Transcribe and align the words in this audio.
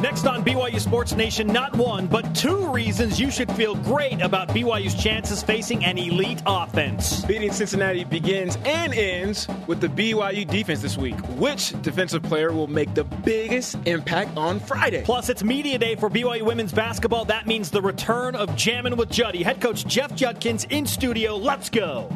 Next 0.00 0.24
on 0.24 0.42
BYU 0.42 0.80
Sports 0.80 1.14
Nation, 1.14 1.46
not 1.46 1.76
one, 1.76 2.06
but 2.06 2.34
two 2.34 2.72
reasons 2.72 3.20
you 3.20 3.30
should 3.30 3.52
feel 3.52 3.74
great 3.74 4.22
about 4.22 4.48
BYU's 4.48 4.94
chances 4.94 5.42
facing 5.42 5.84
an 5.84 5.98
elite 5.98 6.40
offense. 6.46 7.22
Beating 7.26 7.52
Cincinnati 7.52 8.04
begins 8.04 8.56
and 8.64 8.94
ends 8.94 9.46
with 9.66 9.78
the 9.82 9.88
BYU 9.88 10.48
defense 10.48 10.80
this 10.80 10.96
week. 10.96 11.16
Which 11.36 11.74
defensive 11.82 12.22
player 12.22 12.50
will 12.50 12.66
make 12.66 12.94
the 12.94 13.04
biggest 13.04 13.76
impact 13.84 14.34
on 14.38 14.58
Friday? 14.58 15.02
Plus, 15.04 15.28
it's 15.28 15.44
media 15.44 15.76
day 15.76 15.96
for 15.96 16.08
BYU 16.08 16.46
women's 16.46 16.72
basketball. 16.72 17.26
That 17.26 17.46
means 17.46 17.70
the 17.70 17.82
return 17.82 18.34
of 18.34 18.56
Jammin' 18.56 18.96
with 18.96 19.10
Juddy. 19.10 19.42
Head 19.42 19.60
coach 19.60 19.86
Jeff 19.86 20.14
Judkins 20.14 20.64
in 20.70 20.86
studio. 20.86 21.36
Let's 21.36 21.68
go. 21.68 22.08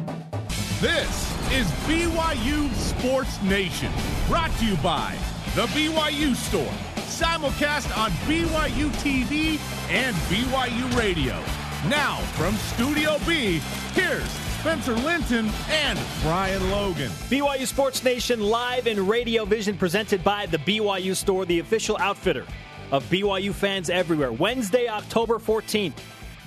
This 0.81 1.31
is 1.51 1.67
BYU 1.85 2.73
Sports 2.73 3.39
Nation, 3.43 3.91
brought 4.27 4.51
to 4.57 4.65
you 4.65 4.75
by 4.77 5.15
The 5.53 5.67
BYU 5.67 6.35
Store 6.35 6.94
simulcast 7.15 7.97
on 7.97 8.11
BYU 8.27 8.89
TV 8.99 9.57
and 9.89 10.13
BYU 10.27 10.97
Radio. 10.97 11.41
Now, 11.87 12.17
from 12.33 12.55
Studio 12.55 13.17
B, 13.25 13.61
here's 13.93 14.29
Spencer 14.59 14.95
Linton 14.95 15.49
and 15.69 15.97
Brian 16.23 16.69
Logan. 16.71 17.09
BYU 17.29 17.65
Sports 17.67 18.03
Nation 18.03 18.41
live 18.41 18.87
in 18.87 19.07
Radio 19.07 19.45
Vision 19.45 19.77
presented 19.77 20.25
by 20.25 20.45
the 20.47 20.57
BYU 20.57 21.15
Store, 21.15 21.45
the 21.45 21.59
official 21.59 21.95
outfitter 22.01 22.45
of 22.91 23.05
BYU 23.05 23.53
fans 23.53 23.89
everywhere. 23.89 24.33
Wednesday, 24.33 24.89
October 24.89 25.39
14th. 25.39 25.97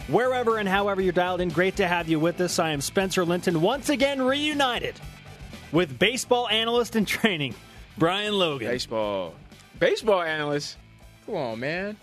Wherever 0.08 0.58
and 0.58 0.68
however 0.68 1.00
you're 1.00 1.14
dialed 1.14 1.40
in, 1.40 1.48
great 1.48 1.76
to 1.76 1.88
have 1.88 2.10
you 2.10 2.20
with 2.20 2.42
us. 2.42 2.58
I 2.58 2.72
am 2.72 2.82
Spencer 2.82 3.24
Linton, 3.24 3.62
once 3.62 3.88
again 3.88 4.20
reunited 4.20 5.00
with 5.72 5.98
baseball 5.98 6.46
analyst 6.48 6.94
in 6.94 7.06
training, 7.06 7.54
Brian 7.96 8.34
Logan. 8.34 8.68
Baseball 8.68 9.34
baseball 9.78 10.22
analyst. 10.22 10.76
Come 11.26 11.36
on, 11.36 11.60
man. 11.60 11.96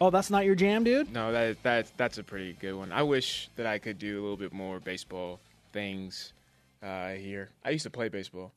Oh, 0.00 0.10
that's 0.10 0.30
not 0.30 0.44
your 0.44 0.54
jam, 0.54 0.84
dude. 0.84 1.12
No, 1.12 1.30
that 1.32 1.62
that 1.62 1.92
that's 1.96 2.18
a 2.18 2.22
pretty 2.22 2.54
good 2.54 2.74
one. 2.74 2.90
I 2.92 3.02
wish 3.02 3.50
that 3.56 3.66
I 3.66 3.78
could 3.78 3.98
do 3.98 4.20
a 4.20 4.22
little 4.22 4.36
bit 4.36 4.52
more 4.52 4.80
baseball 4.80 5.40
things 5.72 6.32
uh, 6.82 7.10
here. 7.10 7.50
I 7.64 7.70
used 7.70 7.84
to 7.84 7.90
play 7.90 8.08
baseball. 8.08 8.52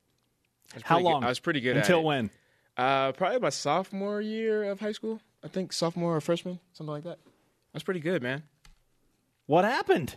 How 0.83 0.99
long? 0.99 1.21
Good. 1.21 1.25
I 1.25 1.29
was 1.29 1.39
pretty 1.39 1.59
good 1.59 1.77
until 1.77 2.03
when? 2.03 2.29
Uh, 2.77 3.11
probably 3.11 3.39
my 3.39 3.49
sophomore 3.49 4.21
year 4.21 4.63
of 4.63 4.79
high 4.79 4.93
school. 4.93 5.19
I 5.43 5.47
think 5.47 5.73
sophomore 5.73 6.15
or 6.15 6.21
freshman, 6.21 6.59
something 6.71 6.93
like 6.93 7.03
that. 7.03 7.19
That's 7.73 7.83
pretty 7.83 7.99
good, 7.99 8.23
man. 8.23 8.43
What 9.45 9.65
happened? 9.65 10.15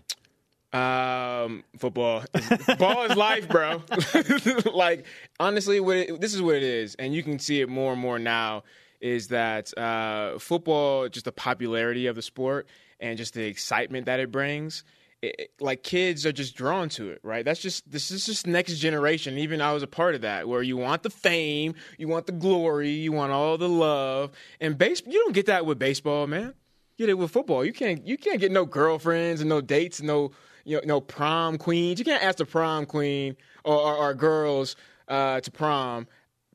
Um, 0.76 1.64
football. 1.78 2.24
Ball 2.78 3.04
is 3.04 3.16
life, 3.16 3.48
bro. 3.48 3.82
like 4.74 5.06
honestly, 5.40 5.80
what 5.80 5.96
it, 5.96 6.20
this 6.20 6.34
is 6.34 6.42
what 6.42 6.56
it 6.56 6.62
is, 6.62 6.94
and 6.96 7.14
you 7.14 7.22
can 7.22 7.38
see 7.38 7.60
it 7.60 7.68
more 7.68 7.92
and 7.92 8.00
more 8.00 8.18
now. 8.18 8.64
Is 9.00 9.28
that 9.28 9.76
uh, 9.78 10.38
football? 10.38 11.08
Just 11.08 11.24
the 11.24 11.32
popularity 11.32 12.06
of 12.06 12.16
the 12.16 12.22
sport 12.22 12.66
and 13.00 13.16
just 13.16 13.34
the 13.34 13.44
excitement 13.44 14.06
that 14.06 14.20
it 14.20 14.30
brings. 14.30 14.84
It, 15.22 15.50
like 15.60 15.82
kids 15.82 16.26
are 16.26 16.32
just 16.32 16.54
drawn 16.54 16.90
to 16.90 17.10
it, 17.10 17.20
right? 17.22 17.44
That's 17.44 17.60
just 17.60 17.90
this 17.90 18.10
is 18.10 18.26
just 18.26 18.46
next 18.46 18.76
generation. 18.78 19.38
Even 19.38 19.62
I 19.62 19.72
was 19.72 19.82
a 19.82 19.86
part 19.86 20.14
of 20.14 20.20
that, 20.22 20.46
where 20.46 20.62
you 20.62 20.76
want 20.76 21.02
the 21.02 21.10
fame, 21.10 21.74
you 21.96 22.08
want 22.08 22.26
the 22.26 22.32
glory, 22.32 22.90
you 22.90 23.12
want 23.12 23.32
all 23.32 23.56
the 23.56 23.68
love, 23.68 24.32
and 24.60 24.76
base. 24.76 25.02
You 25.06 25.22
don't 25.24 25.34
get 25.34 25.46
that 25.46 25.64
with 25.64 25.78
baseball, 25.78 26.26
man. 26.26 26.54
You 26.96 27.06
get 27.06 27.10
it 27.10 27.14
with 27.14 27.30
football. 27.30 27.64
You 27.64 27.72
can't 27.72 28.06
you 28.06 28.18
can't 28.18 28.40
get 28.40 28.52
no 28.52 28.66
girlfriends 28.66 29.40
and 29.40 29.48
no 29.48 29.60
dates 29.62 30.00
and 30.00 30.08
no 30.08 30.32
you 30.66 30.80
know, 30.84 31.00
prom 31.00 31.56
queens. 31.56 31.98
You 31.98 32.04
can't 32.04 32.22
ask 32.22 32.38
the 32.38 32.44
prom 32.44 32.84
queen 32.86 33.36
or, 33.64 33.76
or, 33.76 33.96
or 33.96 34.14
girls 34.14 34.76
uh, 35.08 35.40
to 35.40 35.50
prom 35.50 36.08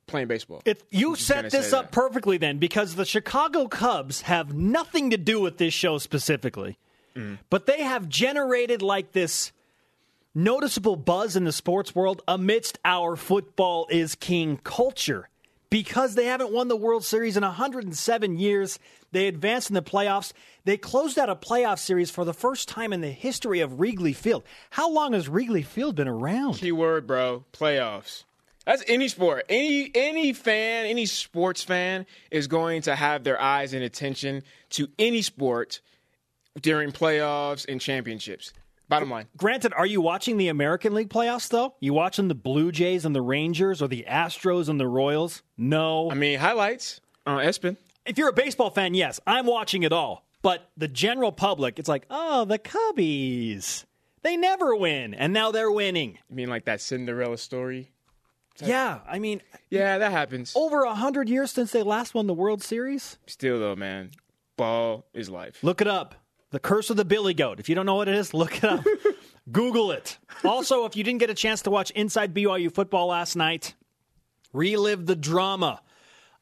playing 0.06 0.28
baseball. 0.28 0.62
If 0.66 0.84
you 0.92 1.16
set 1.16 1.50
this 1.50 1.73
up 1.73 1.86
that. 1.86 1.92
perfectly, 1.92 2.38
then 2.38 2.58
because 2.58 2.95
the 2.95 3.06
Chicago 3.06 3.67
Cubs 3.67 4.22
have 4.22 4.54
nothing 4.54 5.09
to 5.12 5.17
do 5.17 5.39
with 5.39 5.58
this 5.58 5.73
show 5.73 5.98
specifically, 5.98 6.78
mm. 7.16 7.39
but 7.50 7.66
they 7.66 7.82
have 7.82 8.09
generated 8.09 8.82
like 8.82 9.14
this 9.14 9.54
noticeable 10.36 10.98
buzz 10.98 11.36
in 11.36 11.45
the 11.45 11.52
sports 11.52 11.95
world 11.95 12.22
amidst 12.28 12.80
our 12.83 13.16
football 13.16 13.88
is 13.89 14.16
king 14.16 14.58
culture 14.64 15.30
because 15.71 16.14
they 16.14 16.26
haven't 16.26 16.52
won 16.52 16.67
the 16.67 16.76
World 16.76 17.04
Series 17.04 17.36
in 17.36 17.43
107 17.43 18.37
years. 18.37 18.77
They 19.11 19.27
advanced 19.27 19.71
in 19.71 19.73
the 19.73 19.82
playoffs. 19.82 20.33
They 20.65 20.77
closed 20.77 21.17
out 21.17 21.30
a 21.30 21.36
playoff 21.36 21.80
series 21.80 22.11
for 22.11 22.23
the 22.23 22.33
first 22.33 22.70
time 22.70 22.93
in 22.93 23.02
the 23.02 23.09
history 23.09 23.61
of 23.61 23.80
Wrigley 23.80 24.14
Field. 24.14 24.43
How 24.70 24.92
long 24.92 25.14
has 25.14 25.27
Wrigley 25.27 25.64
Field 25.64 25.95
been 25.95 26.08
around? 26.08 26.55
Keyword, 26.55 27.08
bro. 27.08 27.45
Playoffs. 27.54 28.26
That's 28.65 28.83
any 28.87 29.08
sport. 29.08 29.45
Any 29.49 29.89
any 29.95 30.33
fan, 30.33 30.86
any 30.86 31.08
sports 31.08 31.64
fan 31.64 32.05
is 32.30 32.45
going 32.45 32.83
to 32.83 32.95
have 32.95 33.23
their 33.23 33.42
eyes 33.42 33.73
and 33.73 33.83
attention 33.83 34.43
to 34.71 34.87
any 34.99 35.23
sport 35.23 35.81
during 36.61 36.92
playoffs 36.92 37.65
and 37.67 37.81
championships. 37.81 38.54
Bottom 38.92 39.10
line. 39.10 39.26
Granted, 39.38 39.74
are 39.74 39.88
you 39.88 40.02
watching 40.02 40.38
the 40.38 40.50
American 40.50 40.94
League 40.94 41.10
playoffs 41.10 41.50
though? 41.50 41.74
You 41.80 41.94
watching 41.94 42.28
the 42.28 42.36
Blue 42.36 42.72
Jays 42.72 43.06
and 43.06 43.16
the 43.16 43.22
Rangers 43.22 43.82
or 43.82 43.88
the 43.88 44.06
Astros 44.08 44.70
and 44.70 44.80
the 44.80 44.88
Royals? 44.88 45.42
No. 45.58 46.12
I 46.12 46.14
mean, 46.14 46.38
highlights 46.38 47.02
uh, 47.26 47.38
ESPN 47.38 47.78
if 48.06 48.18
you're 48.18 48.30
a 48.30 48.34
baseball 48.34 48.70
fan, 48.70 48.94
yes, 48.94 49.20
I'm 49.26 49.46
watching 49.46 49.84
it 49.84 49.94
all. 49.94 50.26
But 50.42 50.70
the 50.76 50.88
general 50.88 51.32
public, 51.32 51.78
it's 51.78 51.90
like, 51.90 52.06
oh, 52.10 52.46
the 52.46 52.58
Cubbies. 52.58 53.86
They 54.24 54.38
never 54.38 54.76
win, 54.76 55.14
and 55.14 55.34
now 55.34 55.52
they're 55.52 55.72
winning. 55.72 56.18
You 56.30 56.36
mean 56.36 56.50
like 56.50 56.66
that 56.66 56.82
Cinderella 56.82 57.38
story? 57.38 57.92
Yeah, 58.64 59.00
I 59.08 59.18
mean, 59.18 59.42
yeah, 59.70 59.98
that 59.98 60.12
happens. 60.12 60.54
Over 60.56 60.84
a 60.84 60.94
hundred 60.94 61.30
years 61.30 61.52
since 61.52 61.72
they 61.72 61.82
last 61.82 62.14
won 62.14 62.28
the 62.28 62.34
World 62.34 62.62
Series. 62.62 63.18
Still, 63.26 63.60
though, 63.60 63.76
man, 63.76 64.12
ball 64.58 65.06
is 65.14 65.30
life. 65.30 65.64
Look 65.64 65.82
it 65.82 65.88
up. 65.88 66.16
The 66.52 66.60
Curse 66.60 66.89
of 66.89 66.98
the 66.98 67.06
Billy 67.06 67.34
Goat. 67.34 67.60
If 67.60 67.70
you 67.70 67.76
don't 67.76 67.86
know 67.86 67.95
what 67.95 68.08
it 68.08 68.16
is, 68.16 68.34
look 68.34 68.58
it 68.58 68.64
up. 68.64 68.86
Google 69.52 69.92
it. 69.92 70.17
Also, 70.44 70.86
if 70.86 70.95
you 70.95 71.04
didn't 71.04 71.20
get 71.20 71.30
a 71.30 71.34
chance 71.34 71.64
to 71.64 71.72
watch 71.72 71.92
Inside 71.92 72.34
BYU 72.34 72.73
football 72.73 73.08
last 73.08 73.36
night, 73.36 73.73
relive 74.54 75.06
the 75.06 75.16
drama 75.16 75.82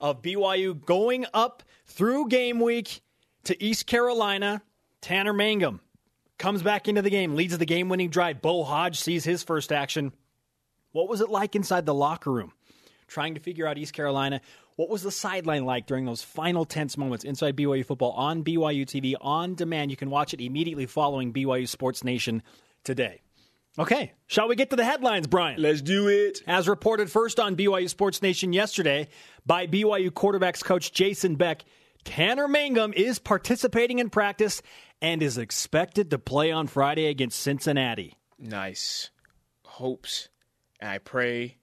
of 0.01 0.21
BYU 0.21 0.83
going 0.83 1.25
up 1.33 1.63
through 1.85 2.27
game 2.27 2.59
week 2.59 3.01
to 3.45 3.63
East 3.63 3.85
Carolina. 3.85 4.61
Tanner 5.01 5.33
Mangum 5.33 5.79
comes 6.37 6.61
back 6.63 6.87
into 6.87 7.01
the 7.01 7.09
game, 7.09 7.35
leads 7.35 7.57
the 7.57 7.65
game 7.65 7.87
winning 7.87 8.09
drive. 8.09 8.41
Bo 8.41 8.63
Hodge 8.63 8.99
sees 8.99 9.23
his 9.23 9.43
first 9.43 9.71
action. 9.71 10.11
What 10.91 11.07
was 11.07 11.21
it 11.21 11.29
like 11.29 11.55
inside 11.55 11.85
the 11.85 11.93
locker 11.93 12.31
room? 12.31 12.51
Trying 13.07 13.35
to 13.35 13.39
figure 13.39 13.67
out 13.67 13.77
East 13.77 13.93
Carolina. 13.93 14.41
What 14.79 14.87
was 14.87 15.03
the 15.03 15.11
sideline 15.11 15.65
like 15.65 15.87
during 15.87 16.05
those 16.05 16.23
final 16.23 16.63
tense 16.63 16.97
moments 16.97 17.25
inside 17.25 17.57
BYU 17.57 17.85
football 17.85 18.11
on 18.11 18.45
BYU 18.45 18.85
TV 18.85 19.13
on 19.19 19.53
demand? 19.53 19.91
You 19.91 19.97
can 19.97 20.09
watch 20.09 20.33
it 20.33 20.39
immediately 20.39 20.85
following 20.85 21.33
BYU 21.33 21.67
Sports 21.67 22.01
Nation 22.05 22.41
today. 22.85 23.19
Okay, 23.77 24.13
shall 24.27 24.47
we 24.47 24.55
get 24.55 24.69
to 24.69 24.77
the 24.77 24.85
headlines, 24.85 25.27
Brian? 25.27 25.61
Let's 25.61 25.81
do 25.81 26.07
it. 26.07 26.41
As 26.47 26.69
reported 26.69 27.11
first 27.11 27.41
on 27.41 27.57
BYU 27.57 27.89
Sports 27.89 28.21
Nation 28.21 28.53
yesterday 28.53 29.09
by 29.45 29.67
BYU 29.67 30.11
quarterbacks 30.11 30.63
coach 30.63 30.93
Jason 30.93 31.35
Beck, 31.35 31.65
Tanner 32.05 32.47
Mangum 32.47 32.93
is 32.93 33.19
participating 33.19 33.99
in 33.99 34.09
practice 34.09 34.61
and 35.01 35.21
is 35.21 35.37
expected 35.37 36.09
to 36.11 36.19
play 36.19 36.53
on 36.53 36.67
Friday 36.67 37.07
against 37.07 37.41
Cincinnati. 37.41 38.15
Nice. 38.37 39.09
Hopes. 39.65 40.29
And 40.79 40.89
I 40.89 40.99
pray 40.99 41.58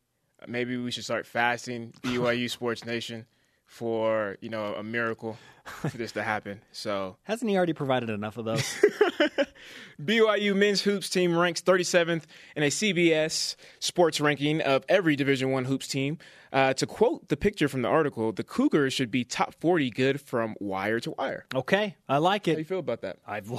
maybe 0.48 0.76
we 0.76 0.90
should 0.90 1.04
start 1.04 1.26
fasting, 1.26 1.92
BYU 2.02 2.50
Sports 2.50 2.84
Nation, 2.84 3.26
for, 3.66 4.36
you 4.40 4.48
know, 4.48 4.74
a 4.74 4.82
miracle 4.82 5.36
for 5.64 5.96
this 5.96 6.12
to 6.12 6.22
happen. 6.22 6.60
So 6.72 7.16
hasn't 7.24 7.50
he 7.50 7.56
already 7.56 7.72
provided 7.72 8.10
enough 8.10 8.36
of 8.36 8.44
those? 8.44 8.74
BYU 10.00 10.54
men's 10.54 10.82
hoops 10.82 11.08
team 11.08 11.36
ranks 11.36 11.60
37th 11.62 12.24
in 12.54 12.62
a 12.62 12.68
CBS 12.68 13.56
sports 13.80 14.20
ranking 14.20 14.60
of 14.60 14.84
every 14.88 15.16
Division 15.16 15.50
One 15.50 15.64
hoops 15.64 15.88
team. 15.88 16.18
Uh, 16.52 16.72
to 16.74 16.86
quote 16.86 17.28
the 17.28 17.36
picture 17.36 17.68
from 17.68 17.82
the 17.82 17.88
article, 17.88 18.32
the 18.32 18.44
Cougars 18.44 18.92
should 18.92 19.10
be 19.10 19.24
top 19.24 19.54
40 19.60 19.90
good 19.90 20.20
from 20.20 20.54
wire 20.60 21.00
to 21.00 21.10
wire. 21.12 21.46
Okay, 21.54 21.96
I 22.08 22.18
like 22.18 22.46
it. 22.48 22.52
How 22.52 22.54
do 22.54 22.60
you 22.60 22.64
feel 22.64 22.78
about 22.78 23.02
that? 23.02 23.18
I've 23.26 23.50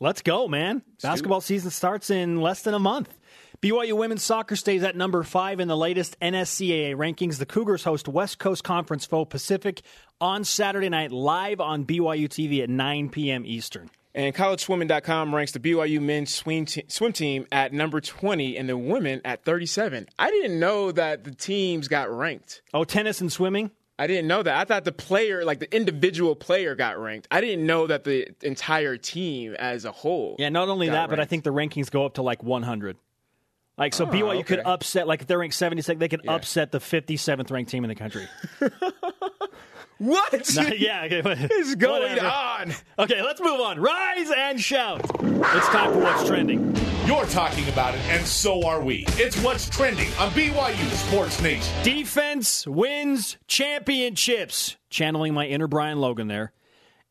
let's 0.00 0.22
go, 0.22 0.48
man. 0.48 0.82
Let's 0.94 1.02
Basketball 1.02 1.40
season 1.40 1.70
starts 1.70 2.10
in 2.10 2.40
less 2.40 2.62
than 2.62 2.74
a 2.74 2.78
month. 2.78 3.16
BYU 3.62 3.92
women's 3.92 4.22
soccer 4.22 4.56
stays 4.56 4.82
at 4.82 4.96
number 4.96 5.22
five 5.22 5.60
in 5.60 5.68
the 5.68 5.76
latest 5.76 6.18
NSCAA 6.20 6.94
rankings. 6.94 7.36
The 7.38 7.44
Cougars 7.44 7.84
host 7.84 8.08
West 8.08 8.38
Coast 8.38 8.64
Conference 8.64 9.04
foe 9.04 9.26
Pacific 9.26 9.82
on 10.18 10.44
Saturday 10.44 10.88
night 10.88 11.12
live 11.12 11.60
on 11.60 11.84
BYU 11.84 12.26
TV 12.26 12.62
at 12.62 12.70
9 12.70 13.10
p.m. 13.10 13.44
Eastern. 13.44 13.90
And 14.14 14.34
collegeswimming.com 14.34 15.34
ranks 15.34 15.52
the 15.52 15.60
BYU 15.60 16.00
men's 16.00 16.32
swim, 16.34 16.64
te- 16.64 16.86
swim 16.88 17.12
team 17.12 17.46
at 17.52 17.74
number 17.74 18.00
20 18.00 18.56
and 18.56 18.66
the 18.66 18.78
women 18.78 19.20
at 19.26 19.44
37. 19.44 20.08
I 20.18 20.30
didn't 20.30 20.58
know 20.58 20.90
that 20.92 21.24
the 21.24 21.30
teams 21.30 21.86
got 21.86 22.10
ranked. 22.10 22.62
Oh, 22.72 22.84
tennis 22.84 23.20
and 23.20 23.30
swimming? 23.30 23.72
I 23.98 24.06
didn't 24.06 24.26
know 24.26 24.42
that. 24.42 24.56
I 24.56 24.64
thought 24.64 24.84
the 24.86 24.92
player, 24.92 25.44
like 25.44 25.60
the 25.60 25.72
individual 25.76 26.34
player, 26.34 26.74
got 26.74 26.98
ranked. 26.98 27.28
I 27.30 27.42
didn't 27.42 27.66
know 27.66 27.86
that 27.88 28.04
the 28.04 28.28
entire 28.40 28.96
team 28.96 29.52
as 29.58 29.84
a 29.84 29.92
whole. 29.92 30.36
Yeah, 30.38 30.48
not 30.48 30.70
only 30.70 30.88
that, 30.88 30.94
ranked. 30.94 31.10
but 31.10 31.20
I 31.20 31.26
think 31.26 31.44
the 31.44 31.52
rankings 31.52 31.90
go 31.90 32.06
up 32.06 32.14
to 32.14 32.22
like 32.22 32.42
100. 32.42 32.96
Like 33.80 33.94
so, 33.94 34.04
oh, 34.04 34.08
BYU 34.08 34.34
okay. 34.34 34.42
could 34.42 34.58
upset 34.60 35.08
like 35.08 35.22
if 35.22 35.26
they're 35.26 35.38
ranked 35.38 35.56
76, 35.56 35.98
they 35.98 36.08
could 36.08 36.20
yeah. 36.24 36.34
upset 36.34 36.70
the 36.70 36.78
57th 36.80 37.50
ranked 37.50 37.70
team 37.70 37.82
in 37.82 37.88
the 37.88 37.94
country. 37.94 38.28
What? 40.00 40.32
yeah, 40.78 41.02
okay. 41.04 41.22
It's 41.50 41.74
going 41.74 42.00
Whatever. 42.00 42.26
on. 42.26 42.74
Okay, 42.98 43.22
let's 43.22 43.38
move 43.38 43.60
on. 43.60 43.78
Rise 43.78 44.30
and 44.34 44.58
shout. 44.58 45.02
It's 45.04 45.68
time 45.68 45.92
for 45.92 45.98
what's 45.98 46.26
trending. 46.26 46.74
You're 47.04 47.26
talking 47.26 47.68
about 47.68 47.94
it, 47.94 48.00
and 48.06 48.26
so 48.26 48.66
are 48.66 48.80
we. 48.80 49.04
It's 49.08 49.36
what's 49.42 49.68
trending 49.68 50.08
on 50.18 50.30
BYU 50.30 50.90
Sports 50.92 51.42
Nation. 51.42 51.74
Defense 51.82 52.66
wins 52.66 53.36
championships. 53.46 54.78
Channeling 54.88 55.34
my 55.34 55.46
inner 55.46 55.66
Brian 55.66 56.00
Logan 56.00 56.28
there. 56.28 56.54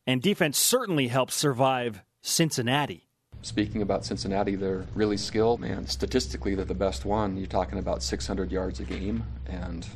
And 0.04 0.20
defense 0.20 0.58
certainly 0.58 1.06
helps 1.06 1.36
survive 1.36 2.02
Cincinnati. 2.22 3.06
Speaking 3.42 3.80
about 3.80 4.04
Cincinnati, 4.04 4.54
they're 4.54 4.84
really 4.94 5.16
skilled, 5.16 5.60
man. 5.60 5.86
Statistically, 5.86 6.54
they're 6.54 6.64
the 6.64 6.74
best 6.74 7.04
one. 7.04 7.36
You're 7.38 7.46
talking 7.46 7.78
about 7.78 8.02
600 8.02 8.52
yards 8.52 8.80
a 8.80 8.84
game 8.84 9.24
and 9.46 9.86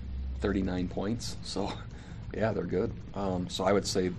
39 0.40 0.88
points. 0.88 1.36
So, 1.42 1.72
yeah, 2.34 2.52
they're 2.52 2.64
good. 2.64 2.92
Um, 3.14 3.48
so 3.48 3.64
I 3.64 3.72
would 3.72 3.86
say 3.86 4.12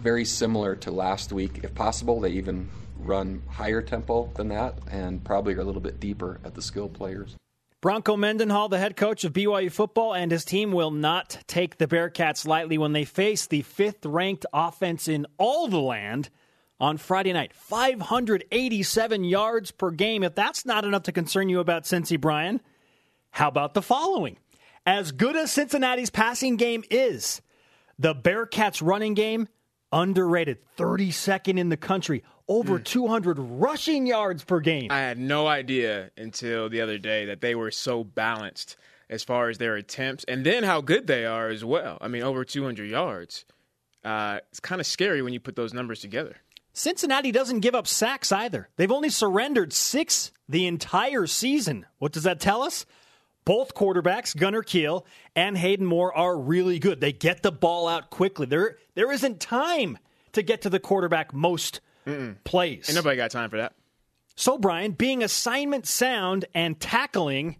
very 0.00 0.24
similar 0.24 0.74
to 0.76 0.90
last 0.90 1.32
week. 1.32 1.60
If 1.62 1.74
possible, 1.74 2.20
they 2.20 2.30
even 2.30 2.68
run 2.98 3.42
higher 3.48 3.80
tempo 3.80 4.30
than 4.34 4.48
that 4.48 4.74
and 4.90 5.22
probably 5.22 5.54
are 5.54 5.60
a 5.60 5.64
little 5.64 5.80
bit 5.80 6.00
deeper 6.00 6.40
at 6.44 6.54
the 6.54 6.62
skill 6.62 6.88
players. 6.88 7.36
Bronco 7.80 8.16
Mendenhall, 8.16 8.70
the 8.70 8.78
head 8.78 8.96
coach 8.96 9.24
of 9.24 9.34
BYU 9.34 9.70
football, 9.70 10.14
and 10.14 10.32
his 10.32 10.44
team 10.46 10.72
will 10.72 10.90
not 10.90 11.38
take 11.46 11.76
the 11.76 11.86
Bearcats 11.86 12.46
lightly 12.46 12.78
when 12.78 12.94
they 12.94 13.04
face 13.04 13.46
the 13.46 13.60
fifth 13.60 14.06
ranked 14.06 14.46
offense 14.54 15.06
in 15.06 15.26
all 15.36 15.68
the 15.68 15.78
land 15.78 16.30
on 16.80 16.96
Friday 16.98 17.32
night. 17.32 17.52
587 17.54 19.24
yards 19.24 19.70
per 19.70 19.90
game. 19.90 20.22
If 20.22 20.34
that's 20.34 20.66
not 20.66 20.84
enough 20.84 21.04
to 21.04 21.12
concern 21.12 21.48
you 21.48 21.60
about 21.60 21.84
Cincy 21.84 22.20
Brian, 22.20 22.60
how 23.30 23.48
about 23.48 23.74
the 23.74 23.82
following? 23.82 24.38
As 24.86 25.12
good 25.12 25.36
as 25.36 25.50
Cincinnati's 25.50 26.10
passing 26.10 26.56
game 26.56 26.84
is, 26.90 27.40
the 27.98 28.14
Bearcats 28.14 28.80
running 28.84 29.14
game 29.14 29.48
underrated, 29.92 30.58
32nd 30.76 31.58
in 31.58 31.68
the 31.68 31.76
country, 31.76 32.22
over 32.48 32.78
200 32.78 33.38
rushing 33.38 34.06
yards 34.06 34.44
per 34.44 34.60
game. 34.60 34.90
I 34.90 34.98
had 34.98 35.18
no 35.18 35.46
idea 35.46 36.10
until 36.16 36.68
the 36.68 36.80
other 36.80 36.98
day 36.98 37.26
that 37.26 37.40
they 37.40 37.54
were 37.54 37.70
so 37.70 38.04
balanced 38.04 38.76
as 39.08 39.22
far 39.22 39.48
as 39.48 39.58
their 39.58 39.76
attempts 39.76 40.24
and 40.24 40.44
then 40.44 40.64
how 40.64 40.80
good 40.80 41.06
they 41.06 41.24
are 41.24 41.48
as 41.48 41.64
well. 41.64 41.96
I 42.00 42.08
mean, 42.08 42.22
over 42.22 42.44
200 42.44 42.90
yards. 42.90 43.44
Uh, 44.04 44.40
it's 44.50 44.60
kind 44.60 44.80
of 44.80 44.86
scary 44.86 45.22
when 45.22 45.32
you 45.32 45.40
put 45.40 45.56
those 45.56 45.72
numbers 45.72 46.00
together. 46.00 46.36
Cincinnati 46.76 47.30
doesn't 47.30 47.60
give 47.60 47.76
up 47.76 47.86
sacks 47.86 48.32
either. 48.32 48.68
They've 48.76 48.90
only 48.90 49.08
surrendered 49.08 49.72
six 49.72 50.32
the 50.48 50.66
entire 50.66 51.26
season. 51.26 51.86
What 51.98 52.12
does 52.12 52.24
that 52.24 52.40
tell 52.40 52.62
us? 52.62 52.84
Both 53.44 53.74
quarterbacks, 53.74 54.36
Gunner 54.36 54.62
Kiel 54.62 55.06
and 55.36 55.56
Hayden 55.56 55.86
Moore, 55.86 56.16
are 56.16 56.36
really 56.36 56.80
good. 56.80 57.00
They 57.00 57.12
get 57.12 57.42
the 57.42 57.52
ball 57.52 57.86
out 57.86 58.10
quickly. 58.10 58.46
There, 58.46 58.76
there 58.94 59.12
isn't 59.12 59.38
time 59.38 59.98
to 60.32 60.42
get 60.42 60.62
to 60.62 60.70
the 60.70 60.80
quarterback 60.80 61.32
most 61.32 61.80
plays. 62.42 62.88
Ain't 62.88 62.96
nobody 62.96 63.16
got 63.16 63.30
time 63.30 63.50
for 63.50 63.58
that. 63.58 63.74
So, 64.34 64.58
Brian, 64.58 64.92
being 64.92 65.22
assignment 65.22 65.86
sound 65.86 66.46
and 66.54 66.80
tackling, 66.80 67.56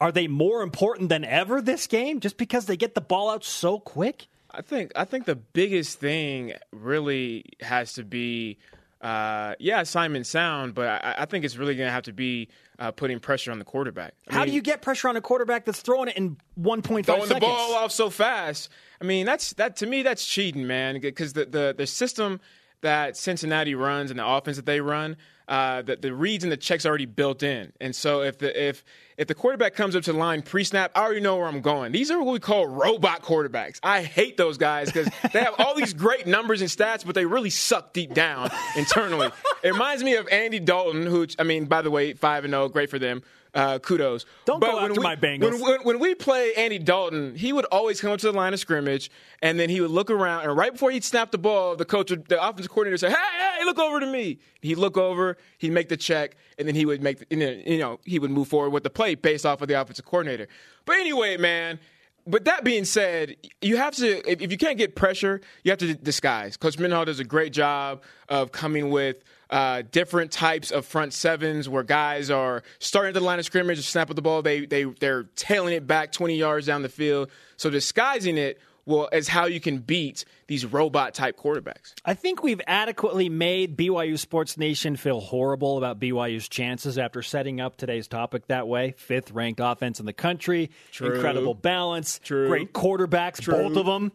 are 0.00 0.12
they 0.12 0.28
more 0.28 0.62
important 0.62 1.08
than 1.08 1.24
ever 1.24 1.60
this 1.60 1.88
game 1.88 2.20
just 2.20 2.36
because 2.36 2.66
they 2.66 2.76
get 2.76 2.94
the 2.94 3.00
ball 3.00 3.28
out 3.28 3.44
so 3.44 3.80
quick? 3.80 4.28
I 4.52 4.62
think 4.62 4.92
I 4.94 5.04
think 5.04 5.24
the 5.24 5.36
biggest 5.36 5.98
thing 5.98 6.52
really 6.72 7.44
has 7.60 7.94
to 7.94 8.04
be, 8.04 8.58
uh, 9.00 9.54
yeah, 9.58 9.80
assignment 9.80 10.26
sound, 10.26 10.74
but 10.74 10.88
I, 10.88 11.16
I 11.20 11.24
think 11.24 11.44
it's 11.44 11.56
really 11.56 11.74
going 11.74 11.88
to 11.88 11.92
have 11.92 12.04
to 12.04 12.12
be 12.12 12.48
uh, 12.78 12.90
putting 12.90 13.18
pressure 13.18 13.50
on 13.50 13.58
the 13.58 13.64
quarterback. 13.64 14.14
I 14.28 14.34
How 14.34 14.44
do 14.44 14.52
you 14.52 14.60
get 14.60 14.82
pressure 14.82 15.08
on 15.08 15.16
a 15.16 15.20
quarterback 15.20 15.64
that's 15.64 15.80
throwing 15.80 16.08
it 16.08 16.16
in 16.16 16.36
1.5 16.60 16.82
throwing 16.82 17.04
seconds? 17.04 17.28
the 17.28 17.40
ball 17.40 17.74
off 17.74 17.92
so 17.92 18.10
fast? 18.10 18.68
I 19.00 19.04
mean, 19.04 19.24
that's 19.24 19.54
that 19.54 19.76
to 19.76 19.86
me 19.86 20.02
that's 20.02 20.26
cheating, 20.26 20.66
man. 20.66 21.00
Because 21.00 21.32
the, 21.32 21.46
the 21.46 21.74
the 21.76 21.86
system 21.86 22.40
that 22.82 23.16
Cincinnati 23.16 23.74
runs 23.74 24.10
and 24.10 24.20
the 24.20 24.26
offense 24.26 24.56
that 24.56 24.66
they 24.66 24.80
run, 24.80 25.16
uh, 25.48 25.82
the, 25.82 25.96
the 25.96 26.14
reads 26.14 26.44
and 26.44 26.52
the 26.52 26.56
checks 26.56 26.84
are 26.84 26.88
already 26.88 27.06
built 27.06 27.42
in. 27.42 27.72
And 27.80 27.94
so 27.94 28.22
if 28.22 28.38
the 28.38 28.68
if 28.68 28.84
if 29.22 29.28
the 29.28 29.36
quarterback 29.36 29.74
comes 29.74 29.94
up 29.94 30.02
to 30.02 30.12
the 30.12 30.18
line 30.18 30.42
pre-snap, 30.42 30.90
I 30.96 31.02
already 31.02 31.20
know 31.20 31.36
where 31.36 31.46
I'm 31.46 31.60
going. 31.60 31.92
These 31.92 32.10
are 32.10 32.20
what 32.20 32.32
we 32.32 32.40
call 32.40 32.66
robot 32.66 33.22
quarterbacks. 33.22 33.78
I 33.80 34.02
hate 34.02 34.36
those 34.36 34.58
guys 34.58 34.90
because 34.90 35.08
they 35.32 35.38
have 35.38 35.54
all 35.58 35.76
these 35.76 35.94
great 35.94 36.26
numbers 36.26 36.60
and 36.60 36.68
stats, 36.68 37.06
but 37.06 37.14
they 37.14 37.24
really 37.24 37.50
suck 37.50 37.92
deep 37.92 38.14
down 38.14 38.50
internally. 38.76 39.30
it 39.62 39.72
reminds 39.72 40.02
me 40.02 40.16
of 40.16 40.26
Andy 40.26 40.58
Dalton, 40.58 41.06
who 41.06 41.28
I 41.38 41.44
mean, 41.44 41.66
by 41.66 41.82
the 41.82 41.90
way, 41.90 42.14
five 42.14 42.44
and 42.44 42.52
zero, 42.52 42.68
great 42.68 42.90
for 42.90 42.98
them. 42.98 43.22
Uh, 43.54 43.78
kudos. 43.78 44.24
Don't 44.46 44.60
But 44.60 44.70
go 44.70 44.76
when 44.76 44.84
after 44.86 45.00
we- 45.00 45.04
my 45.04 45.14
Bengals. 45.16 45.52
When, 45.52 45.60
when, 45.60 45.80
when 45.82 45.98
we 45.98 46.14
play 46.14 46.54
Andy 46.54 46.78
Dalton, 46.78 47.34
he 47.34 47.52
would 47.52 47.66
always 47.66 48.00
come 48.00 48.10
up 48.10 48.18
to 48.20 48.26
the 48.26 48.32
line 48.32 48.54
of 48.54 48.60
scrimmage, 48.60 49.10
and 49.42 49.60
then 49.60 49.68
he 49.68 49.82
would 49.82 49.90
look 49.90 50.10
around, 50.10 50.44
and 50.44 50.56
right 50.56 50.72
before 50.72 50.90
he'd 50.90 51.04
snap 51.04 51.30
the 51.32 51.36
ball, 51.38 51.76
the 51.76 51.84
coach, 51.84 52.10
would, 52.10 52.26
the 52.28 52.42
offensive 52.42 52.70
coordinator, 52.70 52.94
would 52.94 53.00
say, 53.00 53.10
"Hey, 53.10 53.58
hey, 53.58 53.64
look 53.66 53.78
over 53.78 54.00
to 54.00 54.06
me." 54.06 54.38
He'd 54.62 54.78
look 54.78 54.96
over, 54.96 55.36
he'd 55.58 55.72
make 55.72 55.90
the 55.90 55.98
check, 55.98 56.34
and 56.58 56.66
then 56.66 56.74
he 56.74 56.86
would 56.86 57.02
make, 57.02 57.18
the, 57.28 57.62
you 57.66 57.78
know, 57.78 58.00
he 58.06 58.18
would 58.18 58.30
move 58.30 58.48
forward 58.48 58.70
with 58.70 58.84
the 58.84 58.90
play 58.90 59.16
based 59.16 59.44
off 59.44 59.60
of 59.60 59.68
the 59.68 59.78
offensive 59.78 60.06
coordinator. 60.06 60.48
But 60.86 60.96
anyway, 60.96 61.36
man. 61.36 61.78
But 62.26 62.44
that 62.44 62.62
being 62.62 62.84
said, 62.84 63.36
you 63.60 63.76
have 63.78 63.94
to 63.96 64.30
if, 64.30 64.40
you 64.50 64.56
can't 64.56 64.78
get 64.78 64.94
pressure, 64.94 65.40
you 65.64 65.72
have 65.72 65.78
to 65.80 65.94
disguise. 65.94 66.56
Coach 66.56 66.78
Mendenhall 66.78 67.04
does 67.04 67.20
a 67.20 67.24
great 67.24 67.52
job 67.52 68.02
of 68.28 68.52
coming 68.52 68.90
with 68.90 69.24
uh, 69.50 69.82
different 69.90 70.30
types 70.30 70.70
of 70.70 70.86
front 70.86 71.12
sevens 71.12 71.68
where 71.68 71.82
guys 71.82 72.30
are 72.30 72.62
starting 72.78 73.08
at 73.08 73.14
the 73.14 73.20
line 73.20 73.38
of 73.38 73.44
scrimmage, 73.44 73.84
snap 73.86 74.08
of 74.08 74.16
the 74.16 74.22
ball, 74.22 74.40
they 74.40 74.66
they 74.66 74.84
they're 74.84 75.24
tailing 75.36 75.74
it 75.74 75.86
back 75.86 76.12
20 76.12 76.36
yards 76.36 76.66
down 76.66 76.82
the 76.82 76.88
field. 76.88 77.30
So 77.56 77.70
disguising 77.70 78.38
it 78.38 78.60
will 78.84 79.08
as 79.12 79.28
how 79.28 79.46
you 79.46 79.60
can 79.60 79.78
beat 79.78 80.24
these 80.46 80.66
robot 80.66 81.14
type 81.14 81.38
quarterbacks. 81.38 81.94
I 82.04 82.14
think 82.14 82.42
we've 82.42 82.60
adequately 82.66 83.28
made 83.28 83.76
BYU 83.76 84.18
Sports 84.18 84.56
Nation 84.56 84.96
feel 84.96 85.20
horrible 85.20 85.78
about 85.78 86.00
BYU's 86.00 86.48
chances 86.48 86.98
after 86.98 87.22
setting 87.22 87.60
up 87.60 87.76
today's 87.76 88.08
topic 88.08 88.48
that 88.48 88.66
way. 88.66 88.94
Fifth 88.96 89.30
ranked 89.30 89.60
offense 89.62 90.00
in 90.00 90.06
the 90.06 90.12
country, 90.12 90.70
incredible 91.00 91.54
balance, 91.54 92.20
True. 92.22 92.48
great 92.48 92.72
quarterbacks, 92.72 93.44
both 93.44 93.76
of 93.76 93.86
them. 93.86 94.12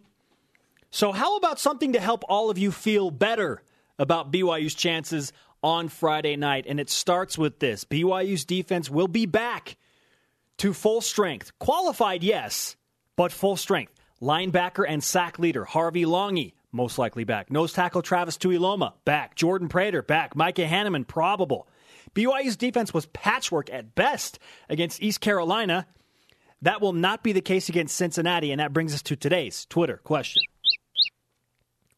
So, 0.89 1.11
how 1.11 1.37
about 1.37 1.59
something 1.59 1.93
to 1.93 1.99
help 1.99 2.23
all 2.29 2.49
of 2.49 2.57
you 2.57 2.71
feel 2.71 3.11
better 3.11 3.61
about 3.99 4.31
BYU's 4.31 4.73
chances 4.73 5.33
on 5.61 5.89
Friday 5.89 6.35
night? 6.35 6.65
And 6.67 6.79
it 6.79 6.89
starts 6.89 7.37
with 7.37 7.59
this 7.59 7.83
BYU's 7.85 8.45
defense 8.45 8.89
will 8.89 9.07
be 9.07 9.25
back 9.25 9.77
to 10.57 10.73
full 10.73 11.01
strength. 11.01 11.51
Qualified, 11.59 12.23
yes, 12.23 12.75
but 13.15 13.31
full 13.31 13.57
strength. 13.57 13.93
Linebacker 14.21 14.85
and 14.87 15.03
sack 15.03 15.37
leader 15.39 15.65
Harvey 15.65 16.05
Langi, 16.05 16.53
most 16.71 16.97
likely 16.97 17.23
back. 17.23 17.51
Nose 17.51 17.73
tackle 17.73 18.01
Travis 18.01 18.37
Tuiloma, 18.37 18.93
back. 19.05 19.35
Jordan 19.35 19.69
Prater, 19.69 20.01
back. 20.01 20.35
Micah 20.35 20.65
Hannemann, 20.65 21.07
probable. 21.07 21.67
BYU's 22.15 22.57
defense 22.57 22.93
was 22.93 23.05
patchwork 23.07 23.71
at 23.71 23.93
best 23.93 24.39
against 24.69 25.01
East 25.01 25.21
Carolina. 25.21 25.85
That 26.63 26.81
will 26.81 26.93
not 26.93 27.23
be 27.23 27.31
the 27.31 27.41
case 27.41 27.69
against 27.69 27.95
Cincinnati, 27.95 28.51
and 28.51 28.59
that 28.59 28.73
brings 28.73 28.93
us 28.93 29.03
to 29.03 29.15
today's 29.15 29.65
Twitter 29.65 29.97
question. 29.97 30.41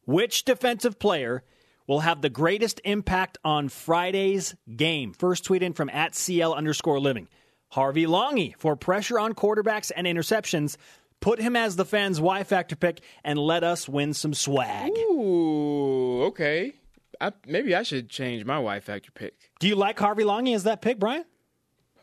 Which 0.04 0.44
defensive 0.44 0.98
player 0.98 1.42
will 1.86 2.00
have 2.00 2.20
the 2.20 2.28
greatest 2.28 2.80
impact 2.84 3.38
on 3.44 3.68
Friday's 3.68 4.54
game? 4.76 5.12
First 5.14 5.44
tweet 5.44 5.62
in 5.62 5.72
from 5.72 5.88
at 5.88 6.14
CL 6.14 6.52
underscore 6.52 7.00
living. 7.00 7.28
Harvey 7.70 8.04
Langi 8.04 8.54
for 8.58 8.76
pressure 8.76 9.18
on 9.18 9.34
quarterbacks 9.34 9.92
and 9.94 10.06
interceptions. 10.06 10.76
Put 11.20 11.40
him 11.40 11.54
as 11.54 11.76
the 11.76 11.84
fans' 11.84 12.20
Y 12.20 12.44
factor 12.44 12.76
pick 12.76 13.00
and 13.22 13.38
let 13.38 13.62
us 13.62 13.88
win 13.88 14.14
some 14.14 14.32
swag. 14.34 14.90
Ooh, 14.96 16.22
okay. 16.28 16.74
I, 17.20 17.32
maybe 17.46 17.74
I 17.74 17.82
should 17.82 18.08
change 18.08 18.44
my 18.44 18.58
Y 18.58 18.80
factor 18.80 19.10
pick. 19.12 19.34
Do 19.58 19.68
you 19.68 19.74
like 19.76 19.98
Harvey 19.98 20.22
Langi 20.24 20.54
as 20.54 20.64
that 20.64 20.80
pick, 20.80 20.98
Brian? 20.98 21.24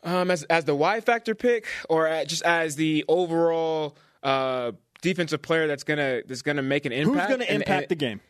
Um, 0.04 0.30
as 0.30 0.44
as 0.44 0.64
the 0.64 0.76
Y 0.76 1.00
factor 1.00 1.34
pick, 1.34 1.66
or 1.88 2.06
at- 2.06 2.28
just 2.28 2.42
as 2.44 2.76
the 2.76 3.04
overall 3.08 3.96
uh, 4.22 4.70
defensive 5.02 5.42
player 5.42 5.66
that's 5.66 5.82
gonna 5.82 6.22
that's 6.24 6.42
gonna 6.42 6.62
make 6.62 6.86
an 6.86 6.92
impact. 6.92 7.18
Who's 7.30 7.36
going 7.36 7.40
to 7.40 7.52
And- 7.52 7.62
impact 7.62 7.82
and 7.82 7.88
the 7.90 7.94
game? 7.96 8.20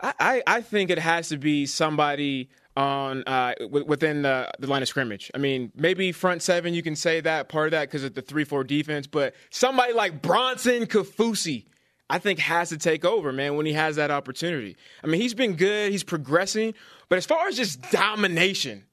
I, 0.00 0.14
I 0.18 0.42
I 0.48 0.60
think 0.62 0.90
it 0.90 0.98
has 0.98 1.28
to 1.28 1.36
be 1.36 1.66
somebody 1.66 2.48
on 2.76 3.22
uh, 3.26 3.54
w- 3.60 3.84
within 3.86 4.22
the, 4.22 4.50
the 4.58 4.66
line 4.66 4.82
of 4.82 4.88
scrimmage. 4.88 5.30
I 5.34 5.38
mean, 5.38 5.72
maybe 5.74 6.12
front 6.12 6.42
seven. 6.42 6.74
You 6.74 6.82
can 6.82 6.96
say 6.96 7.20
that 7.20 7.48
part 7.48 7.66
of 7.66 7.70
that 7.72 7.88
because 7.88 8.04
of 8.04 8.14
the 8.14 8.22
three 8.22 8.44
four 8.44 8.64
defense, 8.64 9.06
but 9.06 9.34
somebody 9.50 9.92
like 9.92 10.22
Bronson 10.22 10.86
Kaufusi. 10.86 11.66
I 12.10 12.18
think 12.18 12.40
has 12.40 12.68
to 12.68 12.76
take 12.76 13.06
over, 13.06 13.32
man, 13.32 13.56
when 13.56 13.64
he 13.64 13.72
has 13.72 13.96
that 13.96 14.10
opportunity. 14.10 14.76
I 15.02 15.06
mean, 15.06 15.18
he's 15.18 15.32
been 15.32 15.54
good, 15.54 15.92
he's 15.92 16.04
progressing, 16.04 16.74
but 17.08 17.16
as 17.16 17.24
far 17.24 17.48
as 17.48 17.56
just 17.56 17.80
domination, 17.90 18.84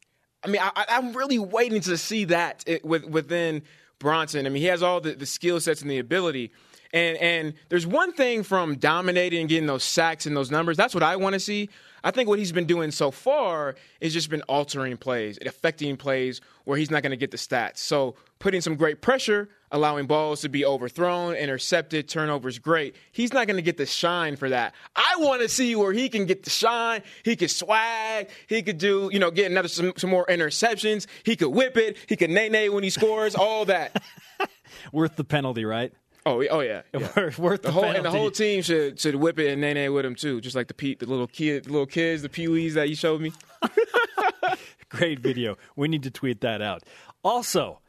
I 0.41 0.47
mean, 0.47 0.61
I, 0.61 0.85
I'm 0.87 1.11
really 1.11 1.37
waiting 1.37 1.81
to 1.81 1.97
see 1.97 2.25
that 2.25 2.63
it, 2.65 2.85
with, 2.85 3.03
within 3.03 3.63
Bronson. 3.99 4.45
I 4.45 4.49
mean, 4.49 4.61
he 4.61 4.69
has 4.69 4.81
all 4.81 5.01
the, 5.01 5.15
the 5.15 5.25
skill 5.25 5.59
sets 5.59 5.81
and 5.81 5.91
the 5.91 5.99
ability. 5.99 6.53
And 6.93 7.17
and 7.17 7.53
there's 7.69 7.85
one 7.85 8.13
thing 8.13 8.43
from 8.43 8.75
dominating 8.75 9.41
and 9.41 9.49
getting 9.49 9.67
those 9.67 9.83
sacks 9.83 10.25
and 10.25 10.35
those 10.35 10.49
numbers. 10.51 10.77
That's 10.77 10.93
what 10.93 11.03
I 11.03 11.15
want 11.17 11.33
to 11.33 11.39
see. 11.39 11.69
I 12.03 12.11
think 12.11 12.29
what 12.29 12.39
he's 12.39 12.51
been 12.51 12.65
doing 12.65 12.91
so 12.91 13.11
far 13.11 13.75
is 13.99 14.13
just 14.13 14.29
been 14.29 14.41
altering 14.43 14.97
plays, 14.97 15.37
affecting 15.45 15.97
plays 15.97 16.41
where 16.63 16.77
he's 16.77 16.89
not 16.89 17.03
going 17.03 17.11
to 17.11 17.17
get 17.17 17.31
the 17.31 17.37
stats. 17.37 17.79
So 17.79 18.15
putting 18.39 18.61
some 18.61 18.75
great 18.75 19.01
pressure, 19.01 19.49
allowing 19.71 20.07
balls 20.07 20.41
to 20.41 20.49
be 20.49 20.65
overthrown, 20.65 21.35
intercepted, 21.35 22.07
turnovers, 22.07 22.57
great. 22.57 22.95
He's 23.11 23.33
not 23.33 23.47
going 23.47 23.57
to 23.57 23.61
get 23.61 23.77
the 23.77 23.85
shine 23.85 24.35
for 24.35 24.49
that. 24.49 24.73
I 24.95 25.15
want 25.17 25.41
to 25.41 25.49
see 25.49 25.75
where 25.75 25.91
he 25.91 26.09
can 26.09 26.25
get 26.25 26.43
the 26.43 26.49
shine. 26.49 27.01
He 27.23 27.35
could 27.35 27.51
swag. 27.51 28.29
He 28.47 28.61
could 28.61 28.77
do, 28.77 29.09
you 29.11 29.19
know, 29.19 29.31
get 29.31 29.51
another 29.51 29.67
some, 29.67 29.93
some 29.97 30.09
more 30.09 30.25
interceptions. 30.27 31.05
He 31.23 31.35
could 31.35 31.49
whip 31.49 31.75
it. 31.77 31.97
He 32.07 32.15
could 32.15 32.29
nay 32.29 32.49
nay 32.49 32.69
when 32.69 32.83
he 32.83 32.89
scores. 32.89 33.35
all 33.35 33.65
that. 33.65 34.01
Worth 34.93 35.17
the 35.17 35.23
penalty, 35.23 35.65
right? 35.65 35.91
Oh, 36.25 36.43
oh 36.51 36.59
yeah, 36.59 36.81
yeah. 36.93 37.31
Worth, 37.37 37.61
The 37.61 37.67
the, 37.67 37.71
whole 37.71 37.81
penalty. 37.83 37.97
and 37.97 38.05
the 38.05 38.11
whole 38.11 38.29
team 38.31 38.61
should 38.61 38.99
should 38.99 39.15
whip 39.15 39.39
it 39.39 39.51
and 39.51 39.61
nay 39.61 39.89
with 39.89 40.05
him 40.05 40.15
too, 40.15 40.41
just 40.41 40.55
like 40.55 40.67
the 40.67 40.73
Pete, 40.73 40.99
the 40.99 41.05
little 41.05 41.27
kid, 41.27 41.65
the 41.65 41.71
little 41.71 41.85
kids, 41.87 42.21
the 42.21 42.29
peewees 42.29 42.73
that 42.73 42.89
you 42.89 42.95
showed 42.95 43.21
me. 43.21 43.31
Great 44.89 45.19
video. 45.19 45.57
We 45.75 45.87
need 45.87 46.03
to 46.03 46.11
tweet 46.11 46.41
that 46.41 46.61
out. 46.61 46.83
Also, 47.23 47.79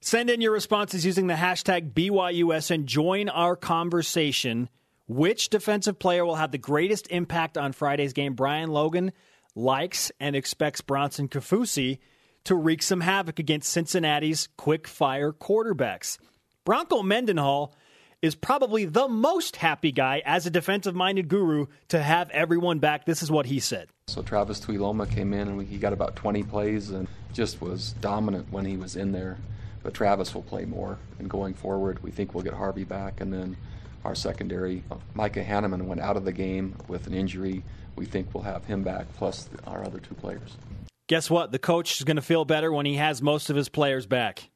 send 0.00 0.30
in 0.30 0.40
your 0.40 0.52
responses 0.52 1.04
using 1.04 1.26
the 1.26 1.34
hashtag 1.34 1.92
BYUS 1.92 2.70
and 2.70 2.86
join 2.86 3.28
our 3.28 3.54
conversation. 3.56 4.68
Which 5.08 5.50
defensive 5.50 5.98
player 5.98 6.24
will 6.24 6.36
have 6.36 6.52
the 6.52 6.58
greatest 6.58 7.06
impact 7.10 7.58
on 7.58 7.72
Friday's 7.72 8.12
game? 8.14 8.34
Brian 8.34 8.70
Logan 8.70 9.12
likes 9.54 10.10
and 10.20 10.34
expects 10.34 10.80
Bronson 10.80 11.28
Kaufusi 11.28 11.98
to 12.44 12.54
wreak 12.54 12.82
some 12.82 13.02
havoc 13.02 13.38
against 13.38 13.70
Cincinnati's 13.70 14.48
quick 14.56 14.86
fire 14.88 15.32
quarterbacks. 15.32 16.18
Bronco 16.64 17.02
Mendenhall 17.02 17.74
is 18.20 18.36
probably 18.36 18.84
the 18.84 19.08
most 19.08 19.56
happy 19.56 19.90
guy 19.90 20.22
as 20.24 20.46
a 20.46 20.50
defensive 20.50 20.94
minded 20.94 21.26
guru 21.26 21.66
to 21.88 22.00
have 22.00 22.30
everyone 22.30 22.78
back. 22.78 23.04
This 23.04 23.20
is 23.20 23.32
what 23.32 23.46
he 23.46 23.58
said. 23.58 23.88
So 24.06 24.22
Travis 24.22 24.60
Tuiloma 24.60 25.10
came 25.10 25.32
in 25.32 25.48
and 25.48 25.66
he 25.66 25.76
got 25.76 25.92
about 25.92 26.14
20 26.14 26.44
plays 26.44 26.90
and 26.90 27.08
just 27.32 27.60
was 27.60 27.94
dominant 27.94 28.52
when 28.52 28.64
he 28.64 28.76
was 28.76 28.94
in 28.94 29.10
there. 29.10 29.38
But 29.82 29.94
Travis 29.94 30.32
will 30.36 30.42
play 30.42 30.64
more. 30.64 30.98
And 31.18 31.28
going 31.28 31.54
forward, 31.54 32.00
we 32.04 32.12
think 32.12 32.32
we'll 32.32 32.44
get 32.44 32.54
Harvey 32.54 32.84
back. 32.84 33.20
And 33.20 33.32
then 33.32 33.56
our 34.04 34.14
secondary, 34.14 34.84
Micah 35.14 35.42
Hannemann 35.42 35.82
went 35.86 36.00
out 36.00 36.16
of 36.16 36.24
the 36.24 36.32
game 36.32 36.76
with 36.86 37.08
an 37.08 37.14
injury. 37.14 37.64
We 37.96 38.06
think 38.06 38.32
we'll 38.32 38.44
have 38.44 38.64
him 38.66 38.84
back, 38.84 39.12
plus 39.14 39.48
our 39.66 39.84
other 39.84 39.98
two 39.98 40.14
players. 40.14 40.56
Guess 41.08 41.28
what? 41.28 41.50
The 41.50 41.58
coach 41.58 41.96
is 41.98 42.04
going 42.04 42.16
to 42.16 42.22
feel 42.22 42.44
better 42.44 42.72
when 42.72 42.86
he 42.86 42.94
has 42.94 43.20
most 43.20 43.50
of 43.50 43.56
his 43.56 43.68
players 43.68 44.06
back. 44.06 44.48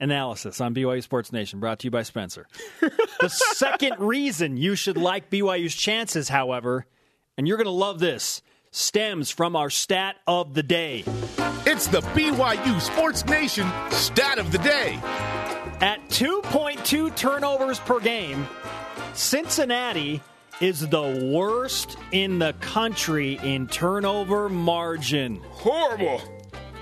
Analysis 0.00 0.60
on 0.60 0.74
BYU 0.74 1.02
Sports 1.02 1.32
Nation, 1.32 1.60
brought 1.60 1.78
to 1.80 1.86
you 1.86 1.90
by 1.90 2.02
Spencer. 2.02 2.46
the 2.80 3.28
second 3.28 4.00
reason 4.00 4.56
you 4.56 4.74
should 4.74 4.96
like 4.96 5.30
BYU's 5.30 5.74
chances, 5.74 6.28
however, 6.28 6.86
and 7.36 7.46
you're 7.46 7.58
going 7.58 7.66
to 7.66 7.70
love 7.70 7.98
this, 7.98 8.42
stems 8.70 9.30
from 9.30 9.56
our 9.56 9.68
stat 9.68 10.16
of 10.26 10.54
the 10.54 10.62
day. 10.62 11.04
It's 11.66 11.86
the 11.86 12.00
BYU 12.00 12.80
Sports 12.80 13.24
Nation 13.26 13.70
stat 13.90 14.38
of 14.38 14.52
the 14.52 14.58
day. 14.58 14.98
At 15.80 16.00
2.2 16.08 17.14
turnovers 17.16 17.78
per 17.80 18.00
game, 18.00 18.46
Cincinnati 19.12 20.22
is 20.60 20.86
the 20.88 21.30
worst 21.32 21.96
in 22.12 22.38
the 22.38 22.52
country 22.60 23.38
in 23.42 23.66
turnover 23.66 24.48
margin. 24.48 25.40
Horrible. 25.50 26.20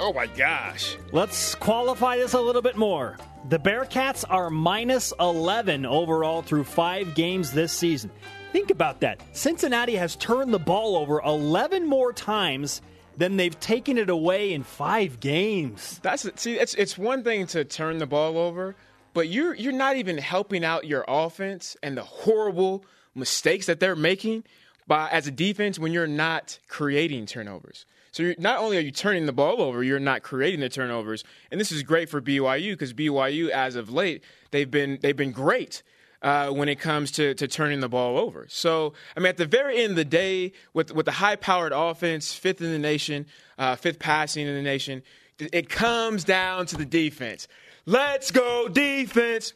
Oh 0.00 0.12
my 0.12 0.26
gosh. 0.26 0.97
Let's 1.11 1.57
qualify 1.57 2.19
this 2.19 2.33
a 2.35 2.40
little 2.40 2.62
bit 2.62 2.76
more. 2.76 3.19
The 3.49 3.59
Bearcats 3.59 4.25
are 4.28 4.49
minus 4.49 5.12
11 5.19 5.85
overall 5.85 6.43
through 6.43 6.64
five 6.64 7.17
games 7.17 7.50
this 7.50 7.73
season. 7.73 8.11
Think 8.52 8.71
about 8.71 9.00
that. 9.00 9.21
Cincinnati 9.33 9.97
has 9.97 10.14
turned 10.14 10.55
the 10.55 10.59
ball 10.59 10.97
over 10.97 11.21
11 11.23 11.87
more 11.87 12.12
times 12.12 12.81
than 13.17 13.37
they've 13.37 13.59
taken 13.59 13.99
it 13.99 14.09
away 14.09 14.52
in 14.52 14.62
five 14.62 15.19
games. 15.19 15.99
That's 16.02 16.28
see, 16.40 16.55
it's 16.55 16.75
it's 16.75 16.97
one 16.97 17.25
thing 17.25 17.49
to 17.49 17.64
turn 17.64 17.99
the 17.99 18.07
ball 18.07 18.38
over, 18.38 18.76
but 19.12 19.28
you're 19.28 19.55
you're 19.55 19.73
not 19.73 19.97
even 19.97 20.17
helping 20.19 20.64
out 20.64 20.87
your 20.87 21.05
offense 21.09 21.76
and 21.83 21.97
the 21.97 22.05
horrible 22.05 22.85
mistakes 23.17 23.67
that 23.67 23.81
they're 23.81 23.97
making 23.97 24.45
by 24.87 25.09
as 25.11 25.26
a 25.26 25.33
defense 25.33 25.78
when 25.78 25.93
you're 25.93 26.07
not 26.07 26.61
creating 26.69 27.26
turnovers. 27.26 27.85
So 28.12 28.34
not 28.38 28.58
only 28.58 28.76
are 28.76 28.80
you 28.80 28.90
turning 28.90 29.26
the 29.26 29.32
ball 29.32 29.60
over, 29.60 29.82
you're 29.82 30.00
not 30.00 30.22
creating 30.22 30.60
the 30.60 30.68
turnovers, 30.68 31.24
and 31.50 31.60
this 31.60 31.72
is 31.72 31.82
great 31.82 32.08
for 32.08 32.20
BYU 32.20 32.72
because 32.72 32.92
BYU, 32.92 33.48
as 33.48 33.76
of 33.76 33.90
late, 33.90 34.22
they've 34.50 34.70
been 34.70 34.98
they've 35.02 35.16
been 35.16 35.32
great 35.32 35.82
uh, 36.22 36.50
when 36.50 36.68
it 36.68 36.80
comes 36.80 37.10
to, 37.12 37.34
to 37.34 37.46
turning 37.46 37.80
the 37.80 37.88
ball 37.88 38.18
over. 38.18 38.46
So, 38.48 38.92
I 39.16 39.20
mean, 39.20 39.28
at 39.28 39.36
the 39.36 39.46
very 39.46 39.82
end 39.82 39.90
of 39.90 39.96
the 39.96 40.04
day, 40.04 40.52
with 40.74 40.92
with 40.92 41.06
the 41.06 41.12
high 41.12 41.36
powered 41.36 41.72
offense, 41.72 42.34
fifth 42.34 42.60
in 42.60 42.72
the 42.72 42.78
nation, 42.78 43.26
uh, 43.58 43.76
fifth 43.76 43.98
passing 43.98 44.46
in 44.46 44.54
the 44.54 44.62
nation, 44.62 45.02
it 45.38 45.68
comes 45.68 46.24
down 46.24 46.66
to 46.66 46.76
the 46.76 46.84
defense. 46.84 47.46
Let's 47.86 48.30
go 48.30 48.68
defense. 48.68 49.52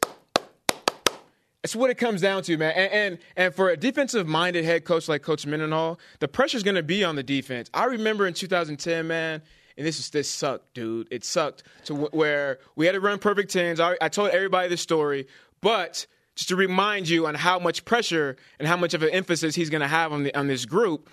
That's 1.63 1.77
what 1.77 1.89
it 1.89 1.97
comes 1.97 2.19
down 2.21 2.43
to, 2.43 2.57
man. 2.57 2.73
And 2.75 2.91
and, 2.91 3.17
and 3.37 3.55
for 3.55 3.69
a 3.69 3.77
defensive 3.77 4.27
minded 4.27 4.65
head 4.65 4.83
coach 4.83 5.07
like 5.07 5.21
Coach 5.23 5.45
Mendenhall, 5.45 5.97
the 6.19 6.27
pressure's 6.27 6.61
going 6.61 6.75
to 6.75 6.83
be 6.83 7.03
on 7.03 7.15
the 7.15 7.23
defense. 7.23 7.69
I 7.73 7.85
remember 7.85 8.27
in 8.27 8.33
2010, 8.33 9.07
man. 9.07 9.41
And 9.75 9.87
this 9.87 9.97
is 9.97 10.09
this 10.11 10.29
sucked, 10.29 10.73
dude. 10.75 11.07
It 11.09 11.23
sucked 11.23 11.63
to 11.85 11.93
w- 11.93 12.09
where 12.11 12.59
we 12.75 12.85
had 12.85 12.91
to 12.91 12.99
run 12.99 13.17
perfect 13.17 13.51
tens. 13.51 13.79
I, 13.79 13.95
I 13.99 14.09
told 14.09 14.29
everybody 14.29 14.69
this 14.69 14.81
story, 14.81 15.25
but 15.61 16.05
just 16.35 16.49
to 16.49 16.55
remind 16.55 17.09
you 17.09 17.25
on 17.25 17.33
how 17.33 17.59
much 17.59 17.85
pressure 17.85 18.35
and 18.59 18.67
how 18.67 18.77
much 18.77 18.93
of 18.93 19.01
an 19.01 19.09
emphasis 19.09 19.55
he's 19.55 19.69
going 19.69 19.81
to 19.81 19.87
have 19.87 20.11
on 20.11 20.23
the 20.23 20.37
on 20.37 20.47
this 20.47 20.65
group. 20.65 21.09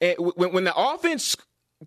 It, 0.00 0.20
when, 0.36 0.52
when 0.52 0.64
the 0.64 0.74
offense 0.76 1.36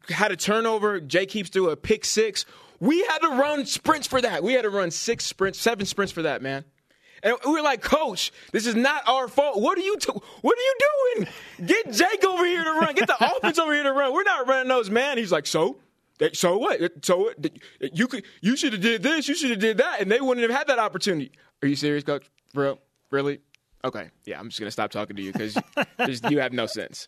had 0.10 0.32
a 0.32 0.36
turnover, 0.36 1.00
Jake 1.00 1.32
Heaps 1.32 1.50
threw 1.50 1.70
a 1.70 1.76
pick 1.78 2.04
six. 2.04 2.46
We 2.80 3.04
had 3.06 3.20
to 3.20 3.30
run 3.30 3.66
sprints 3.66 4.08
for 4.08 4.20
that. 4.22 4.44
We 4.44 4.54
had 4.54 4.64
to 4.64 4.70
run 4.70 4.92
six 4.92 5.26
sprints, 5.26 5.60
seven 5.60 5.86
sprints 5.86 6.12
for 6.12 6.24
that, 6.24 6.42
man. 6.42 6.66
And 7.24 7.36
we 7.46 7.52
were 7.52 7.62
like, 7.62 7.82
Coach, 7.82 8.32
this 8.52 8.66
is 8.68 8.76
not 8.76 9.08
our 9.08 9.28
fault. 9.28 9.60
What 9.62 9.78
are 9.78 9.82
you? 9.82 9.98
T- 9.98 10.12
what 10.42 10.58
are 10.58 10.62
you 10.62 10.76
doing? 11.16 11.28
Get 11.66 11.92
Jake 11.92 12.24
over 12.26 12.46
here 12.46 12.64
to 12.64 12.72
run. 12.72 12.96
Get 12.96 13.08
the 13.08 13.18
offense 13.38 13.60
over 13.60 13.74
here 13.74 13.84
to 13.84 13.94
run. 13.94 14.14
We're 14.14 14.24
not 14.24 14.48
running 14.48 14.68
those, 14.68 14.90
man. 14.90 15.18
He's 15.18 15.32
like, 15.32 15.48
so. 15.48 15.78
So 16.34 16.58
what? 16.58 17.06
So 17.06 17.18
what? 17.18 17.36
You 17.94 18.08
could. 18.08 18.24
You 18.42 18.58
should 18.58 18.74
have 18.74 18.82
did 18.82 19.04
this. 19.04 19.28
You 19.28 19.36
should 19.36 19.52
have 19.52 19.60
did 19.60 19.78
that, 19.78 20.02
and 20.02 20.12
they 20.12 20.20
wouldn't 20.20 20.50
have 20.50 20.58
had 20.58 20.68
that 20.68 20.80
opportunity. 20.80 21.32
Are 21.62 21.68
you 21.68 21.76
serious, 21.76 22.04
Coach? 22.04 22.26
Bro, 22.54 22.80
really? 23.12 23.40
Okay, 23.86 24.10
yeah. 24.26 24.40
I'm 24.40 24.50
just 24.50 24.60
gonna 24.60 24.72
stop 24.72 24.92
talking 24.92 25.16
to 25.16 25.22
you 25.22 25.32
because 25.32 25.58
you 26.30 26.40
have 26.40 26.54
no 26.54 26.66
sense. 26.66 27.08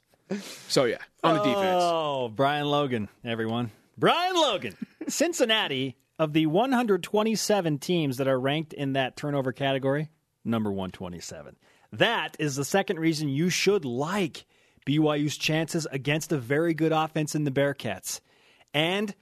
So 0.68 0.86
yeah, 0.86 0.98
on 1.24 1.38
the 1.38 1.44
defense. 1.44 1.82
Oh, 1.82 2.30
Brian 2.30 2.68
Logan, 2.68 3.10
everyone. 3.26 3.72
Brian 3.98 4.36
Logan. 4.36 4.78
Cincinnati, 5.08 5.98
of 6.20 6.34
the 6.34 6.46
127 6.48 7.80
teams 7.80 8.18
that 8.18 8.28
are 8.28 8.40
ranked 8.40 8.74
in 8.74 8.94
that 8.94 9.16
turnover 9.16 9.52
category, 9.52 10.10
number 10.46 10.70
127. 10.70 11.56
That 11.94 12.36
is 12.40 12.56
the 12.56 12.66
second 12.66 13.00
reason 13.00 13.30
you 13.30 13.50
should 13.50 13.86
like 13.86 14.46
BYU's 14.86 15.38
chances 15.38 15.88
against 15.92 16.32
a 16.32 16.38
very 16.38 16.74
good 16.74 16.92
offense 16.92 17.36
in 17.36 17.46
the 17.46 17.52
Bearcats. 17.52 18.20
And 18.74 19.16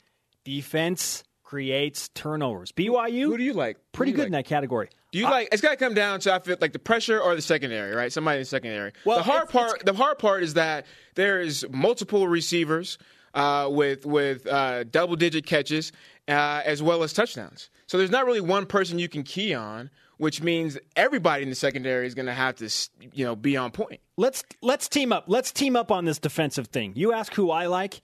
defense 0.43 1.23
creates 1.43 2.09
turnovers. 2.09 2.71
BYU, 2.73 3.21
Who 3.23 3.37
do 3.37 3.43
you 3.43 3.53
like? 3.53 3.77
Pretty 3.93 4.11
you 4.11 4.15
good 4.15 4.23
like? 4.23 4.27
in 4.27 4.31
that 4.33 4.45
category. 4.45 4.89
Do 5.13 5.19
you 5.19 5.27
uh, 5.27 5.31
like? 5.31 5.49
It's 5.53 5.61
got 5.61 5.69
to 5.71 5.77
come 5.77 5.93
down 5.93 6.19
to 6.21 6.33
I 6.33 6.39
feel 6.39 6.57
like 6.59 6.73
the 6.73 6.79
pressure 6.79 7.19
or 7.21 7.35
the 7.35 7.41
secondary, 7.41 7.95
right? 7.95 8.11
Somebody 8.11 8.37
in 8.37 8.41
the 8.41 8.45
secondary. 8.45 8.91
Well, 9.05 9.17
the 9.17 9.23
hard 9.23 9.43
it's- 9.43 9.51
part. 9.53 9.85
The 9.85 9.93
hard 9.93 10.19
part 10.19 10.43
is 10.43 10.55
that 10.55 10.85
there 11.15 11.39
is 11.39 11.65
multiple 11.71 12.27
receivers 12.27 12.97
uh, 13.37 13.69
with 13.69 14.05
with 14.05 14.47
uh, 14.47 14.83
double 14.85 15.15
digit 15.15 15.45
catches 15.45 15.91
uh, 16.27 16.61
as 16.65 16.81
well 16.81 17.03
as 17.03 17.13
touchdowns. 17.13 17.69
So 17.85 17.97
there's 17.97 18.11
not 18.11 18.25
really 18.25 18.41
one 18.41 18.65
person 18.65 18.97
you 18.99 19.07
can 19.07 19.23
key 19.23 19.53
on, 19.53 19.91
which 20.17 20.41
means 20.41 20.77
everybody 20.95 21.43
in 21.43 21.49
the 21.49 21.55
secondary 21.55 22.07
is 22.07 22.15
going 22.15 22.25
to 22.25 22.33
have 22.33 22.55
to 22.55 22.69
you 23.13 23.23
know 23.23 23.35
be 23.35 23.55
on 23.55 23.71
point. 23.71 24.01
Let's 24.17 24.43
let's 24.61 24.89
team 24.89 25.13
up. 25.13 25.25
Let's 25.27 25.51
team 25.51 25.75
up 25.75 25.91
on 25.91 26.05
this 26.05 26.17
defensive 26.17 26.67
thing. 26.67 26.93
You 26.95 27.13
ask 27.13 27.33
who 27.33 27.51
I 27.51 27.67
like. 27.67 28.01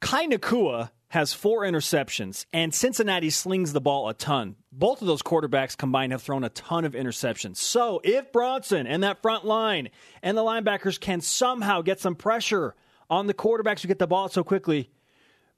Kai 0.00 0.26
Nacua 0.26 0.90
has 1.08 1.32
four 1.32 1.62
interceptions, 1.62 2.44
and 2.52 2.74
Cincinnati 2.74 3.30
slings 3.30 3.72
the 3.72 3.80
ball 3.80 4.10
a 4.10 4.14
ton. 4.14 4.56
Both 4.70 5.00
of 5.00 5.06
those 5.08 5.22
quarterbacks 5.22 5.74
combined 5.76 6.12
have 6.12 6.20
thrown 6.20 6.44
a 6.44 6.50
ton 6.50 6.84
of 6.84 6.92
interceptions. 6.92 7.56
So 7.56 8.02
if 8.04 8.30
Bronson 8.30 8.86
and 8.86 9.02
that 9.02 9.22
front 9.22 9.46
line 9.46 9.88
and 10.22 10.36
the 10.36 10.42
linebackers 10.42 11.00
can 11.00 11.22
somehow 11.22 11.80
get 11.80 12.00
some 12.00 12.14
pressure 12.14 12.74
on 13.10 13.26
the 13.26 13.34
quarterbacks 13.34 13.80
who 13.80 13.88
get 13.88 13.98
the 13.98 14.06
ball 14.06 14.28
so 14.28 14.42
quickly, 14.44 14.90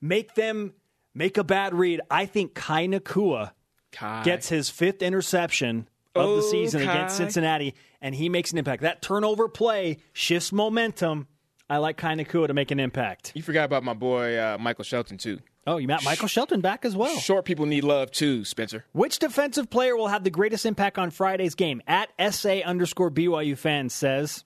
make 0.00 0.34
them 0.34 0.74
make 1.14 1.36
a 1.38 1.44
bad 1.44 1.74
read. 1.74 2.00
I 2.10 2.26
think 2.26 2.54
Kai 2.54 2.86
Nacua 2.86 3.52
Kai. 3.92 4.22
gets 4.22 4.48
his 4.48 4.70
fifth 4.70 5.02
interception 5.02 5.88
of 6.14 6.28
the 6.28 6.42
Oh, 6.42 6.50
season 6.50 6.82
against 6.82 7.16
Cincinnati, 7.16 7.74
and 8.00 8.14
he 8.14 8.28
makes 8.28 8.52
an 8.52 8.58
impact. 8.58 8.82
That 8.82 9.00
turnover 9.02 9.48
play 9.48 9.98
shifts 10.12 10.52
momentum. 10.52 11.26
I 11.68 11.76
like 11.76 11.96
Kai 11.96 12.14
Nacua 12.16 12.48
to 12.48 12.54
make 12.54 12.72
an 12.72 12.80
impact. 12.80 13.30
You 13.36 13.42
forgot 13.42 13.64
about 13.64 13.84
my 13.84 13.94
boy 13.94 14.36
uh, 14.36 14.58
Michael 14.58 14.82
Shelton 14.84 15.18
too. 15.18 15.38
Oh, 15.66 15.76
you 15.76 15.86
got 15.86 16.02
Michael 16.02 16.26
Shelton 16.26 16.60
back 16.62 16.84
as 16.84 16.96
well. 16.96 17.16
Short 17.18 17.44
people 17.44 17.66
need 17.66 17.84
love 17.84 18.10
too, 18.10 18.44
Spencer. 18.44 18.86
Which 18.92 19.18
defensive 19.20 19.70
player 19.70 19.94
will 19.94 20.08
have 20.08 20.24
the 20.24 20.30
greatest 20.30 20.66
impact 20.66 20.98
on 20.98 21.10
Friday's 21.10 21.54
game? 21.54 21.80
At 21.86 22.08
SA 22.34 22.60
underscore 22.64 23.10
BYU 23.10 23.56
fan 23.56 23.88
says, 23.88 24.44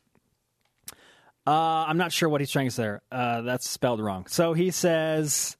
uh, 1.46 1.50
I'm 1.50 1.98
not 1.98 2.12
sure 2.12 2.28
what 2.28 2.40
he's 2.40 2.50
trying 2.50 2.66
to 2.66 2.70
say 2.70 2.82
there. 2.82 3.02
Uh, 3.12 3.42
that's 3.42 3.68
spelled 3.68 4.00
wrong. 4.00 4.26
So 4.26 4.54
he 4.54 4.70
says, 4.70 5.56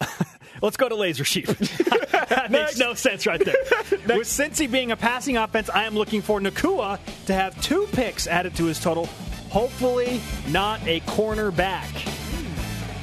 let's 0.62 0.76
go 0.76 0.88
to 0.88 0.94
Laser 0.94 1.24
Sheep. 1.24 1.46
that 1.46 2.48
makes 2.50 2.78
no 2.78 2.94
sense 2.94 3.26
right 3.26 3.44
there. 3.44 3.56
With 3.90 4.28
Cincy 4.28 4.70
being 4.70 4.92
a 4.92 4.96
passing 4.96 5.36
offense, 5.36 5.68
I 5.70 5.84
am 5.84 5.94
looking 5.94 6.22
for 6.22 6.40
Nacua 6.40 6.98
to 7.26 7.34
have 7.34 7.60
two 7.62 7.88
picks 7.92 8.26
added 8.26 8.54
to 8.56 8.64
his 8.64 8.78
total. 8.78 9.06
Hopefully, 9.50 10.20
not 10.48 10.80
a 10.86 11.00
cornerback. 11.00 11.88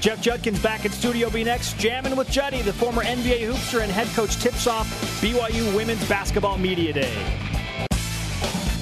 Jeff 0.01 0.19
Judkins 0.21 0.59
back 0.61 0.83
in 0.83 0.91
Studio 0.91 1.29
B 1.29 1.43
next, 1.43 1.77
jamming 1.77 2.15
with 2.15 2.29
Juddy, 2.29 2.61
the 2.63 2.73
former 2.73 3.03
NBA 3.03 3.41
hoopster 3.41 3.83
and 3.83 3.91
head 3.91 4.07
coach, 4.15 4.35
tips 4.37 4.65
off 4.65 4.87
BYU 5.21 5.75
Women's 5.75 6.07
Basketball 6.09 6.57
Media 6.57 6.91
Day. 6.91 7.50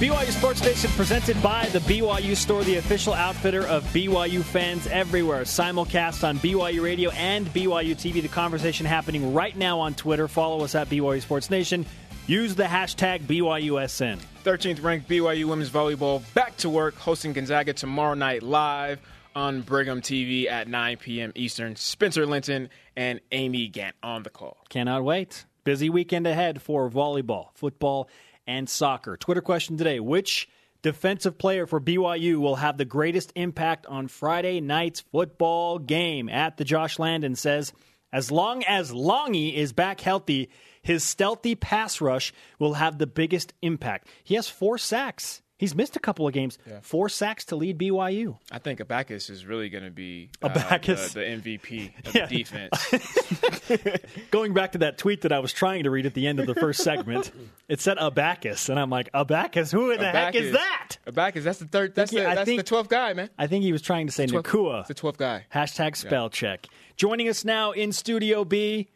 BYU 0.00 0.30
Sports 0.30 0.62
Nation 0.62 0.90
presented 0.92 1.42
by 1.42 1.66
the 1.74 1.78
BYU 1.80 2.34
Store, 2.34 2.64
the 2.64 2.76
official 2.76 3.12
outfitter 3.12 3.66
of 3.66 3.84
BYU 3.92 4.42
fans 4.42 4.86
everywhere. 4.86 5.42
Simulcast 5.42 6.26
on 6.26 6.38
BYU 6.38 6.82
Radio 6.82 7.10
and 7.10 7.46
BYU 7.48 7.94
TV. 7.94 8.22
The 8.22 8.28
conversation 8.28 8.86
happening 8.86 9.34
right 9.34 9.54
now 9.54 9.78
on 9.78 9.92
Twitter. 9.92 10.26
Follow 10.26 10.64
us 10.64 10.74
at 10.74 10.88
BYU 10.88 11.20
Sports 11.20 11.50
Nation. 11.50 11.84
Use 12.26 12.54
the 12.54 12.62
hashtag 12.62 13.20
BYUSN. 13.24 14.18
13th 14.42 14.82
ranked 14.82 15.06
BYU 15.06 15.44
women's 15.44 15.68
volleyball 15.68 16.22
back 16.32 16.56
to 16.56 16.70
work, 16.70 16.94
hosting 16.94 17.34
Gonzaga 17.34 17.74
tomorrow 17.74 18.14
night 18.14 18.42
live 18.42 19.00
on 19.36 19.60
Brigham 19.60 20.00
TV 20.00 20.50
at 20.50 20.66
9 20.66 20.96
p.m. 20.96 21.30
Eastern. 21.34 21.76
Spencer 21.76 22.24
Linton 22.24 22.70
and 22.96 23.20
Amy 23.32 23.68
Gant 23.68 23.96
on 24.02 24.22
the 24.22 24.30
call. 24.30 24.56
Cannot 24.70 25.04
wait. 25.04 25.44
Busy 25.64 25.90
weekend 25.90 26.26
ahead 26.26 26.62
for 26.62 26.88
volleyball, 26.88 27.48
football, 27.52 28.08
and 28.50 28.68
soccer. 28.68 29.16
Twitter 29.16 29.40
question 29.40 29.76
today 29.76 30.00
Which 30.00 30.48
defensive 30.82 31.38
player 31.38 31.66
for 31.66 31.80
BYU 31.80 32.38
will 32.38 32.56
have 32.56 32.76
the 32.76 32.84
greatest 32.84 33.32
impact 33.36 33.86
on 33.86 34.08
Friday 34.08 34.60
night's 34.60 35.00
football 35.00 35.78
game? 35.78 36.28
At 36.28 36.56
the 36.56 36.64
Josh 36.64 36.98
Landon 36.98 37.36
says, 37.36 37.72
as 38.12 38.32
long 38.32 38.64
as 38.64 38.90
Langi 38.90 39.54
is 39.54 39.72
back 39.72 40.00
healthy, 40.00 40.50
his 40.82 41.04
stealthy 41.04 41.54
pass 41.54 42.00
rush 42.00 42.32
will 42.58 42.74
have 42.74 42.98
the 42.98 43.06
biggest 43.06 43.54
impact. 43.62 44.08
He 44.24 44.34
has 44.34 44.48
four 44.48 44.78
sacks. 44.78 45.42
He's 45.60 45.74
missed 45.74 45.94
a 45.94 46.00
couple 46.00 46.26
of 46.26 46.32
games. 46.32 46.56
Four 46.80 47.10
sacks 47.10 47.44
to 47.46 47.56
lead 47.56 47.78
BYU. 47.78 48.38
I 48.50 48.58
think 48.58 48.80
Abacus 48.80 49.28
is 49.28 49.44
really 49.44 49.68
going 49.68 49.84
to 49.84 49.90
be 49.90 50.30
uh, 50.42 50.48
Abacus. 50.48 51.12
the, 51.12 51.20
the 51.20 51.26
MVP 51.26 52.06
of 52.06 52.14
Yeah. 52.14 52.24
the 52.24 52.36
defense. 52.44 54.00
Going 54.30 54.54
back 54.54 54.72
to 54.72 54.78
that 54.78 54.96
tweet 54.96 55.20
that 55.20 55.32
I 55.32 55.38
was 55.40 55.52
trying 55.52 55.84
to 55.84 55.90
read 55.90 56.06
at 56.06 56.14
the 56.14 56.26
end 56.26 56.40
of 56.40 56.46
the 56.46 56.54
first 56.54 56.82
segment, 56.82 57.30
it 57.68 57.80
said 57.80 57.98
Abacus, 57.98 58.70
and 58.70 58.78
I'm 58.80 58.88
like, 58.90 59.10
Abacus? 59.12 59.70
Who 59.70 59.90
in 59.90 60.00
the 60.00 60.10
heck 60.10 60.34
is 60.34 60.52
that? 60.52 60.96
Abacus, 61.06 61.44
that's 61.44 61.58
the 61.58 61.66
third. 61.66 61.94
That's 61.94 62.10
Yeah, 62.10 62.30
the 62.30 62.34
that's 62.36 62.44
think- 62.46 62.64
the 62.64 62.74
12th 62.74 62.88
guy, 62.88 63.12
man. 63.12 63.28
I 63.38 63.46
think 63.46 63.62
he 63.64 63.72
was 63.72 63.82
trying 63.82 64.06
to 64.06 64.12
say 64.12 64.26
12th 64.26 64.42
Nacua. 64.44 64.86
The 64.86 64.94
12th 64.94 65.16
guy. 65.18 65.46
Hashtag 65.54 65.94
spell 65.96 66.30
check. 66.30 66.66
Joining 66.96 67.28
us 67.28 67.44
now 67.44 67.72
in 67.72 67.92
Studio 67.92 68.44
B, 68.44 68.88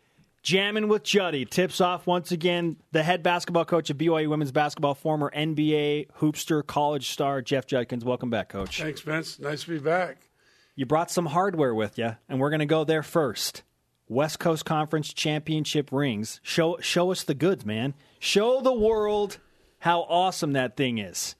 jamming 0.45 0.87
with 0.87 1.03
Juddy. 1.03 1.45
Tips 1.45 1.81
off 1.81 2.07
once 2.07 2.31
again 2.31 2.77
the 2.93 3.03
head 3.03 3.25
basketball 3.25 3.65
coach 3.65 3.91
of 3.91 3.99
BYU 3.99 4.29
women's 4.29 4.53
basketball, 4.53 4.95
former 4.95 5.33
NBA 5.35 6.09
hoopster, 6.21 6.65
college 6.65 7.11
star 7.11 7.43
Jeff 7.43 7.67
Judkins. 7.67 8.05
Welcome 8.05 8.31
back, 8.31 8.51
coach. 8.51 8.81
Thanks, 8.81 9.01
Vince. 9.01 9.41
Nice 9.41 9.65
to 9.65 9.71
be 9.71 9.79
back. 9.79 10.29
You 10.77 10.87
brought 10.87 11.11
some 11.11 11.27
hardware 11.27 11.75
with 11.75 11.99
you, 11.99 12.17
and 12.29 12.39
we're 12.39 12.51
going 12.51 12.61
to 12.61 12.67
go 12.67 12.85
there 12.85 13.03
first. 13.03 13.63
West 14.07 14.39
Coast 14.39 14.65
Conference 14.65 15.13
championship 15.13 15.91
rings. 15.91 16.41
Show 16.43 16.77
show 16.81 17.11
us 17.11 17.25
the 17.25 17.35
goods, 17.35 17.65
man. 17.65 17.95
Show 18.19 18.61
the 18.61 18.73
world 18.73 19.39
how 19.79 20.03
awesome 20.03 20.53
that 20.53 20.77
thing 20.77 20.99
is. 20.99 21.35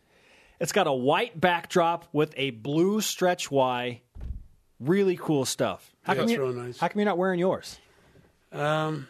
It's 0.61 0.73
got 0.73 0.87
a 0.87 0.93
white 0.93 1.39
backdrop 1.39 2.07
with 2.13 2.33
a 2.37 2.51
blue 2.51 3.01
stretch 3.03 3.51
Y. 3.51 4.01
Really 4.81 5.17
cool 5.17 5.45
stuff. 5.45 5.93
How 6.03 6.15
Yeah, 6.15 6.21
come 6.21 6.31
it's 6.31 6.39
real 6.39 6.53
nice. 6.53 6.79
How 6.79 6.89
come 6.89 7.01
you're 7.01 7.07
not 7.07 7.19
wearing 7.19 7.39
yours? 7.41 7.79
Um, 8.55 9.09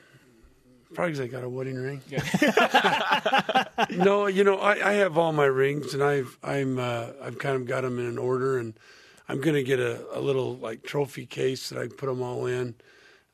probably 0.94 1.12
because 1.12 1.20
I 1.20 1.26
got 1.26 1.44
a 1.44 1.48
wedding 1.48 1.76
ring. 1.76 2.00
no, 4.04 4.26
you 4.26 4.44
know, 4.44 4.58
I, 4.58 4.90
I 4.90 4.92
have 4.94 5.18
all 5.18 5.32
my 5.32 5.44
rings, 5.44 5.92
and 5.92 6.02
I've 6.02 6.38
I'm 6.42 6.78
uh, 6.78 7.08
I've 7.22 7.38
kind 7.38 7.56
of 7.56 7.66
got 7.66 7.82
them 7.82 7.98
in 7.98 8.06
an 8.06 8.18
order, 8.18 8.58
and 8.58 8.74
I'm 9.28 9.40
going 9.40 9.54
to 9.54 9.62
get 9.62 9.80
a, 9.80 10.04
a 10.16 10.20
little 10.20 10.56
like 10.56 10.82
trophy 10.82 11.26
case 11.26 11.68
that 11.68 11.78
I 11.78 11.88
put 11.88 12.06
them 12.06 12.22
all 12.22 12.46
in. 12.46 12.74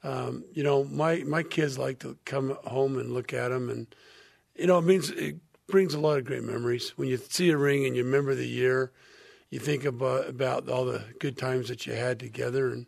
Um, 0.02 0.44
you 0.52 0.62
know, 0.62 0.84
my 0.84 1.18
my 1.26 1.42
kids 1.42 1.78
like 1.78 2.00
to 2.00 2.16
come 2.24 2.56
home 2.64 2.98
and 2.98 3.12
look 3.12 3.32
at 3.32 3.48
them, 3.48 3.70
and 3.70 3.86
you 4.56 4.66
know, 4.66 4.78
it 4.78 4.84
means 4.84 5.10
it 5.10 5.36
brings 5.68 5.94
a 5.94 6.00
lot 6.00 6.18
of 6.18 6.24
great 6.24 6.42
memories 6.42 6.90
when 6.96 7.08
you 7.08 7.16
see 7.16 7.50
a 7.50 7.56
ring 7.56 7.86
and 7.86 7.96
you 7.96 8.04
remember 8.04 8.34
the 8.34 8.48
year. 8.48 8.92
You 9.50 9.58
think 9.58 9.84
about 9.84 10.28
about 10.28 10.68
all 10.68 10.84
the 10.84 11.04
good 11.18 11.36
times 11.36 11.68
that 11.68 11.86
you 11.86 11.92
had 11.92 12.18
together, 12.18 12.70
and 12.70 12.86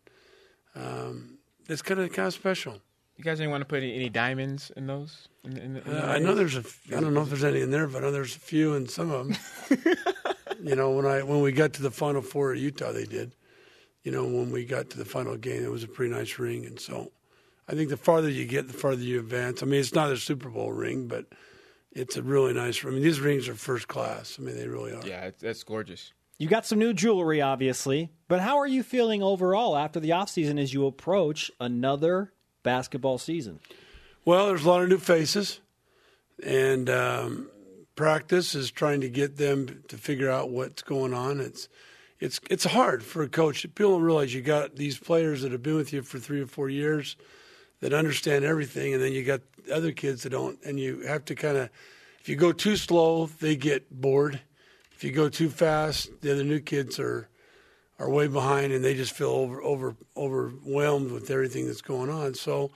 um, 0.75 1.39
it's 1.69 1.83
kind 1.83 2.01
of 2.01 2.13
kind 2.13 2.29
of 2.29 2.35
special. 2.35 2.81
You 3.17 3.25
guys 3.25 3.39
didn't 3.39 3.51
want 3.51 3.61
to 3.61 3.67
put 3.67 3.83
any, 3.83 3.95
any 3.95 4.09
diamonds 4.09 4.73
in 4.77 4.87
those? 4.87 5.29
In, 5.45 5.57
in, 5.57 5.77
in 5.77 5.93
Uh, 5.93 6.07
I 6.07 6.19
know 6.19 6.35
there's 6.35 6.57
a. 6.57 6.61
f- 6.61 6.81
I 6.97 7.01
don't 7.01 7.15
know 7.15 7.23
if 7.23 7.29
there's 7.29 7.45
any 7.45 7.61
in 7.61 7.71
there, 7.71 7.87
but 7.87 7.99
I 7.99 8.07
know 8.07 8.13
there's 8.13 8.37
a 8.37 8.41
few 8.41 8.75
in 8.75 8.89
some 8.89 9.11
of 9.11 9.29
them. 9.29 9.85
you 10.63 10.75
know, 10.75 10.91
when 10.91 11.07
I 11.07 11.23
when 11.23 11.41
we 11.41 11.53
got 11.53 11.75
to 11.75 11.83
the 11.83 11.91
Final 11.91 12.23
Four 12.23 12.53
at 12.53 12.59
Utah, 12.59 12.93
they 12.93 13.05
did. 13.05 13.35
You 14.03 14.11
know, 14.13 14.25
when 14.25 14.51
we 14.51 14.65
got 14.65 14.91
to 14.91 14.99
the 14.99 15.05
final 15.05 15.37
game, 15.37 15.63
it 15.63 15.71
was 15.71 15.85
a 15.85 15.89
pretty 15.89 16.13
nice 16.13 16.39
ring, 16.39 16.67
and 16.67 16.81
so 16.81 17.13
I 17.69 17.75
think 17.75 17.91
the 17.91 17.97
farther 17.97 18.29
you 18.29 18.47
get, 18.47 18.67
the 18.67 18.73
farther 18.73 19.03
you 19.03 19.21
advance. 19.21 19.63
I 19.63 19.67
mean, 19.67 19.79
it's 19.79 19.95
not 19.95 20.11
a 20.11 20.17
Super 20.17 20.49
Bowl 20.49 20.73
ring, 20.73 21.07
but 21.07 21.27
it's 21.93 22.17
a 22.17 22.23
really 22.23 22.53
nice. 22.53 22.85
I 22.85 22.89
mean, 22.89 23.03
these 23.03 23.21
rings 23.21 23.49
are 23.49 23.55
first 23.55 23.87
class. 23.87 24.39
I 24.41 24.43
mean, 24.43 24.57
they 24.57 24.67
really 24.67 24.93
are. 24.93 25.07
Yeah, 25.07 25.27
it's, 25.27 25.41
that's 25.41 25.63
gorgeous. 25.63 26.13
You 26.39 26.49
got 26.49 26.67
some 26.67 26.81
new 26.81 26.93
jewelry, 26.93 27.41
obviously, 27.41 28.11
but 28.27 28.41
how 28.41 28.59
are 28.59 28.67
you 28.67 28.83
feeling 28.83 29.23
overall 29.23 29.77
after 29.77 30.01
the 30.01 30.11
offseason 30.11 30.61
as 30.61 30.75
you 30.75 30.87
approach 30.87 31.53
another 31.61 32.33
basketball 32.63 33.19
season? 33.19 33.61
Well, 34.25 34.47
there's 34.47 34.65
a 34.65 34.69
lot 34.69 34.83
of 34.83 34.89
new 34.89 34.99
faces, 34.99 35.61
and 36.45 36.89
um, 36.89 37.51
practice 37.97 38.55
is 38.55 38.71
trying 38.71 39.01
to 39.01 39.09
get 39.09 39.37
them 39.37 39.83
to 39.89 39.97
figure 39.97 40.31
out 40.31 40.51
what's 40.51 40.83
going 40.83 41.13
on. 41.13 41.41
It's 41.41 41.69
it's 42.21 42.41
it's 42.49 42.65
hard 42.65 43.03
for 43.03 43.23
a 43.23 43.29
coach. 43.29 43.63
People 43.75 43.93
don't 43.93 44.03
realize 44.03 44.33
you 44.33 44.43
got 44.43 44.77
these 44.77 44.97
players 44.97 45.43
that 45.43 45.51
have 45.51 45.63
been 45.63 45.75
with 45.75 45.93
you 45.93 46.03
for 46.03 46.19
three 46.19 46.41
or 46.41 46.47
four 46.47 46.69
years 46.69 47.17
that 47.81 47.93
understand 47.93 48.45
everything, 48.45 48.95
and 48.95 49.03
then 49.03 49.13
you 49.13 49.25
got 49.25 49.41
other 49.73 49.91
kids 49.91 50.23
that 50.23 50.31
don't, 50.31 50.59
and 50.65 50.79
you 50.79 51.01
have 51.01 51.25
to 51.27 51.35
kind 51.35 51.57
of. 51.57 51.71
If 52.21 52.29
you 52.29 52.37
go 52.37 52.53
too 52.53 52.77
slow, 52.77 53.27
they 53.27 53.57
get 53.57 53.91
bored. 53.91 54.41
If 54.93 55.03
you 55.03 55.11
go 55.11 55.29
too 55.29 55.51
fast, 55.51 56.21
the 56.21 56.31
other 56.31 56.45
new 56.45 56.61
kids 56.61 57.01
are 57.01 57.29
are 58.03 58.11
way 58.11 58.27
behind, 58.27 58.73
and 58.73 58.85
they 58.85 58.95
just 58.95 59.13
feel 59.13 59.31
over 59.31 59.63
over 59.63 59.95
overwhelmed 60.17 61.13
with 61.13 61.31
everything 61.31 61.67
that's 61.67 61.83
going 61.83 62.11
on. 62.11 62.35
So 62.35 62.73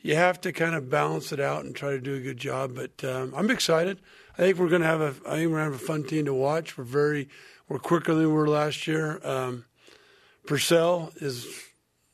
you 0.00 0.14
have 0.14 0.40
to 0.42 0.52
kind 0.52 0.76
of 0.76 0.88
balance 0.88 1.32
it 1.32 1.40
out 1.40 1.64
and 1.64 1.74
try 1.74 1.90
to 1.90 2.00
do 2.00 2.14
a 2.14 2.20
good 2.20 2.36
job. 2.36 2.76
But 2.76 3.04
um, 3.04 3.34
I'm 3.36 3.50
excited. 3.50 4.00
I 4.34 4.42
think 4.42 4.58
we're 4.58 4.68
going 4.68 4.82
to 4.82 4.86
have 4.86 5.00
a. 5.00 5.14
I 5.26 5.36
think 5.36 5.50
we're 5.50 5.58
going 5.58 5.72
to 5.72 5.72
have 5.72 5.74
a 5.74 5.78
fun 5.78 6.04
team 6.04 6.26
to 6.26 6.34
watch. 6.34 6.78
We're 6.78 6.84
very. 6.84 7.28
We're 7.68 7.80
quicker 7.80 8.14
than 8.14 8.28
we 8.28 8.32
were 8.32 8.48
last 8.48 8.86
year. 8.86 9.20
Um, 9.24 9.64
Purcell 10.46 11.12
is 11.16 11.46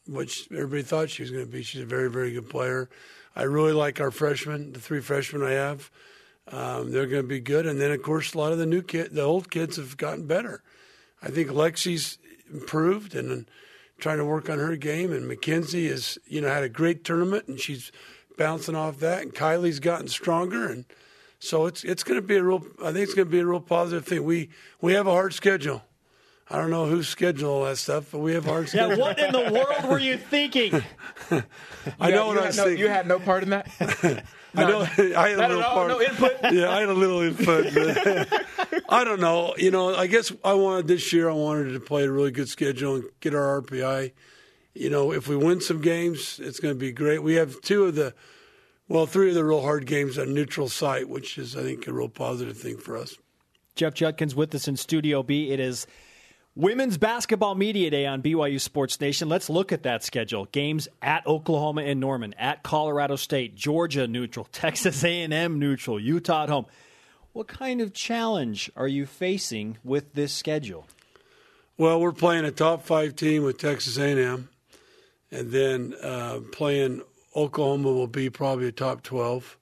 what 0.06 0.30
everybody 0.50 0.82
thought 0.82 1.10
she 1.10 1.22
was 1.22 1.30
going 1.30 1.44
to 1.44 1.50
be. 1.50 1.62
She's 1.62 1.82
a 1.82 1.86
very, 1.86 2.10
very 2.10 2.32
good 2.32 2.48
player. 2.48 2.88
I 3.34 3.42
really 3.42 3.72
like 3.72 4.00
our 4.00 4.10
freshmen, 4.10 4.72
the 4.72 4.80
three 4.80 5.00
freshmen 5.00 5.42
I 5.42 5.52
have. 5.52 5.90
Um, 6.48 6.92
they're 6.92 7.06
going 7.06 7.22
to 7.22 7.28
be 7.28 7.40
good. 7.40 7.66
And 7.66 7.80
then, 7.80 7.90
of 7.90 8.02
course, 8.02 8.34
a 8.34 8.38
lot 8.38 8.52
of 8.52 8.58
the 8.58 8.66
new 8.66 8.82
kid, 8.82 9.14
the 9.14 9.22
old 9.22 9.50
kids 9.50 9.76
have 9.76 9.96
gotten 9.96 10.26
better. 10.26 10.62
I 11.22 11.28
think 11.28 11.48
Lexi's 11.48 12.18
improved 12.52 13.14
and 13.14 13.48
trying 13.98 14.18
to 14.18 14.24
work 14.24 14.50
on 14.50 14.58
her 14.58 14.76
game. 14.76 15.12
And 15.12 15.26
Mackenzie 15.26 15.88
has, 15.88 16.18
you 16.26 16.40
know, 16.40 16.48
had 16.48 16.64
a 16.64 16.68
great 16.68 17.04
tournament 17.04 17.48
and 17.48 17.60
she's 17.60 17.92
bouncing 18.36 18.74
off 18.74 18.98
that. 18.98 19.22
And 19.22 19.34
Kylie's 19.34 19.80
gotten 19.80 20.08
stronger. 20.08 20.68
And 20.68 20.84
so 21.38 21.66
it's 21.66 21.84
it's 21.84 22.02
going 22.02 22.20
to 22.20 22.26
be 22.26 22.36
a 22.36 22.42
real. 22.42 22.66
I 22.82 22.92
think 22.92 23.04
it's 23.04 23.14
going 23.14 23.28
to 23.28 23.32
be 23.32 23.40
a 23.40 23.46
real 23.46 23.60
positive 23.60 24.06
thing. 24.06 24.24
We 24.24 24.50
we 24.80 24.94
have 24.94 25.06
a 25.06 25.12
hard 25.12 25.34
schedule. 25.34 25.82
I 26.48 26.58
don't 26.58 26.70
know 26.70 26.86
who's 26.86 27.08
schedule 27.08 27.50
all 27.50 27.64
that 27.64 27.76
stuff, 27.76 28.12
but 28.12 28.20
we 28.20 28.32
have 28.34 28.46
a 28.46 28.50
hard 28.50 28.68
schedule 28.68 28.96
Yeah, 28.96 29.02
what 29.02 29.18
in 29.18 29.32
the 29.32 29.52
world 29.52 29.90
were 29.90 29.98
you 29.98 30.16
thinking? 30.16 30.72
I 31.98 32.10
know 32.10 32.30
you 32.30 32.36
what 32.36 32.38
I 32.38 32.46
was 32.46 32.56
no, 32.56 32.64
thinking. 32.64 32.78
You 32.78 32.88
had 32.88 33.08
no 33.08 33.18
part 33.18 33.42
in 33.42 33.50
that. 33.50 34.24
I 34.56 34.70
know. 34.70 34.80
I 35.16 35.28
had 35.30 35.38
a 35.38 35.48
little 35.48 35.62
part. 35.62 35.88
No 35.88 36.00
input. 36.00 36.32
yeah, 36.52 36.70
I 36.70 36.80
had 36.80 36.88
a 36.88 36.94
little 36.94 37.20
input. 37.20 37.74
but 37.74 38.82
I 38.88 39.04
don't 39.04 39.20
know. 39.20 39.54
You 39.56 39.70
know, 39.70 39.94
I 39.94 40.06
guess 40.06 40.32
I 40.44 40.54
wanted 40.54 40.88
this 40.88 41.12
year. 41.12 41.28
I 41.28 41.34
wanted 41.34 41.72
to 41.72 41.80
play 41.80 42.04
a 42.04 42.10
really 42.10 42.30
good 42.30 42.48
schedule 42.48 42.96
and 42.96 43.04
get 43.20 43.34
our 43.34 43.60
RPI. 43.62 44.12
You 44.74 44.90
know, 44.90 45.12
if 45.12 45.28
we 45.28 45.36
win 45.36 45.60
some 45.60 45.80
games, 45.80 46.38
it's 46.42 46.60
going 46.60 46.74
to 46.74 46.78
be 46.78 46.92
great. 46.92 47.22
We 47.22 47.34
have 47.34 47.60
two 47.62 47.84
of 47.84 47.94
the, 47.94 48.14
well, 48.88 49.06
three 49.06 49.30
of 49.30 49.34
the 49.34 49.44
real 49.44 49.62
hard 49.62 49.86
games 49.86 50.18
on 50.18 50.34
neutral 50.34 50.68
site, 50.68 51.08
which 51.08 51.38
is, 51.38 51.56
I 51.56 51.62
think, 51.62 51.86
a 51.86 51.92
real 51.92 52.10
positive 52.10 52.58
thing 52.58 52.76
for 52.76 52.96
us. 52.96 53.16
Jeff 53.74 53.94
Judkins 53.94 54.34
with 54.34 54.54
us 54.54 54.68
in 54.68 54.76
Studio 54.76 55.22
B. 55.22 55.50
It 55.50 55.60
is 55.60 55.86
Women's 56.56 56.96
Basketball 56.96 57.54
Media 57.54 57.90
Day 57.90 58.06
on 58.06 58.22
BYU 58.22 58.58
Sports 58.58 58.98
Nation. 58.98 59.28
Let's 59.28 59.50
look 59.50 59.72
at 59.72 59.82
that 59.82 60.02
schedule. 60.02 60.46
Games 60.52 60.88
at 61.02 61.26
Oklahoma 61.26 61.82
and 61.82 62.00
Norman, 62.00 62.32
at 62.38 62.62
Colorado 62.62 63.16
State, 63.16 63.54
Georgia 63.54 64.08
neutral, 64.08 64.48
Texas 64.52 65.04
A&M 65.04 65.58
neutral, 65.58 66.00
Utah 66.00 66.44
at 66.44 66.48
home. 66.48 66.64
What 67.34 67.46
kind 67.46 67.82
of 67.82 67.92
challenge 67.92 68.70
are 68.74 68.88
you 68.88 69.04
facing 69.04 69.76
with 69.84 70.14
this 70.14 70.32
schedule? 70.32 70.86
Well, 71.76 72.00
we're 72.00 72.12
playing 72.12 72.46
a 72.46 72.50
top 72.50 72.86
five 72.86 73.16
team 73.16 73.42
with 73.42 73.58
Texas 73.58 73.98
A&M, 73.98 74.48
and 75.30 75.50
then 75.50 75.94
uh, 76.02 76.40
playing 76.52 77.02
Oklahoma 77.36 77.92
will 77.92 78.06
be 78.06 78.30
probably 78.30 78.68
a 78.68 78.72
top 78.72 79.02
twelve 79.02 79.58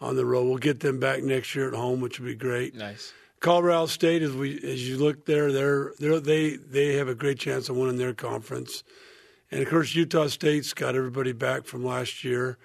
on 0.00 0.14
the 0.14 0.24
road. 0.24 0.44
We'll 0.44 0.58
get 0.58 0.78
them 0.78 1.00
back 1.00 1.24
next 1.24 1.56
year 1.56 1.66
at 1.66 1.74
home, 1.74 2.00
which 2.00 2.20
would 2.20 2.26
be 2.26 2.36
great. 2.36 2.76
Nice. 2.76 3.12
Colorado 3.46 3.86
State, 3.86 4.22
as 4.22 4.32
we 4.32 4.60
as 4.64 4.88
you 4.88 4.96
look 4.96 5.24
there, 5.24 5.52
they're, 5.52 5.92
they're 6.00 6.18
they 6.18 6.56
they 6.56 6.94
have 6.94 7.06
a 7.06 7.14
great 7.14 7.38
chance 7.38 7.68
of 7.68 7.76
winning 7.76 7.96
their 7.96 8.12
conference, 8.12 8.82
and 9.52 9.62
of 9.62 9.68
course 9.68 9.94
Utah 9.94 10.26
State's 10.26 10.74
got 10.74 10.96
everybody 10.96 11.30
back 11.30 11.64
from 11.64 11.84
last 11.84 12.24
year. 12.24 12.58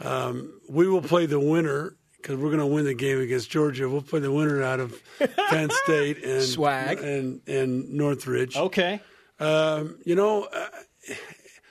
Um, 0.00 0.58
we 0.66 0.88
will 0.88 1.02
play 1.02 1.26
the 1.26 1.38
winner 1.38 1.98
because 2.16 2.36
we're 2.36 2.48
going 2.48 2.60
to 2.60 2.66
win 2.66 2.86
the 2.86 2.94
game 2.94 3.20
against 3.20 3.50
Georgia. 3.50 3.86
We'll 3.86 4.00
play 4.00 4.20
the 4.20 4.32
winner 4.32 4.62
out 4.62 4.80
of 4.80 4.98
Penn 5.50 5.68
State 5.84 6.24
and 6.24 6.42
Swag. 6.42 7.00
and 7.00 7.42
and 7.46 7.92
Northridge. 7.92 8.56
Okay. 8.56 9.02
Um, 9.40 9.98
you 10.06 10.14
know, 10.14 10.44
uh, 10.44 10.68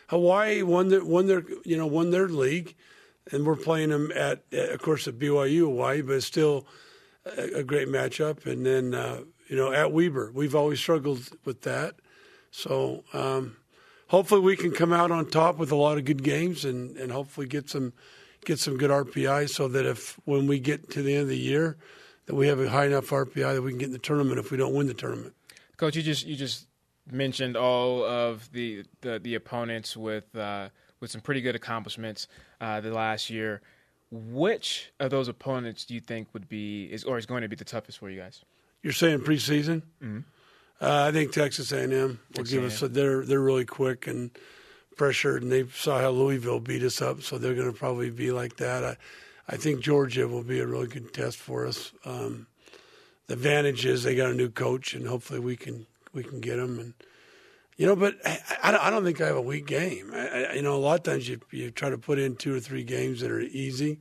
Hawaii 0.10 0.62
won 0.62 0.90
their 0.90 1.04
won 1.04 1.26
their 1.26 1.44
you 1.66 1.76
know 1.76 1.88
won 1.88 2.12
their 2.12 2.28
league, 2.28 2.76
and 3.32 3.48
we're 3.48 3.56
playing 3.56 3.90
them 3.90 4.12
at, 4.12 4.44
at 4.52 4.70
of 4.70 4.80
course 4.80 5.08
at 5.08 5.18
BYU 5.18 5.62
Hawaii, 5.62 6.04
but 6.04 6.22
still 6.22 6.68
a, 7.26 7.60
a 7.60 7.64
great 7.64 7.88
matchup. 7.88 8.46
And 8.46 8.66
then 8.66 8.94
uh, 8.94 9.22
you 9.48 9.56
know 9.56 9.72
at 9.72 9.92
Weber, 9.92 10.32
we've 10.34 10.56
always 10.56 10.80
struggled 10.80 11.30
with 11.46 11.62
that. 11.62 11.96
So 12.52 13.04
um, 13.14 13.58
hopefully 14.08 14.42
we 14.42 14.56
can 14.56 14.72
come 14.72 14.94
out 14.94 15.12
on 15.12 15.30
top 15.30 15.58
with 15.58 15.72
a 15.72 15.76
lot 15.76 15.98
of 15.98 16.06
good 16.06 16.24
games 16.24 16.66
and, 16.66 16.96
and 16.98 17.12
hopefully 17.12 17.48
get 17.48 17.70
some 17.70 17.94
get 18.46 18.60
some 18.60 18.78
good 18.78 18.92
RPI 18.92 19.50
so 19.50 19.68
that 19.70 19.86
if 19.86 20.20
when 20.26 20.48
we 20.48 20.60
get 20.60 20.92
to 20.92 21.02
the 21.02 21.14
end 21.14 21.24
of 21.24 21.30
the 21.30 21.38
year 21.38 21.78
that 22.26 22.36
we 22.36 22.48
have 22.48 22.60
a 22.60 22.70
high 22.70 22.86
enough 22.86 23.10
RPI 23.10 23.56
that 23.56 23.62
we 23.62 23.72
can 23.72 23.80
get 23.80 23.88
in 23.88 23.92
the 23.92 24.00
tournament 24.00 24.40
if 24.40 24.52
we 24.52 24.58
don't 24.58 24.74
win 24.74 24.88
the 24.88 24.94
tournament. 24.94 25.34
Coach, 25.78 25.96
you 25.96 26.04
just 26.04 26.26
you 26.26 26.36
just 26.36 26.68
mentioned 27.12 27.58
all 27.58 28.04
of 28.06 28.52
the 28.52 28.84
the, 29.02 29.20
the 29.20 29.36
opponents 29.36 29.98
with 29.98 30.36
uh, 30.36 30.70
with 31.00 31.12
some 31.12 31.22
pretty 31.22 31.42
good 31.42 31.56
accomplishments 31.56 32.28
uh, 32.62 32.80
the 32.82 32.92
last 32.92 33.30
year. 33.30 33.62
Which 34.16 34.92
of 35.00 35.10
those 35.10 35.28
opponents 35.28 35.86
do 35.86 35.96
you 35.96 36.00
think 36.00 36.28
would 36.34 36.48
be 36.48 36.86
is 36.86 37.04
or 37.04 37.18
is 37.18 37.26
going 37.26 37.42
to 37.42 37.48
be 37.48 37.56
the 37.56 37.66
toughest 37.66 37.98
for 37.98 38.12
you 38.12 38.20
guys? 38.20 38.46
You're 38.84 38.94
saying 38.94 39.22
preseason? 39.22 39.82
Mm-hmm. 40.04 40.20
Uh, 40.80 41.06
I 41.08 41.12
think 41.12 41.32
Texas 41.32 41.72
A&M 41.72 41.90
will 41.90 42.18
Texas 42.34 42.54
give 42.54 42.64
us. 42.64 42.80
They're 42.80 43.26
they're 43.26 43.40
really 43.40 43.66
quick 43.66 44.06
and 44.06 44.30
pressured, 44.98 45.42
and 45.42 45.52
they 45.52 45.66
saw 45.68 46.00
how 46.00 46.10
Louisville 46.10 46.60
beat 46.60 46.84
us 46.84 47.02
up, 47.02 47.24
so 47.24 47.40
they're 47.40 47.56
going 47.56 47.72
to 47.72 47.78
probably 47.78 48.12
be 48.12 48.32
like 48.32 48.58
that. 48.58 48.84
I, 48.84 48.98
I 49.48 49.58
think 49.58 49.82
Georgia 49.82 50.28
will 50.28 50.44
be 50.44 50.60
a 50.60 50.68
really 50.68 50.88
good 50.88 51.12
test 51.12 51.38
for 51.38 51.66
us. 51.66 51.92
Um, 52.06 52.48
the 53.28 53.34
advantage 53.34 53.86
is 53.86 54.04
they 54.04 54.16
got 54.16 54.30
a 54.30 54.36
new 54.36 54.50
coach, 54.50 54.94
and 54.94 55.08
hopefully 55.08 55.40
we 55.40 55.56
can 55.56 55.88
we 56.14 56.24
can 56.24 56.40
get 56.40 56.58
them. 56.58 56.78
And 56.78 56.94
you 57.78 57.88
know, 57.88 57.96
but 57.96 58.16
I, 58.26 58.78
I 58.82 58.90
don't 58.90 59.04
think 59.04 59.20
I 59.22 59.28
have 59.28 59.36
a 59.36 59.42
weak 59.42 59.66
game. 59.66 60.12
I, 60.14 60.46
I, 60.46 60.54
you 60.54 60.62
know, 60.62 60.76
a 60.76 60.78
lot 60.78 61.00
of 61.00 61.04
times 61.04 61.28
you 61.28 61.40
you 61.52 61.72
try 61.72 61.90
to 61.90 61.98
put 61.98 62.20
in 62.20 62.36
two 62.36 62.56
or 62.56 62.60
three 62.60 62.84
games 62.84 63.22
that 63.22 63.32
are 63.32 63.42
easy. 63.42 64.00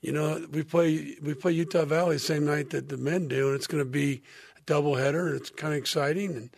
You 0.00 0.12
know, 0.12 0.46
we 0.50 0.62
play 0.62 1.16
we 1.22 1.34
play 1.34 1.52
Utah 1.52 1.84
Valley 1.84 2.16
the 2.16 2.20
same 2.20 2.44
night 2.44 2.70
that 2.70 2.88
the 2.88 2.96
men 2.96 3.28
do, 3.28 3.48
and 3.48 3.56
it's 3.56 3.66
going 3.66 3.82
to 3.82 3.90
be 3.90 4.22
a 4.58 4.60
doubleheader, 4.62 5.28
and 5.28 5.36
it's 5.36 5.50
kind 5.50 5.72
of 5.72 5.78
exciting. 5.78 6.36
And 6.36 6.50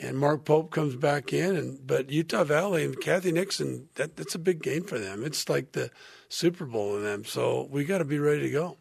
and 0.00 0.16
Mark 0.16 0.44
Pope 0.44 0.70
comes 0.70 0.94
back 0.94 1.32
in, 1.32 1.56
and 1.56 1.86
but 1.86 2.10
Utah 2.10 2.44
Valley 2.44 2.84
and 2.84 2.98
Cathy 3.00 3.32
Nixon, 3.32 3.88
that 3.96 4.16
that's 4.16 4.34
a 4.34 4.38
big 4.38 4.62
game 4.62 4.84
for 4.84 4.98
them. 4.98 5.24
It's 5.24 5.48
like 5.48 5.72
the 5.72 5.90
Super 6.28 6.66
Bowl 6.66 6.96
in 6.96 7.02
them, 7.02 7.24
so 7.24 7.68
we 7.70 7.84
got 7.84 7.98
to 7.98 8.04
be 8.04 8.18
ready 8.18 8.42
to 8.42 8.50
go. 8.50 8.76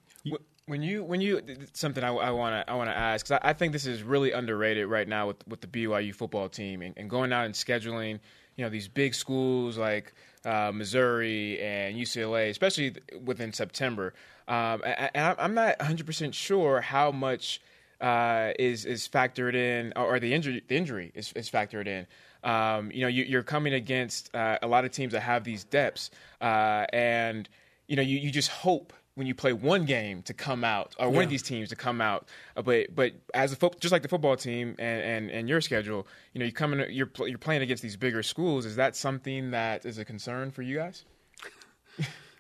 When 0.68 0.82
you 0.82 1.04
when 1.04 1.22
you 1.22 1.42
something 1.74 2.04
I 2.04 2.12
want 2.12 2.54
to 2.54 2.70
I 2.70 2.76
want 2.76 2.90
to 2.90 2.98
ask 2.98 3.26
because 3.26 3.40
I, 3.42 3.52
I, 3.52 3.54
think 3.54 3.72
this 3.72 3.86
is 3.86 4.04
really 4.04 4.34
underrated 4.34 4.88
right 4.88 5.08
now 5.08 5.28
with 5.28 5.48
with 5.48 5.62
the 5.62 5.68
BYU 5.68 6.14
football 6.14 6.50
team 6.50 6.82
and, 6.82 6.94
and 6.98 7.10
going 7.10 7.32
out 7.32 7.46
and 7.46 7.56
scheduling 7.56 8.20
you 8.58 8.66
know 8.66 8.70
these 8.70 8.90
big 8.90 9.16
schools 9.16 9.78
like 9.78 10.14
uh, 10.44 10.72
Missouri 10.74 11.60
and 11.62 11.96
UCLA, 11.96 12.50
especially 12.50 12.96
within 13.24 13.54
September. 13.54 14.14
Um, 14.48 14.82
and, 14.84 15.36
I'm 15.40 15.54
not 15.54 15.80
100 15.80 16.06
percent 16.06 16.36
sure 16.36 16.82
how 16.82 17.12
much 17.12 17.62
uh, 18.02 18.52
is 18.60 18.86
is 18.86 19.08
factored 19.08 19.56
in, 19.56 19.94
or 19.96 20.20
the 20.20 20.34
injury 20.34 20.64
the 20.68 20.76
injury 20.76 21.12
is, 21.16 21.32
is 21.34 21.50
factored 21.50 21.88
in. 21.88 22.08
Um, 22.44 22.92
you 22.92 23.02
know, 23.02 23.08
you, 23.08 23.38
are 23.38 23.44
coming 23.44 23.74
against 23.74 24.34
uh, 24.36 24.58
a 24.62 24.68
lot 24.68 24.86
of 24.86 24.92
teams 24.92 25.14
that 25.14 25.22
have 25.22 25.44
these 25.44 25.64
depths, 25.64 26.12
uh, 26.42 26.86
and 26.94 27.50
you 27.88 27.96
know, 27.96 28.02
you, 28.02 28.18
you 28.18 28.32
just 28.32 28.50
hope 28.50 28.94
when 29.18 29.26
you 29.26 29.34
play 29.34 29.52
one 29.52 29.86
game 29.86 30.22
to 30.22 30.34
come 30.34 30.64
out, 30.64 30.96
or 31.00 31.10
one 31.10 31.24
of 31.24 31.30
these 31.32 31.42
teams 31.42 31.70
to 31.70 31.76
come 31.76 32.02
out. 32.02 32.28
Uh, 32.56 32.62
But 32.62 32.94
but 32.96 33.14
as 33.34 33.52
a 33.52 33.56
fo- 33.56 33.74
just 33.80 33.92
like 33.92 34.04
the 34.04 34.08
football 34.08 34.36
team 34.38 34.76
and, 34.78 35.02
and, 35.02 35.32
and 35.32 35.50
your 35.50 35.60
schedule, 35.60 36.06
you 36.34 36.40
know, 36.40 36.46
you 36.46 36.52
coming 36.52 36.86
you're 36.92 37.08
pl- 37.08 37.28
you're 37.28 37.40
playing 37.40 37.64
against 37.64 37.82
these 37.82 37.98
bigger 37.98 38.22
schools. 38.22 38.64
Is 38.66 38.76
that 38.76 38.96
something 38.96 39.52
that 39.52 39.86
is 39.88 39.98
a 39.98 40.06
concern 40.06 40.52
for 40.52 40.62
you 40.62 40.78
guys? 40.78 41.04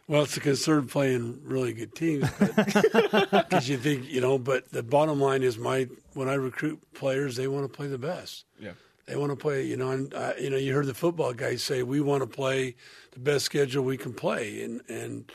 Well, 0.07 0.21
it's 0.23 0.37
a 0.37 0.39
concern 0.39 0.87
playing 0.87 1.41
really 1.43 1.73
good 1.73 1.93
teams 1.95 2.29
because 2.39 3.67
you 3.69 3.77
think 3.77 4.07
you 4.07 4.21
know. 4.21 4.37
But 4.37 4.71
the 4.71 4.83
bottom 4.83 5.19
line 5.19 5.41
is, 5.43 5.57
my 5.57 5.87
when 6.13 6.29
I 6.29 6.35
recruit 6.35 6.79
players, 6.93 7.35
they 7.35 7.47
want 7.47 7.65
to 7.65 7.75
play 7.75 7.87
the 7.87 7.97
best. 7.97 8.45
Yeah. 8.59 8.73
They 9.07 9.15
want 9.15 9.31
to 9.31 9.35
play, 9.35 9.63
you 9.65 9.77
know, 9.77 9.89
and 9.91 10.13
uh, 10.13 10.33
you 10.39 10.49
know, 10.49 10.57
you 10.57 10.73
heard 10.73 10.85
the 10.85 10.93
football 10.93 11.33
guys 11.33 11.63
say 11.63 11.81
we 11.81 12.01
want 12.01 12.21
to 12.23 12.27
play 12.27 12.75
the 13.11 13.19
best 13.19 13.45
schedule 13.45 13.83
we 13.83 13.97
can 13.97 14.13
play, 14.13 14.61
and 14.63 14.81
and 14.89 15.31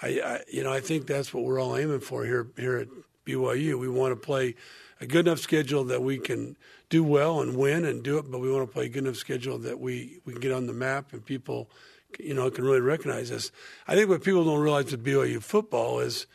I, 0.00 0.08
I, 0.08 0.40
you 0.50 0.62
know, 0.64 0.72
I 0.72 0.80
think 0.80 1.06
that's 1.06 1.32
what 1.32 1.44
we're 1.44 1.60
all 1.60 1.76
aiming 1.76 2.00
for 2.00 2.24
here 2.24 2.48
here 2.56 2.76
at 2.78 2.88
BYU. 3.26 3.78
We 3.78 3.88
want 3.88 4.12
to 4.12 4.16
play 4.16 4.54
a 5.00 5.06
good 5.06 5.26
enough 5.26 5.38
schedule 5.38 5.84
that 5.84 6.02
we 6.02 6.18
can 6.18 6.56
do 6.88 7.04
well 7.04 7.40
and 7.40 7.56
win 7.56 7.84
and 7.84 8.02
do 8.02 8.18
it, 8.18 8.30
but 8.30 8.40
we 8.40 8.50
want 8.50 8.68
to 8.68 8.72
play 8.72 8.86
a 8.86 8.88
good 8.88 9.04
enough 9.04 9.16
schedule 9.16 9.58
that 9.58 9.78
we 9.78 10.20
we 10.24 10.32
can 10.32 10.40
get 10.40 10.52
on 10.52 10.66
the 10.66 10.72
map 10.72 11.12
and 11.12 11.24
people, 11.24 11.70
you 12.18 12.34
know, 12.34 12.50
can 12.50 12.64
really 12.64 12.80
recognize 12.80 13.30
us. 13.30 13.52
I 13.86 13.94
think 13.94 14.08
what 14.08 14.22
people 14.22 14.44
don't 14.44 14.60
realize 14.60 14.90
with 14.90 15.04
BYU 15.04 15.42
football 15.42 16.00
is, 16.00 16.26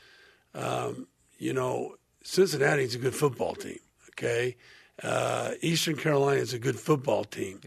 um, 0.54 1.08
you 1.38 1.54
know, 1.54 1.96
Cincinnati 2.24 2.84
is 2.84 2.96
a 2.96 3.00
good 3.00 3.16
football 3.16 3.56
team. 3.56 3.80
Okay, 4.12 4.56
uh, 5.04 5.52
Eastern 5.62 5.96
Carolina 5.96 6.42
is 6.42 6.54
a 6.54 6.60
good 6.60 6.80
football 6.80 7.24
team. 7.24 7.62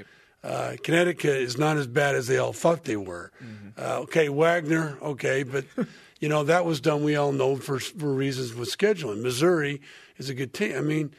Uh, 0.44 0.74
Connecticut 0.82 1.36
is 1.36 1.56
not 1.56 1.76
as 1.76 1.86
bad 1.86 2.16
as 2.16 2.26
they 2.26 2.38
all 2.38 2.52
thought 2.52 2.84
they 2.84 2.96
were. 2.96 3.30
Uh, 3.78 4.00
okay, 4.00 4.28
Wagner, 4.28 4.98
okay, 5.00 5.44
but 5.44 5.64
you 6.20 6.28
know 6.28 6.42
that 6.44 6.64
was 6.64 6.80
done. 6.80 7.04
We 7.04 7.16
all 7.16 7.32
know 7.32 7.56
for 7.56 7.78
for 7.78 8.12
reasons 8.12 8.54
with 8.54 8.76
scheduling. 8.76 9.22
Missouri 9.22 9.80
is 10.18 10.28
a 10.28 10.34
good 10.34 10.52
team. 10.52 10.76
I 10.76 10.80
mean, 10.80 11.14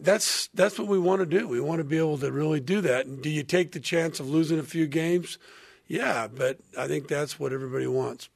that's 0.00 0.48
that's 0.54 0.78
what 0.78 0.88
we 0.88 0.98
want 0.98 1.20
to 1.20 1.26
do. 1.26 1.46
We 1.46 1.60
want 1.60 1.80
to 1.80 1.84
be 1.84 1.98
able 1.98 2.18
to 2.18 2.32
really 2.32 2.60
do 2.60 2.80
that. 2.80 3.06
And 3.06 3.22
do 3.22 3.28
you 3.28 3.42
take 3.42 3.72
the 3.72 3.80
chance 3.80 4.20
of 4.20 4.28
losing 4.28 4.58
a 4.58 4.64
few 4.64 4.86
games? 4.86 5.38
Yeah, 5.86 6.26
but 6.26 6.58
I 6.76 6.88
think 6.88 7.08
that's 7.08 7.38
what 7.38 7.52
everybody 7.52 7.86
wants. 7.86 8.28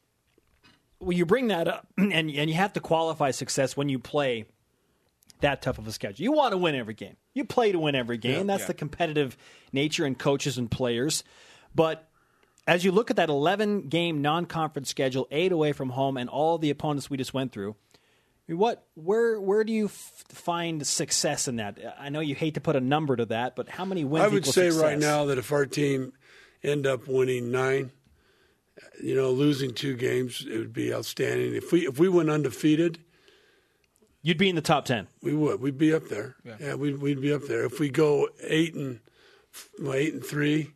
Well, 1.01 1.13
you 1.13 1.25
bring 1.25 1.49
that 1.49 1.67
up, 1.67 1.87
and 1.99 2.13
and 2.13 2.31
you 2.31 2.55
have 2.55 2.75
to 2.75 2.81
qualify 2.81 3.31
success 3.31 3.77
when 3.77 3.89
you 3.89 3.99
play 3.99 4.45
that 5.43 5.63
tough 5.63 5.79
of 5.79 5.87
a 5.87 5.93
schedule. 5.93 6.23
You 6.23 6.33
want 6.33 6.53
to 6.53 6.59
win 6.59 6.75
every 6.75 6.95
game. 6.95 7.17
You 7.35 7.45
play 7.45 7.73
to 7.73 7.79
win 7.79 7.95
every 7.95 8.19
game. 8.19 8.47
That's 8.47 8.63
yeah. 8.63 8.69
the 8.69 8.75
competitive 8.75 9.37
nature 9.73 10.07
in 10.07 10.15
coaches 10.15 10.59
and 10.59 10.71
players. 10.71 11.25
But 11.75 12.09
as 12.67 12.85
you 12.85 12.93
look 12.93 13.11
at 13.11 13.17
that 13.17 13.29
11 13.29 13.89
game 13.89 14.23
non 14.23 14.47
conference 14.47 14.89
schedule, 14.89 15.27
eight 15.31 15.53
away 15.53 15.73
from 15.73 15.91
home, 15.91 16.17
and 16.17 16.29
all 16.29 16.59
the 16.59 16.71
opponents 16.71 17.11
we 17.11 17.17
just 17.17 17.35
went 17.35 17.53
through, 17.53 17.77
what 18.49 18.87
where 18.95 19.41
where 19.41 19.65
do 19.65 19.73
you 19.73 19.87
f- 19.87 20.25
find 20.29 20.85
success 20.87 21.47
in 21.49 21.57
that? 21.57 21.79
I 21.99 22.09
know 22.09 22.21
you 22.21 22.35
hate 22.35 22.55
to 22.55 22.61
put 22.61 22.77
a 22.77 22.81
number 22.81 23.17
to 23.17 23.27
that, 23.27 23.55
but 23.57 23.69
how 23.69 23.85
many 23.85 24.05
wins? 24.05 24.25
I 24.25 24.29
would 24.29 24.45
say 24.45 24.71
success? 24.71 24.83
right 24.83 24.99
now 24.99 25.27
that 25.27 25.39
if 25.39 25.53
our 25.53 25.67
team 25.67 26.13
end 26.63 26.87
up 26.87 27.07
winning 27.07 27.51
nine, 27.51 27.93
you 29.03 29.15
know, 29.15 29.31
losing 29.31 29.73
two 29.73 29.97
games, 29.97 30.45
it 30.49 30.59
would 30.59 30.73
be 30.73 30.93
outstanding. 30.93 31.55
If 31.55 31.73
we 31.73 31.87
if 31.87 31.99
we 31.99 32.09
went 32.09 32.31
undefeated, 32.31 32.99
you'd 34.23 34.39
be 34.39 34.49
in 34.49 34.57
the 34.57 34.61
top 34.63 34.85
10. 34.85 35.07
we 35.23 35.35
would. 35.35 35.61
We'd 35.61 35.79
be 35.79 35.93
up 35.95 36.09
there. 36.09 36.37
Yeah, 36.45 36.75
we'd 36.75 37.01
we'd 37.01 37.21
be 37.21 37.33
up 37.33 37.43
there. 37.47 37.65
If 37.65 37.79
we 37.81 37.89
go 37.91 38.29
eight 38.43 38.75
and 38.75 39.01
well, 39.81 39.95
eight 39.95 40.15
and 40.15 40.25
three, 40.25 40.73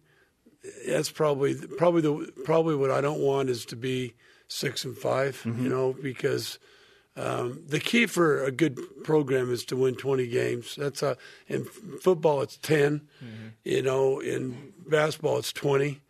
that's 0.86 1.10
probably 1.10 1.54
probably 1.54 2.02
the 2.02 2.32
probably 2.44 2.74
what 2.76 2.90
I 2.90 3.00
don't 3.00 3.20
want 3.20 3.50
is 3.50 3.64
to 3.66 3.76
be 3.76 4.14
six 4.48 4.84
and 4.84 4.96
5 4.96 5.42
You 5.44 5.68
know, 5.68 5.92
because 6.00 6.58
um, 7.16 7.62
the 7.66 7.80
key 7.80 8.06
for 8.06 8.42
a 8.44 8.50
good 8.50 8.78
program 9.04 9.50
is 9.52 9.64
to 9.66 9.76
win 9.76 9.94
twenty 9.94 10.26
games. 10.26 10.76
That's 10.76 11.02
a 11.02 11.16
in 11.48 11.64
football 11.64 12.42
it's 12.42 12.58
10 12.58 13.02
You 13.64 13.82
know, 13.82 14.20
in 14.20 14.72
basketball 14.88 15.38
it's 15.38 15.52
twenty. 15.52 16.00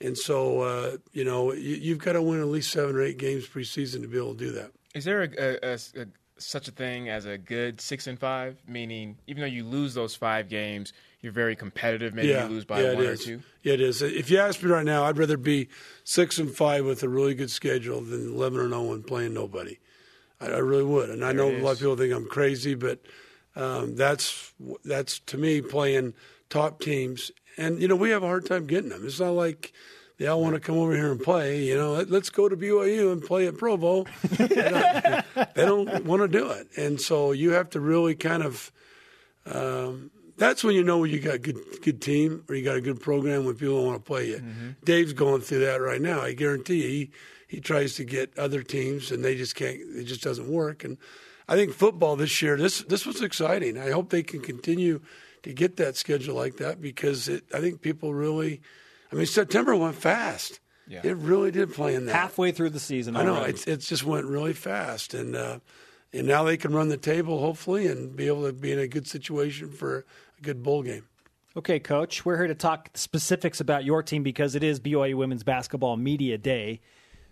And 0.00 0.18
so, 0.18 0.62
uh, 0.62 0.96
you 1.12 1.24
know, 1.24 1.52
you, 1.52 1.76
you've 1.76 1.98
got 1.98 2.14
to 2.14 2.22
win 2.22 2.40
at 2.40 2.48
least 2.48 2.72
seven 2.72 2.96
or 2.96 3.02
eight 3.02 3.18
games 3.18 3.46
preseason 3.46 4.02
to 4.02 4.08
be 4.08 4.16
able 4.18 4.34
to 4.34 4.38
do 4.46 4.50
that. 4.50 4.72
Is 4.96 5.04
there 5.04 5.22
a, 5.22 5.28
a, 5.38 5.74
a, 5.74 5.74
a 6.02 6.06
such 6.44 6.68
a 6.68 6.70
thing 6.70 7.08
as 7.08 7.26
a 7.26 7.38
good 7.38 7.80
six 7.80 8.06
and 8.06 8.18
five? 8.18 8.56
Meaning, 8.66 9.16
even 9.26 9.40
though 9.40 9.46
you 9.46 9.64
lose 9.64 9.94
those 9.94 10.14
five 10.14 10.48
games, 10.48 10.92
you're 11.20 11.32
very 11.32 11.56
competitive. 11.56 12.14
Maybe 12.14 12.28
yeah, 12.28 12.44
you 12.44 12.50
lose 12.50 12.64
by 12.64 12.82
yeah, 12.82 12.94
one 12.94 13.04
or 13.04 13.16
two. 13.16 13.42
Yeah, 13.62 13.74
it 13.74 13.80
is. 13.80 14.02
If 14.02 14.30
you 14.30 14.38
ask 14.38 14.62
me 14.62 14.70
right 14.70 14.84
now, 14.84 15.04
I'd 15.04 15.18
rather 15.18 15.36
be 15.36 15.68
six 16.04 16.38
and 16.38 16.50
five 16.50 16.84
with 16.84 17.02
a 17.02 17.08
really 17.08 17.34
good 17.34 17.50
schedule 17.50 18.00
than 18.00 18.34
eleven 18.34 18.60
and 18.60 18.70
zero 18.70 18.92
and 18.92 19.06
playing 19.06 19.34
nobody. 19.34 19.78
I, 20.40 20.46
I 20.46 20.58
really 20.58 20.84
would. 20.84 21.10
And 21.10 21.24
I 21.24 21.32
know 21.32 21.50
a 21.50 21.58
lot 21.58 21.72
of 21.72 21.78
people 21.78 21.96
think 21.96 22.12
I'm 22.12 22.26
crazy, 22.26 22.74
but 22.74 22.98
um, 23.56 23.96
that's 23.96 24.52
that's 24.84 25.20
to 25.20 25.38
me 25.38 25.60
playing 25.60 26.14
top 26.50 26.80
teams. 26.80 27.30
And 27.56 27.80
you 27.80 27.88
know 27.88 27.96
we 27.96 28.10
have 28.10 28.22
a 28.22 28.26
hard 28.26 28.46
time 28.46 28.66
getting 28.66 28.90
them. 28.90 29.06
It's 29.06 29.20
not 29.20 29.30
like 29.30 29.72
they 30.22 30.28
all 30.28 30.40
want 30.40 30.54
to 30.54 30.60
come 30.60 30.78
over 30.78 30.94
here 30.94 31.10
and 31.10 31.20
play. 31.20 31.64
You 31.64 31.76
know, 31.76 31.92
Let- 31.94 32.10
let's 32.10 32.30
go 32.30 32.48
to 32.48 32.56
BYU 32.56 33.10
and 33.10 33.20
play 33.20 33.48
at 33.48 33.58
Provo. 33.58 34.04
they 34.38 34.46
don't, 34.46 35.24
they 35.54 35.64
don't 35.64 36.04
want 36.04 36.22
to 36.22 36.28
do 36.28 36.48
it, 36.50 36.68
and 36.76 37.00
so 37.00 37.32
you 37.32 37.50
have 37.50 37.70
to 37.70 37.80
really 37.80 38.14
kind 38.14 38.42
of 38.44 38.70
Um, 39.44 40.10
that's 40.38 40.62
when 40.64 40.74
you 40.74 40.84
know 40.84 41.02
you 41.04 41.18
got 41.20 41.34
a 41.34 41.38
good 41.38 41.58
good 41.82 42.00
team 42.00 42.44
or 42.48 42.54
you 42.54 42.64
got 42.64 42.76
a 42.76 42.80
good 42.80 43.00
program 43.00 43.44
when 43.44 43.54
people 43.56 43.84
want 43.84 43.98
to 43.98 44.06
play 44.06 44.28
you. 44.28 44.42
Dave's 44.84 45.12
going 45.12 45.40
through 45.42 45.60
that 45.60 45.80
right 45.80 46.00
now. 46.00 46.20
I 46.20 46.32
guarantee 46.32 46.82
you, 46.82 46.88
he 46.88 47.10
he 47.48 47.60
tries 47.60 47.94
to 47.96 48.04
get 48.04 48.36
other 48.38 48.62
teams 48.62 49.10
and 49.10 49.24
they 49.24 49.34
just 49.36 49.54
can't. 49.54 49.78
It 49.80 50.04
just 50.04 50.22
doesn't 50.22 50.48
work. 50.48 50.84
And 50.84 50.96
I 51.48 51.54
think 51.56 51.72
football 51.72 52.16
this 52.16 52.40
year, 52.42 52.56
this 52.56 52.82
this 52.84 53.04
was 53.04 53.20
exciting. 53.22 53.76
I 53.78 53.90
hope 53.90 54.10
they 54.10 54.22
can 54.22 54.40
continue 54.40 55.00
to 55.42 55.52
get 55.52 55.76
that 55.76 55.96
schedule 55.96 56.36
like 56.36 56.56
that 56.58 56.80
because 56.80 57.28
it, 57.28 57.44
I 57.52 57.60
think 57.60 57.80
people 57.82 58.14
really. 58.14 58.60
I 59.12 59.16
mean, 59.16 59.26
September 59.26 59.76
went 59.76 59.96
fast. 59.96 60.60
Yeah. 60.88 61.00
It 61.04 61.16
really 61.16 61.50
did 61.50 61.72
play 61.72 61.94
in 61.94 62.06
that. 62.06 62.14
Halfway 62.14 62.52
through 62.52 62.70
the 62.70 62.80
season. 62.80 63.16
I 63.16 63.22
know 63.22 63.42
it's 63.42 63.66
it 63.66 63.78
just 63.78 64.04
went 64.04 64.26
really 64.26 64.52
fast, 64.52 65.14
and 65.14 65.36
uh, 65.36 65.58
and 66.12 66.26
now 66.26 66.44
they 66.44 66.56
can 66.56 66.72
run 66.72 66.88
the 66.88 66.96
table 66.96 67.40
hopefully 67.40 67.86
and 67.86 68.16
be 68.16 68.26
able 68.26 68.46
to 68.46 68.52
be 68.52 68.72
in 68.72 68.78
a 68.78 68.88
good 68.88 69.06
situation 69.06 69.70
for 69.70 70.04
a 70.38 70.42
good 70.42 70.62
bowl 70.62 70.82
game. 70.82 71.04
Okay, 71.54 71.78
Coach, 71.78 72.24
we're 72.24 72.38
here 72.38 72.46
to 72.46 72.54
talk 72.54 72.90
specifics 72.94 73.60
about 73.60 73.84
your 73.84 74.02
team 74.02 74.22
because 74.22 74.54
it 74.54 74.62
is 74.62 74.80
BYU 74.80 75.16
Women's 75.16 75.42
Basketball 75.42 75.98
Media 75.98 76.38
Day. 76.38 76.80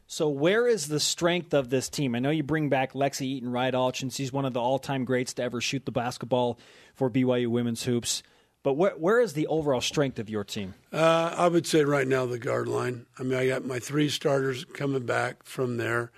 So, 0.06 0.28
where 0.28 0.66
is 0.66 0.88
the 0.88 1.00
strength 1.00 1.54
of 1.54 1.70
this 1.70 1.88
team? 1.88 2.14
I 2.14 2.18
know 2.18 2.30
you 2.30 2.42
bring 2.42 2.68
back 2.68 2.92
Lexi 2.92 3.22
Eaton 3.22 3.50
Rydalch, 3.50 4.02
and 4.02 4.12
she's 4.12 4.32
one 4.32 4.44
of 4.44 4.52
the 4.52 4.60
all 4.60 4.78
time 4.78 5.04
greats 5.04 5.32
to 5.34 5.42
ever 5.42 5.60
shoot 5.60 5.86
the 5.86 5.92
basketball 5.92 6.58
for 6.94 7.08
BYU 7.08 7.46
Women's 7.46 7.84
Hoops. 7.84 8.22
But 8.62 8.74
where, 8.74 8.92
where 8.92 9.20
is 9.20 9.32
the 9.32 9.46
overall 9.46 9.80
strength 9.80 10.18
of 10.18 10.28
your 10.28 10.44
team? 10.44 10.74
Uh, 10.92 11.34
I 11.36 11.48
would 11.48 11.66
say 11.66 11.82
right 11.84 12.06
now 12.06 12.26
the 12.26 12.38
guard 12.38 12.68
line. 12.68 13.06
I 13.18 13.22
mean, 13.22 13.38
I 13.38 13.48
got 13.48 13.64
my 13.64 13.78
three 13.78 14.08
starters 14.10 14.64
coming 14.64 15.06
back 15.06 15.44
from 15.44 15.78
there. 15.78 16.10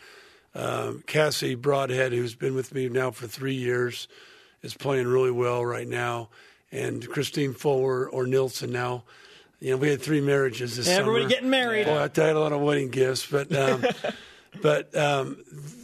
Um, 0.55 1.03
Cassie 1.07 1.55
Broadhead, 1.55 2.13
who's 2.13 2.35
been 2.35 2.55
with 2.55 2.75
me 2.75 2.89
now 2.89 3.11
for 3.11 3.27
three 3.27 3.55
years, 3.55 4.09
is 4.63 4.75
playing 4.75 5.07
really 5.07 5.31
well 5.31 5.65
right 5.65 5.87
now, 5.87 6.29
and 6.71 7.09
Christine 7.09 7.55
Fuller 7.55 8.09
or 8.09 8.27
Nilsson 8.27 8.71
now. 8.71 9.05
You 9.61 9.71
know, 9.71 9.77
we 9.77 9.89
had 9.89 10.03
three 10.03 10.21
marriages 10.21 10.77
this 10.77 10.89
Everybody 10.89 11.23
summer. 11.23 11.29
getting 11.29 11.51
married. 11.51 11.87
Boy, 11.87 11.97
I 11.97 12.11
you, 12.29 12.37
a 12.37 12.39
lot 12.39 12.53
of 12.53 12.61
wedding 12.61 12.91
gifts, 12.91 13.25
but 13.25 13.55
um, 13.55 13.85
but 14.63 14.95
um, 14.97 15.39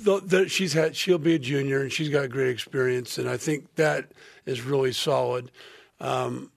th- 0.05 0.29
th- 0.29 0.51
she's 0.51 0.73
had 0.73 0.97
she'll 0.97 1.19
be 1.19 1.37
a 1.37 1.39
junior 1.39 1.81
and 1.81 1.93
she's 1.93 2.09
got 2.09 2.29
great 2.29 2.51
experience, 2.51 3.17
and 3.17 3.29
I 3.29 3.37
think 3.37 3.75
that 3.77 4.11
is 4.45 4.63
really 4.63 4.93
solid. 4.93 5.51
Um, 6.01 6.51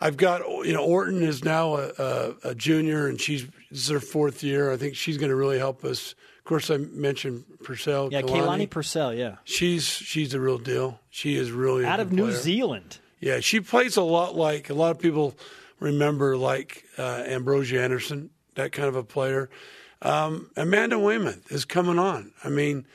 I've 0.00 0.16
got 0.16 0.42
you 0.66 0.72
know 0.72 0.84
Orton 0.84 1.22
is 1.22 1.44
now 1.44 1.76
a, 1.76 1.90
a, 1.98 2.34
a 2.50 2.54
junior 2.54 3.06
and 3.08 3.20
she's 3.20 3.46
this 3.70 3.84
is 3.84 3.88
her 3.88 4.00
fourth 4.00 4.42
year. 4.42 4.70
I 4.70 4.76
think 4.76 4.94
she's 4.94 5.16
going 5.16 5.30
to 5.30 5.36
really 5.36 5.58
help 5.58 5.84
us. 5.84 6.14
Of 6.38 6.44
course, 6.44 6.70
I 6.70 6.76
mentioned 6.76 7.44
Purcell. 7.64 8.10
Yeah, 8.12 8.22
Kalani. 8.22 8.66
Kaylani 8.66 8.70
Purcell, 8.70 9.14
yeah. 9.14 9.36
She's 9.44 9.84
she's 9.86 10.32
the 10.32 10.40
real 10.40 10.58
deal. 10.58 11.00
She 11.10 11.36
is 11.36 11.50
really 11.50 11.84
Out 11.84 12.00
of 12.00 12.12
New 12.12 12.26
player. 12.26 12.36
Zealand. 12.36 12.98
Yeah, 13.20 13.40
she 13.40 13.60
plays 13.60 13.96
a 13.96 14.02
lot 14.02 14.36
like 14.36 14.68
a 14.70 14.74
lot 14.74 14.90
of 14.90 14.98
people 14.98 15.34
remember, 15.80 16.36
like 16.36 16.84
uh, 16.98 17.24
Ambrosia 17.26 17.82
Anderson, 17.82 18.30
that 18.54 18.72
kind 18.72 18.88
of 18.88 18.96
a 18.96 19.02
player. 19.02 19.48
Um, 20.02 20.50
Amanda 20.56 20.98
Wayment 20.98 21.44
is 21.50 21.64
coming 21.64 21.98
on. 21.98 22.32
I 22.44 22.50
mean, 22.50 22.86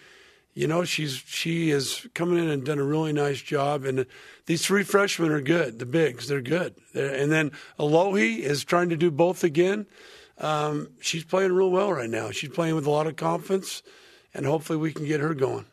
you 0.54 0.68
know, 0.68 0.84
she's 0.84 1.16
she 1.26 1.72
is 1.72 2.08
coming 2.14 2.38
in 2.38 2.50
and 2.50 2.66
done 2.66 2.80
a 2.80 2.84
really 2.84 3.14
nice 3.14 3.42
job. 3.42 3.86
And 3.86 4.06
these 4.46 4.66
three 4.66 4.84
freshmen 4.84 5.32
are 5.32 5.42
good. 5.42 5.80
The 5.80 5.86
bigs, 5.86 6.28
they're 6.28 6.42
good. 6.42 6.76
And 6.94 7.32
then 7.32 7.52
Alohi 7.80 8.40
is 8.40 8.64
trying 8.64 8.90
to 8.90 8.98
do 8.98 9.12
both 9.12 9.44
again. 9.44 9.86
Um, 10.38 10.90
she's 11.00 11.24
playing 11.24 11.54
real 11.54 11.72
well 11.72 11.94
right 11.94 12.10
now. 12.10 12.32
She's 12.32 12.50
playing 12.50 12.76
with 12.76 12.86
a 12.86 12.90
lot 12.90 13.08
of 13.08 13.16
confidence, 13.16 13.84
and 14.34 14.46
hopefully 14.46 14.78
we 14.78 14.92
can 14.92 15.06
get 15.06 15.20
her 15.20 15.34
going. 15.34 15.66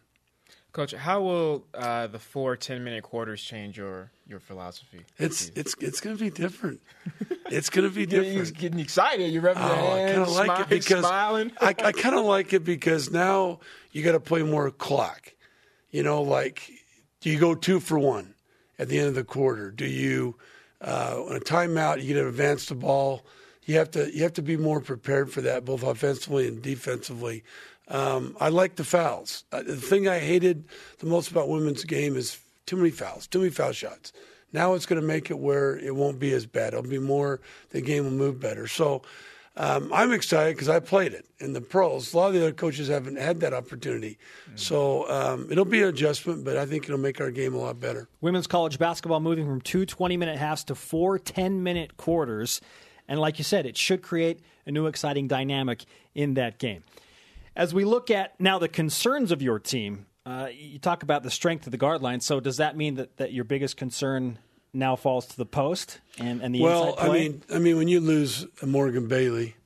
Coach, 0.78 0.92
how 0.92 1.20
will 1.22 1.64
uh, 1.74 2.06
the 2.06 2.20
four 2.20 2.54
10 2.54 2.84
minute 2.84 3.02
quarters 3.02 3.42
change 3.42 3.76
your, 3.76 4.12
your 4.28 4.38
philosophy? 4.38 5.00
It's 5.18 5.50
it's 5.56 5.74
it's 5.80 6.00
going 6.00 6.16
to 6.16 6.22
be 6.22 6.30
different. 6.30 6.80
It's 7.50 7.70
going 7.70 7.88
to 7.88 7.92
be 7.92 8.02
You're 8.02 8.22
different. 8.22 8.58
getting 8.58 8.78
excited. 8.78 9.32
You're 9.32 9.40
rubbing 9.40 9.62
Oh, 9.62 9.68
your 9.68 9.76
I 9.76 9.80
kind 9.80 10.10
hands, 10.10 10.28
of 10.28 10.34
like 10.36 10.50
smi- 10.50 10.60
it 10.64 10.68
because 10.68 10.98
smiling. 11.06 11.52
I, 11.62 11.68
I 11.82 11.92
kind 11.92 12.14
of 12.14 12.26
like 12.26 12.52
it 12.52 12.62
because 12.62 13.10
now 13.10 13.60
you 13.90 14.04
got 14.04 14.12
to 14.12 14.20
play 14.20 14.42
more 14.42 14.70
clock. 14.70 15.32
You 15.90 16.02
know, 16.02 16.20
like 16.22 16.70
do 17.22 17.30
you 17.30 17.40
go 17.40 17.54
two 17.56 17.80
for 17.80 17.98
one 17.98 18.34
at 18.78 18.88
the 18.88 18.98
end 18.98 19.08
of 19.08 19.14
the 19.16 19.24
quarter? 19.24 19.70
Do 19.72 19.86
you 19.86 20.36
uh, 20.80 21.24
on 21.26 21.36
a 21.36 21.40
timeout 21.40 22.02
you 22.02 22.08
get 22.08 22.20
to 22.20 22.28
advance 22.28 22.66
the 22.66 22.74
ball? 22.76 23.24
You 23.64 23.76
have 23.78 23.90
to 23.92 24.14
you 24.14 24.22
have 24.22 24.34
to 24.34 24.42
be 24.42 24.56
more 24.58 24.80
prepared 24.80 25.32
for 25.32 25.40
that, 25.40 25.64
both 25.64 25.82
offensively 25.82 26.46
and 26.46 26.62
defensively. 26.62 27.42
Um, 27.88 28.36
I 28.40 28.50
like 28.50 28.76
the 28.76 28.84
fouls. 28.84 29.44
Uh, 29.50 29.62
the 29.62 29.76
thing 29.76 30.08
I 30.08 30.18
hated 30.18 30.64
the 30.98 31.06
most 31.06 31.30
about 31.30 31.48
women's 31.48 31.84
game 31.84 32.16
is 32.16 32.38
too 32.66 32.76
many 32.76 32.90
fouls, 32.90 33.26
too 33.26 33.38
many 33.38 33.50
foul 33.50 33.72
shots. 33.72 34.12
Now 34.52 34.74
it's 34.74 34.86
going 34.86 35.00
to 35.00 35.06
make 35.06 35.30
it 35.30 35.38
where 35.38 35.78
it 35.78 35.94
won't 35.94 36.18
be 36.18 36.32
as 36.32 36.46
bad. 36.46 36.74
It'll 36.74 36.82
be 36.82 36.98
more. 36.98 37.40
The 37.70 37.80
game 37.80 38.04
will 38.04 38.10
move 38.10 38.40
better. 38.40 38.66
So 38.66 39.02
um, 39.56 39.90
I'm 39.92 40.12
excited 40.12 40.54
because 40.54 40.68
I 40.68 40.80
played 40.80 41.12
it 41.12 41.26
in 41.38 41.52
the 41.52 41.60
pros. 41.60 42.14
A 42.14 42.16
lot 42.16 42.28
of 42.28 42.34
the 42.34 42.40
other 42.40 42.52
coaches 42.52 42.88
haven't 42.88 43.18
had 43.18 43.40
that 43.40 43.52
opportunity. 43.52 44.18
So 44.54 45.08
um, 45.10 45.48
it'll 45.50 45.64
be 45.64 45.82
an 45.82 45.88
adjustment, 45.88 46.44
but 46.44 46.56
I 46.56 46.64
think 46.64 46.84
it'll 46.84 46.98
make 46.98 47.20
our 47.20 47.30
game 47.30 47.54
a 47.54 47.58
lot 47.58 47.80
better. 47.80 48.08
Women's 48.20 48.46
college 48.46 48.78
basketball 48.78 49.20
moving 49.20 49.46
from 49.46 49.60
two 49.60 49.84
20 49.84 50.16
minute 50.16 50.38
halves 50.38 50.64
to 50.64 50.74
four 50.74 51.18
10 51.18 51.62
minute 51.62 51.96
quarters. 51.96 52.60
And 53.08 53.18
like 53.18 53.38
you 53.38 53.44
said, 53.44 53.66
it 53.66 53.76
should 53.76 54.02
create 54.02 54.40
a 54.64 54.70
new 54.70 54.86
exciting 54.86 55.26
dynamic 55.26 55.84
in 56.14 56.34
that 56.34 56.58
game. 56.58 56.84
As 57.58 57.74
we 57.74 57.84
look 57.84 58.08
at 58.08 58.40
now 58.40 58.60
the 58.60 58.68
concerns 58.68 59.32
of 59.32 59.42
your 59.42 59.58
team, 59.58 60.06
uh, 60.24 60.46
you 60.52 60.78
talk 60.78 61.02
about 61.02 61.24
the 61.24 61.30
strength 61.30 61.66
of 61.66 61.72
the 61.72 61.76
guard 61.76 62.00
line. 62.00 62.20
So 62.20 62.38
does 62.38 62.58
that 62.58 62.76
mean 62.76 62.94
that, 62.94 63.16
that 63.16 63.32
your 63.32 63.42
biggest 63.42 63.76
concern 63.76 64.38
now 64.72 64.94
falls 64.94 65.26
to 65.26 65.36
the 65.36 65.44
post 65.44 65.98
and, 66.20 66.40
and 66.40 66.54
the 66.54 66.62
Well, 66.62 66.90
inside 66.90 67.08
I 67.08 67.12
mean, 67.12 67.42
I 67.52 67.58
mean, 67.58 67.76
when 67.76 67.88
you 67.88 67.98
lose 67.98 68.46
Morgan 68.64 69.08
Bailey, 69.08 69.56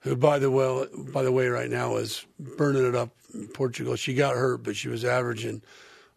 who 0.00 0.14
by 0.14 0.38
the 0.38 0.52
way, 0.52 0.86
by 1.12 1.24
the 1.24 1.32
way, 1.32 1.48
right 1.48 1.68
now 1.68 1.96
is 1.96 2.24
burning 2.38 2.86
it 2.86 2.94
up 2.94 3.10
in 3.34 3.48
Portugal. 3.48 3.96
She 3.96 4.14
got 4.14 4.36
hurt, 4.36 4.62
but 4.62 4.76
she 4.76 4.88
was 4.88 5.04
averaging 5.04 5.62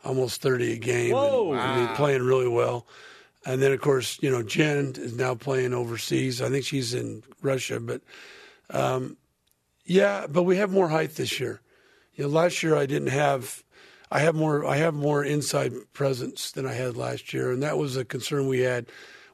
almost 0.05 0.43
thirty 0.43 0.73
a 0.73 0.77
game. 0.77 1.13
Whoa. 1.13 1.53
and, 1.53 1.59
I 1.59 1.75
mean, 1.75 1.95
playing 1.95 2.21
really 2.21 2.47
well. 2.47 2.85
And 3.47 3.63
then, 3.63 3.71
of 3.71 3.81
course, 3.81 4.19
you 4.21 4.29
know, 4.29 4.43
Jen 4.43 4.93
is 4.95 5.15
now 5.15 5.33
playing 5.33 5.73
overseas. 5.73 6.39
I 6.39 6.49
think 6.49 6.65
she's 6.65 6.93
in 6.93 7.23
Russia, 7.41 7.79
but 7.79 8.01
um, 8.69 9.17
yeah, 9.89 10.27
but 10.29 10.43
we 10.43 10.57
have 10.57 10.71
more 10.71 10.89
height 10.89 11.15
this 11.15 11.39
year. 11.39 11.61
You 12.13 12.25
know, 12.25 12.29
last 12.29 12.61
year 12.61 12.75
I 12.75 12.85
didn't 12.85 13.09
have. 13.09 13.63
I 14.11 14.19
have 14.19 14.35
more. 14.35 14.63
I 14.63 14.77
have 14.77 14.93
more 14.93 15.23
inside 15.23 15.73
presence 15.93 16.51
than 16.51 16.67
I 16.67 16.73
had 16.73 16.95
last 16.95 17.33
year, 17.33 17.51
and 17.51 17.63
that 17.63 17.79
was 17.79 17.97
a 17.97 18.05
concern 18.05 18.47
we 18.47 18.59
had. 18.59 18.85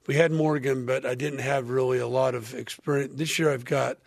We 0.08 0.15
had 0.15 0.32
Morgan, 0.32 0.86
but 0.86 1.06
I 1.06 1.13
didn't 1.13 1.39
have 1.39 1.70
really 1.70 2.00
a 2.00 2.08
lot 2.08 2.36
of 2.36 2.54
experience. 2.54 3.15
This 3.15 3.38
year 3.38 3.52
I've 3.52 3.65
got 3.65 3.98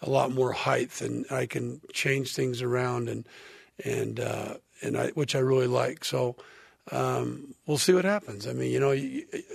a 0.00 0.08
lot 0.08 0.30
more 0.30 0.52
height, 0.52 1.00
and 1.00 1.26
I 1.28 1.46
can 1.46 1.80
change 1.92 2.36
things 2.36 2.62
around, 2.62 3.08
and 3.08 3.26
and 3.84 4.20
uh, 4.20 4.54
and 4.82 4.96
I, 4.96 5.08
which 5.08 5.34
I 5.34 5.40
really 5.40 5.66
like. 5.66 6.04
So 6.04 6.36
um, 6.92 7.54
we'll 7.66 7.78
see 7.78 7.94
what 7.94 8.04
happens. 8.04 8.46
I 8.46 8.52
mean, 8.52 8.70
you 8.70 8.80
know, 8.80 8.94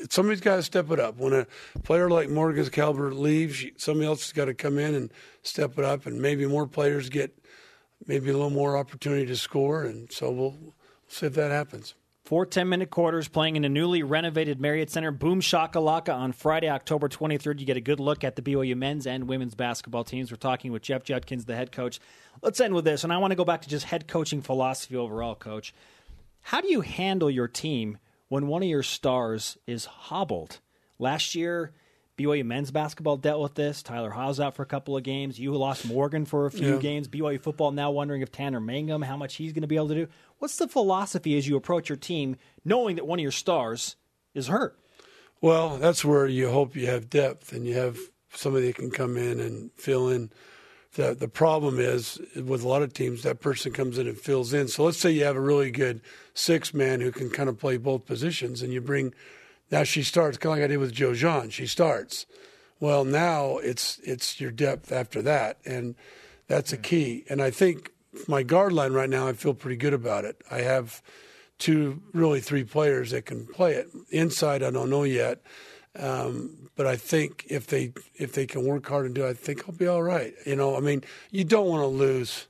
somebody's 0.09 0.41
got 0.41 0.57
to 0.57 0.63
step 0.63 0.91
it 0.91 0.99
up. 0.99 1.17
When 1.17 1.33
a 1.33 1.47
player 1.83 2.09
like 2.09 2.29
Morgan's 2.29 2.69
caliber 2.69 3.13
leaves, 3.13 3.63
somebody 3.77 4.07
else 4.07 4.23
has 4.23 4.33
got 4.33 4.45
to 4.45 4.53
come 4.53 4.77
in 4.77 4.95
and 4.95 5.13
step 5.43 5.77
it 5.77 5.85
up, 5.85 6.05
and 6.05 6.21
maybe 6.21 6.45
more 6.45 6.67
players 6.67 7.09
get 7.09 7.37
maybe 8.05 8.29
a 8.29 8.33
little 8.33 8.49
more 8.49 8.77
opportunity 8.77 9.25
to 9.27 9.37
score, 9.37 9.83
and 9.83 10.11
so 10.11 10.29
we'll, 10.29 10.55
we'll 10.59 10.73
see 11.07 11.27
if 11.27 11.33
that 11.35 11.51
happens. 11.51 11.93
Four 12.25 12.45
10 12.45 12.69
minute 12.69 12.91
quarters 12.91 13.27
playing 13.27 13.55
in 13.55 13.65
a 13.65 13.69
newly 13.69 14.03
renovated 14.03 14.61
Marriott 14.61 14.89
Center. 14.89 15.11
Boom 15.11 15.41
Shakalaka 15.41 16.13
on 16.13 16.31
Friday, 16.31 16.69
October 16.69 17.09
23rd. 17.09 17.59
You 17.59 17.65
get 17.65 17.77
a 17.77 17.81
good 17.81 17.99
look 17.99 18.23
at 18.23 18.35
the 18.35 18.41
BYU 18.41 18.75
men's 18.77 19.05
and 19.07 19.27
women's 19.27 19.55
basketball 19.55 20.03
teams. 20.03 20.31
We're 20.31 20.37
talking 20.37 20.71
with 20.71 20.81
Jeff 20.81 21.03
Judkins, 21.03 21.45
the 21.45 21.55
head 21.55 21.71
coach. 21.71 21.99
Let's 22.41 22.61
end 22.61 22.73
with 22.73 22.85
this, 22.85 23.03
and 23.03 23.11
I 23.11 23.17
want 23.17 23.31
to 23.31 23.35
go 23.35 23.43
back 23.43 23.61
to 23.63 23.69
just 23.69 23.85
head 23.85 24.07
coaching 24.07 24.41
philosophy 24.41 24.95
overall, 24.95 25.35
coach. 25.35 25.73
How 26.41 26.61
do 26.61 26.69
you 26.71 26.81
handle 26.81 27.29
your 27.29 27.47
team 27.47 27.97
when 28.29 28.47
one 28.47 28.63
of 28.63 28.69
your 28.69 28.83
stars 28.83 29.57
is 29.67 29.85
hobbled? 29.85 30.59
Last 30.99 31.35
year, 31.35 31.73
BYU 32.17 32.45
men's 32.45 32.71
basketball 32.71 33.17
dealt 33.17 33.41
with 33.41 33.55
this. 33.55 33.81
Tyler 33.81 34.11
Haws 34.11 34.39
out 34.39 34.55
for 34.55 34.63
a 34.63 34.67
couple 34.67 34.95
of 34.97 35.03
games. 35.03 35.39
You 35.39 35.53
lost 35.55 35.85
Morgan 35.85 36.25
for 36.25 36.45
a 36.45 36.51
few 36.51 36.73
Yeah. 36.75 36.79
games. 36.79 37.07
BYU 37.07 37.39
football 37.41 37.71
now 37.71 37.89
wondering 37.91 38.21
if 38.21 38.31
Tanner 38.31 38.59
Mangum, 38.59 39.01
how 39.01 39.17
much 39.17 39.35
he's 39.35 39.53
going 39.53 39.61
to 39.61 39.67
be 39.67 39.75
able 39.75 39.87
to 39.89 39.95
do. 39.95 40.07
What's 40.39 40.57
the 40.57 40.67
philosophy 40.67 41.37
as 41.37 41.47
you 41.47 41.55
approach 41.55 41.89
your 41.89 41.95
team, 41.97 42.35
knowing 42.65 42.95
that 42.97 43.07
one 43.07 43.19
of 43.19 43.23
your 43.23 43.31
stars 43.31 43.95
is 44.33 44.47
hurt? 44.47 44.77
Well, 45.39 45.77
that's 45.77 46.05
where 46.05 46.27
you 46.27 46.49
hope 46.49 46.75
you 46.75 46.85
have 46.87 47.09
depth 47.09 47.53
and 47.53 47.65
you 47.65 47.73
have 47.75 47.97
somebody 48.33 48.67
that 48.67 48.75
can 48.75 48.91
come 48.91 49.17
in 49.17 49.39
and 49.39 49.71
fill 49.75 50.09
in. 50.09 50.31
The 50.95 51.13
the 51.13 51.27
problem 51.27 51.79
is 51.79 52.19
with 52.35 52.63
a 52.63 52.67
lot 52.67 52.81
of 52.81 52.93
teams 52.93 53.23
that 53.23 53.39
person 53.39 53.71
comes 53.71 53.97
in 53.97 54.07
and 54.07 54.17
fills 54.17 54.53
in. 54.53 54.67
So 54.67 54.83
let's 54.83 54.97
say 54.97 55.11
you 55.11 55.23
have 55.23 55.37
a 55.37 55.41
really 55.41 55.71
good 55.71 56.01
six 56.33 56.73
man 56.73 56.99
who 56.99 57.11
can 57.11 57.29
kind 57.29 57.47
of 57.47 57.57
play 57.57 57.77
both 57.77 58.05
positions, 58.05 58.61
and 58.61 58.73
you 58.73 58.81
bring 58.81 59.13
now 59.71 59.83
she 59.83 60.03
starts 60.03 60.37
kind 60.37 60.53
of 60.53 60.57
like 60.59 60.65
I 60.65 60.67
did 60.67 60.77
with 60.77 60.91
Joe 60.91 61.13
Jean. 61.13 61.49
She 61.49 61.65
starts. 61.65 62.25
Well, 62.81 63.05
now 63.05 63.57
it's 63.57 63.99
it's 64.03 64.41
your 64.41 64.51
depth 64.51 64.91
after 64.91 65.21
that, 65.21 65.59
and 65.65 65.95
that's 66.47 66.73
a 66.73 66.77
key. 66.77 67.23
And 67.29 67.41
I 67.41 67.51
think 67.51 67.91
my 68.27 68.43
guard 68.43 68.73
line 68.73 68.91
right 68.91 69.09
now, 69.09 69.27
I 69.27 69.33
feel 69.33 69.53
pretty 69.53 69.77
good 69.77 69.93
about 69.93 70.25
it. 70.25 70.41
I 70.51 70.59
have 70.59 71.01
two, 71.57 72.01
really 72.11 72.41
three 72.41 72.63
players 72.63 73.11
that 73.11 73.25
can 73.25 73.45
play 73.45 73.75
it. 73.75 73.87
Inside, 74.09 74.63
I 74.63 74.71
don't 74.71 74.89
know 74.89 75.03
yet, 75.03 75.41
um, 75.99 76.69
but 76.75 76.87
I 76.87 76.95
think 76.95 77.45
if 77.49 77.67
they 77.67 77.93
if 78.15 78.33
they 78.33 78.45
can 78.45 78.65
work 78.65 78.87
hard 78.87 79.05
and 79.05 79.15
do, 79.15 79.25
it, 79.25 79.29
I 79.29 79.33
think 79.33 79.63
I'll 79.67 79.75
be 79.75 79.87
all 79.87 80.03
right. 80.03 80.33
You 80.45 80.55
know, 80.55 80.75
I 80.75 80.79
mean, 80.79 81.03
you 81.31 81.43
don't 81.43 81.67
want 81.67 81.81
to 81.81 81.87
lose 81.87 82.47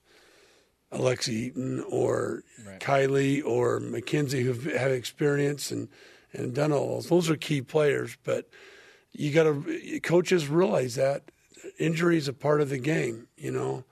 Alexa 0.92 1.32
Eaton 1.32 1.84
or 1.90 2.44
Kylie 2.80 3.44
or 3.44 3.80
McKenzie 3.80 4.44
who 4.44 4.70
have 4.78 4.92
experience 4.92 5.72
and 5.72 5.88
and 6.34 6.54
done 6.54 6.72
all 6.72 6.96
those. 6.96 7.10
Those 7.10 7.30
are 7.30 7.36
key 7.36 7.62
players, 7.62 8.16
but 8.24 8.50
you 9.12 9.32
got 9.32 9.44
to 9.44 10.00
coaches 10.02 10.48
realize 10.48 10.96
that 10.96 11.24
injury 11.80 12.18
is 12.18 12.28
a 12.28 12.34
part 12.34 12.62
of 12.62 12.70
the 12.70 12.78
game. 12.78 13.28
You 13.38 13.52
know 13.52 13.86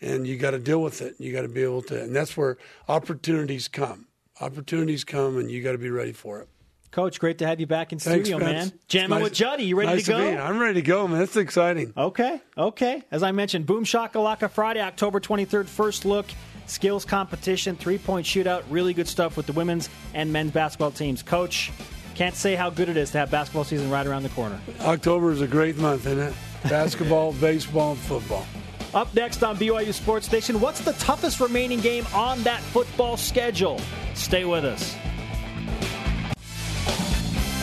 and 0.00 0.26
you 0.26 0.36
got 0.36 0.52
to 0.52 0.58
deal 0.58 0.82
with 0.82 1.02
it. 1.02 1.16
You 1.18 1.32
got 1.32 1.42
to 1.42 1.48
be 1.48 1.62
able 1.62 1.82
to, 1.82 2.02
and 2.02 2.14
that's 2.14 2.36
where 2.36 2.56
opportunities 2.88 3.68
come. 3.68 4.06
Opportunities 4.40 5.04
come, 5.04 5.36
and 5.36 5.50
you 5.50 5.62
got 5.62 5.72
to 5.72 5.78
be 5.78 5.90
ready 5.90 6.12
for 6.12 6.40
it. 6.40 6.48
Coach, 6.90 7.20
great 7.20 7.38
to 7.38 7.46
have 7.46 7.60
you 7.60 7.66
back 7.66 7.92
in 7.92 7.98
Thanks, 7.98 8.28
studio, 8.28 8.38
Spence. 8.44 8.70
man. 8.70 8.78
Jamming 8.88 9.10
Nice- 9.18 9.22
with 9.24 9.34
Juddy. 9.34 9.64
You 9.64 9.76
ready 9.78 9.92
nice 9.92 10.04
to 10.06 10.12
go? 10.12 10.18
here. 10.30 10.40
I'm 10.40 10.58
ready 10.58 10.74
to 10.74 10.82
go, 10.82 11.06
man. 11.06 11.18
That's 11.18 11.36
exciting. 11.36 11.92
Okay, 11.96 12.40
okay. 12.56 13.02
As 13.10 13.22
I 13.22 13.30
mentioned, 13.32 13.66
Boom 13.66 13.84
Shakalaka 13.84 14.50
Friday, 14.50 14.80
October 14.80 15.20
23rd, 15.20 15.66
first 15.68 16.04
look, 16.06 16.26
skills 16.66 17.04
competition, 17.04 17.76
three 17.76 17.98
point 17.98 18.24
shootout, 18.26 18.62
really 18.70 18.94
good 18.94 19.06
stuff 19.06 19.36
with 19.36 19.46
the 19.46 19.52
women's 19.52 19.90
and 20.14 20.32
men's 20.32 20.50
basketball 20.52 20.90
teams. 20.90 21.22
Coach, 21.22 21.70
can't 22.14 22.34
say 22.34 22.54
how 22.54 22.70
good 22.70 22.88
it 22.88 22.96
is 22.96 23.10
to 23.10 23.18
have 23.18 23.30
basketball 23.30 23.64
season 23.64 23.90
right 23.90 24.06
around 24.06 24.22
the 24.22 24.28
corner. 24.30 24.58
October 24.80 25.30
is 25.30 25.42
a 25.42 25.46
great 25.46 25.76
month, 25.76 26.06
isn't 26.06 26.18
it? 26.18 26.34
Basketball, 26.68 27.32
baseball, 27.34 27.92
and 27.92 28.00
football. 28.00 28.44
Up 28.92 29.14
next 29.14 29.44
on 29.44 29.56
BYU 29.56 29.92
Sports 29.92 30.26
Station, 30.26 30.58
what's 30.60 30.80
the 30.80 30.94
toughest 30.94 31.38
remaining 31.38 31.78
game 31.80 32.04
on 32.14 32.42
that 32.42 32.60
football 32.62 33.16
schedule? 33.16 33.78
Stay 34.14 34.44
with 34.44 34.64
us. 34.64 34.96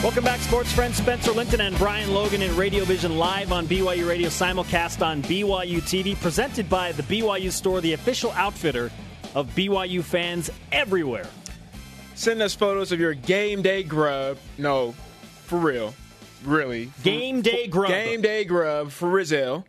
Welcome 0.04 0.24
back, 0.24 0.40
sports 0.42 0.72
friends. 0.72 0.98
Spencer 0.98 1.32
Linton 1.32 1.62
and 1.62 1.76
Brian 1.80 2.14
Logan 2.14 2.44
in 2.44 2.56
Radio 2.56 2.84
Vision 2.84 3.18
live 3.18 3.52
on 3.52 3.66
BYU 3.66 4.08
Radio, 4.08 4.30
simulcast 4.30 5.04
on 5.04 5.24
BYU 5.24 5.82
TV, 5.82 6.16
presented 6.20 6.70
by 6.70 6.92
the 6.92 7.02
BYU 7.04 7.52
Store, 7.52 7.82
the 7.82 7.94
official 7.94 8.32
outfitter 8.34 8.92
of 9.34 9.50
BYU 9.56 10.04
fans 10.04 10.52
everywhere. 10.72 11.26
Send 12.14 12.42
us 12.44 12.54
photos 12.54 12.92
of 12.92 13.00
your 13.00 13.16
game 13.16 13.64
day 13.64 13.82
grub. 13.82 14.38
No, 14.60 14.92
for 15.46 15.58
real. 15.58 15.96
Really. 16.44 16.92
Game 17.02 17.42
day 17.42 17.66
grub. 17.66 17.90
Game 17.90 18.22
day 18.22 18.46
grub 18.46 18.92
for 18.92 19.10
Rizal. 19.10 19.66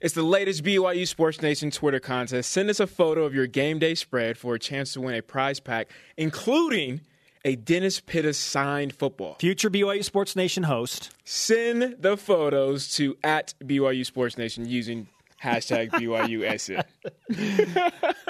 It's 0.00 0.14
the 0.14 0.22
latest 0.22 0.62
BYU 0.62 1.06
Sports 1.06 1.42
Nation 1.42 1.72
Twitter 1.72 2.00
contest. 2.00 2.52
Send 2.52 2.70
us 2.70 2.78
a 2.78 2.86
photo 2.86 3.24
of 3.24 3.34
your 3.34 3.48
game 3.48 3.80
day 3.80 3.96
spread 3.96 4.38
for 4.38 4.54
a 4.54 4.58
chance 4.58 4.92
to 4.92 5.00
win 5.00 5.16
a 5.16 5.22
prize 5.22 5.58
pack, 5.58 5.90
including 6.16 7.00
a 7.44 7.56
Dennis 7.56 8.00
Pitta 8.00 8.34
signed 8.34 8.94
football. 8.94 9.36
Future 9.40 9.70
BYU 9.70 10.04
Sports 10.04 10.36
Nation 10.36 10.64
host. 10.64 11.10
Send 11.24 11.96
the 11.98 12.16
photos 12.16 12.94
to 12.96 13.16
at 13.22 13.54
BYU 13.64 14.04
Sports 14.04 14.36
Nation 14.36 14.68
using 14.68 15.08
hashtag 15.42 15.90
BYUSN. 15.92 16.84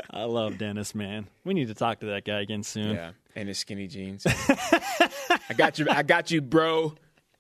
I 0.10 0.24
love 0.24 0.58
Dennis, 0.58 0.94
man. 0.94 1.26
We 1.44 1.54
need 1.54 1.68
to 1.68 1.74
talk 1.74 2.00
to 2.00 2.06
that 2.06 2.24
guy 2.24 2.40
again 2.40 2.62
soon. 2.62 2.94
Yeah, 2.94 3.12
and 3.34 3.48
his 3.48 3.58
skinny 3.58 3.86
jeans. 3.86 4.26
I 4.26 5.54
got 5.56 5.78
you. 5.78 5.86
I 5.88 6.02
got 6.02 6.30
you, 6.30 6.40
bro. 6.40 6.94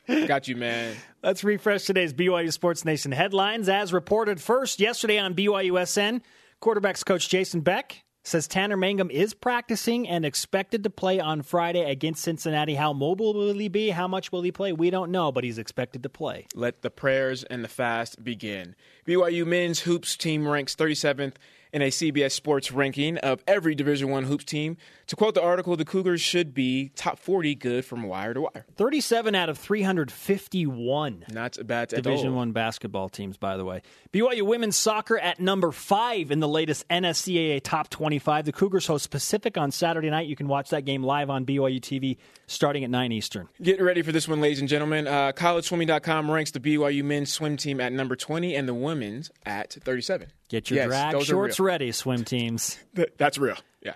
I 0.08 0.26
got 0.26 0.48
you, 0.48 0.56
man. 0.56 0.96
Let's 1.22 1.44
refresh 1.44 1.84
today's 1.84 2.12
BYU 2.12 2.52
Sports 2.52 2.84
Nation 2.84 3.12
headlines. 3.12 3.68
As 3.68 3.92
reported 3.92 4.40
first 4.40 4.80
yesterday 4.80 5.18
on 5.18 5.34
BYUSN, 5.34 6.22
quarterbacks 6.60 7.04
coach 7.04 7.28
Jason 7.28 7.60
Beck 7.60 8.02
says 8.30 8.46
Tanner 8.46 8.76
Mangum 8.76 9.10
is 9.10 9.34
practicing 9.34 10.08
and 10.08 10.24
expected 10.24 10.84
to 10.84 10.90
play 10.90 11.18
on 11.20 11.42
Friday 11.42 11.90
against 11.90 12.22
Cincinnati. 12.22 12.76
How 12.76 12.92
mobile 12.92 13.34
will 13.34 13.54
he 13.54 13.68
be? 13.68 13.90
How 13.90 14.06
much 14.06 14.30
will 14.30 14.42
he 14.42 14.52
play? 14.52 14.72
We 14.72 14.88
don't 14.90 15.10
know, 15.10 15.32
but 15.32 15.44
he's 15.44 15.58
expected 15.58 16.02
to 16.04 16.08
play. 16.08 16.46
Let 16.54 16.82
the 16.82 16.90
prayers 16.90 17.44
and 17.44 17.64
the 17.64 17.68
fast 17.68 18.22
begin. 18.22 18.76
BYU 19.06 19.46
men's 19.46 19.80
hoops 19.80 20.16
team 20.16 20.46
ranks 20.46 20.76
37th 20.76 21.34
in 21.72 21.82
a 21.82 21.88
CBS 21.88 22.32
Sports 22.32 22.72
ranking 22.72 23.18
of 23.18 23.42
every 23.46 23.74
Division 23.74 24.10
One 24.10 24.24
hoops 24.24 24.44
team. 24.44 24.76
To 25.08 25.16
quote 25.16 25.34
the 25.34 25.42
article, 25.42 25.76
the 25.76 25.84
Cougars 25.84 26.20
should 26.20 26.54
be 26.54 26.90
top 26.94 27.18
40 27.18 27.54
good 27.56 27.84
from 27.84 28.04
wire 28.04 28.34
to 28.34 28.42
wire. 28.42 28.66
37 28.76 29.34
out 29.34 29.48
of 29.48 29.58
351. 29.58 31.24
Not 31.32 31.58
bad 31.66 31.88
Division. 31.88 32.34
One 32.34 32.52
basketball 32.52 33.08
teams, 33.08 33.36
by 33.36 33.56
the 33.56 33.64
way. 33.64 33.82
BYU 34.12 34.42
women's 34.42 34.76
soccer 34.76 35.18
at 35.18 35.40
number 35.40 35.72
five 35.72 36.30
in 36.30 36.40
the 36.40 36.48
latest 36.48 36.86
NSCAA 36.88 37.60
top 37.62 37.90
25. 37.90 38.44
The 38.44 38.52
Cougars 38.52 38.86
host 38.86 39.10
Pacific 39.10 39.58
on 39.58 39.70
Saturday 39.70 40.10
night. 40.10 40.28
You 40.28 40.36
can 40.36 40.48
watch 40.48 40.70
that 40.70 40.84
game 40.84 41.02
live 41.02 41.30
on 41.30 41.44
BYU 41.44 41.80
TV 41.80 42.16
starting 42.46 42.84
at 42.84 42.90
9 42.90 43.12
Eastern. 43.12 43.48
Get 43.62 43.80
ready 43.80 44.02
for 44.02 44.12
this 44.12 44.28
one, 44.28 44.40
ladies 44.40 44.60
and 44.60 44.68
gentlemen. 44.68 45.06
Uh, 45.06 45.32
CollegeSwimming.com 45.32 46.30
ranks 46.30 46.50
the 46.50 46.60
BYU 46.60 47.04
men's 47.04 47.32
swim 47.32 47.56
team 47.56 47.80
at 47.80 47.92
number 47.92 48.16
20 48.16 48.54
and 48.54 48.68
the 48.68 48.74
women's 48.74 49.30
at 49.44 49.72
37. 49.72 50.28
Get 50.50 50.68
your 50.68 50.78
Yes, 50.80 50.88
drag 50.88 51.22
shorts 51.22 51.60
ready, 51.60 51.92
swim 51.92 52.24
teams. 52.24 52.76
That's 53.16 53.38
real. 53.38 53.56
Yeah. 53.80 53.94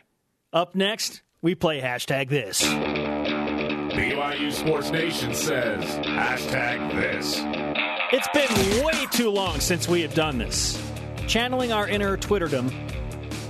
Up 0.53 0.77
next, 0.77 1.23
we 1.43 1.57
play 1.57 1.81
hashtag 1.81 2.29
this. 2.29 2.63
BYU 3.93 4.53
Sports 4.53 4.91
Nation 4.91 5.35
says 5.35 5.85
hashtag 6.07 6.95
this. 6.95 7.41
It's 8.13 8.29
been 8.29 8.85
way 8.85 9.07
too 9.11 9.31
long 9.31 9.59
since 9.59 9.89
we 9.89 10.01
have 10.03 10.15
done 10.15 10.39
this. 10.39 10.81
Channeling 11.27 11.73
our 11.73 11.89
inner 11.89 12.17
Twitterdom, 12.17 12.73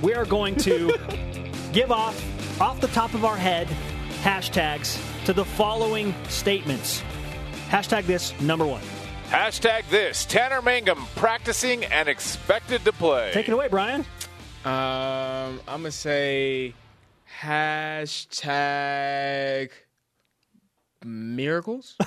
we 0.01 0.15
are 0.15 0.25
going 0.25 0.57
to 0.57 0.97
give 1.75 1.93
off, 1.93 2.19
off 2.59 2.81
the 2.81 2.89
top 2.89 3.13
of 3.13 3.27
our 3.27 3.37
head, 3.37 3.67
hashtags 4.23 4.99
to 5.27 5.35
the 5.35 5.45
following 5.45 6.15
statements. 6.29 7.03
Hashtag 7.69 8.05
this, 8.07 8.39
number 8.41 8.65
one. 8.67 8.81
Hashtag 9.35 9.83
this 9.91 10.25
Tanner 10.27 10.63
Mangum 10.63 11.07
practicing 11.17 11.85
and 11.87 12.09
expected 12.09 12.85
to 12.85 12.93
play. 12.93 13.33
Take 13.33 13.49
it 13.49 13.53
away, 13.53 13.67
Brian. 13.67 14.03
Um, 14.65 15.61
I'm 15.67 15.81
going 15.81 15.83
to 15.87 15.91
say 15.91 16.73
hashtag 17.43 18.51
miracles. 21.05 21.97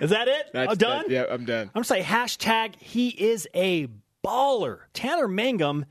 Is 0.00 0.10
that 0.10 0.26
it? 0.26 0.48
That's 0.52 0.72
oh, 0.72 0.74
done? 0.74 1.02
that- 1.02 1.08
yeah, 1.08 1.26
I'm 1.30 1.44
done. 1.44 1.68
I'm 1.68 1.70
going 1.74 1.84
to 1.84 1.88
say 1.88 2.02
hashtag 2.02 2.74
he 2.74 3.10
is 3.10 3.46
a 3.54 3.86
baller. 4.24 4.80
Tanner 4.94 5.28
Mangum, 5.28 5.84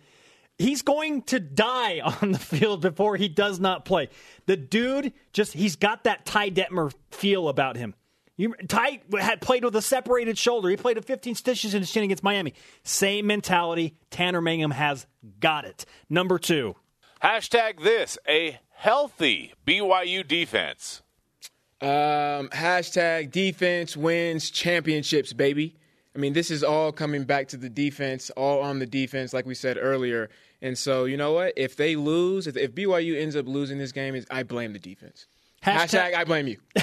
he's 0.62 0.82
going 0.82 1.24
to 1.24 1.39
die 1.39 2.00
on 2.21 2.32
the 2.32 2.39
field 2.39 2.82
before 2.82 3.17
he 3.17 3.28
does 3.28 3.60
not 3.60 3.86
play. 3.86 4.10
The 4.45 4.58
dude 4.58 5.13
just, 5.34 5.54
he's 5.54 5.76
got 5.76 6.06
that 6.06 6.26
Ty 6.26 6.52
Detmer 6.52 6.93
feel 7.12 7.50
about 7.50 7.76
him. 7.76 7.95
You, 8.38 8.56
Ty 8.67 9.02
had 9.19 9.41
played 9.41 9.63
with 9.63 9.76
a 9.76 9.82
separated 9.82 10.38
shoulder. 10.38 10.69
He 10.69 10.78
played 10.78 10.97
with 10.97 11.06
15 11.06 11.36
stitches 11.36 11.74
in 11.74 11.82
his 11.82 11.91
chin 11.91 12.04
against 12.04 12.24
Miami. 12.24 12.54
Same 12.84 13.28
mentality. 13.28 13.97
Tanner 14.10 14.41
Mangum 14.41 14.71
has 14.71 15.06
got 15.39 15.65
it. 15.65 15.86
Number 16.10 16.39
two. 16.39 16.76
Hashtag 17.21 17.84
this 17.84 18.17
a 18.28 18.60
healthy 18.74 19.54
BYU 19.67 20.28
defense. 20.28 21.04
Um, 21.82 22.50
hashtag 22.50 23.32
defense 23.32 23.95
wins 23.95 24.50
championships, 24.50 25.34
baby. 25.34 25.76
I 26.15 26.19
mean, 26.19 26.34
this 26.34 26.52
is 26.52 26.63
all 26.63 26.91
coming 26.91 27.24
back 27.24 27.47
to 27.50 27.58
the 27.58 27.69
defense, 27.69 28.30
all 28.32 28.62
on 28.62 28.80
the 28.80 28.86
defense, 28.86 29.34
like 29.34 29.45
we 29.45 29.56
said 29.56 29.78
earlier. 29.80 30.30
And 30.62 30.78
so, 30.78 31.06
you 31.06 31.17
know 31.17 31.34
what? 31.34 31.54
If 31.58 31.76
they 31.76 31.95
lose, 31.95 32.45
if, 32.47 32.56
if 32.56 32.74
BYU 32.76 33.19
ends 33.19 33.36
up 33.36 33.47
losing 33.47 33.78
this 33.78 33.91
game, 33.91 34.13
is 34.15 34.26
I 34.30 34.43
blame 34.43 34.74
the 34.74 34.80
defense. 34.80 35.26
Hashtag- 35.63 36.12
Hashtag, 36.12 36.13
I 36.15 36.24
blame 36.24 36.47
you. 36.47 36.58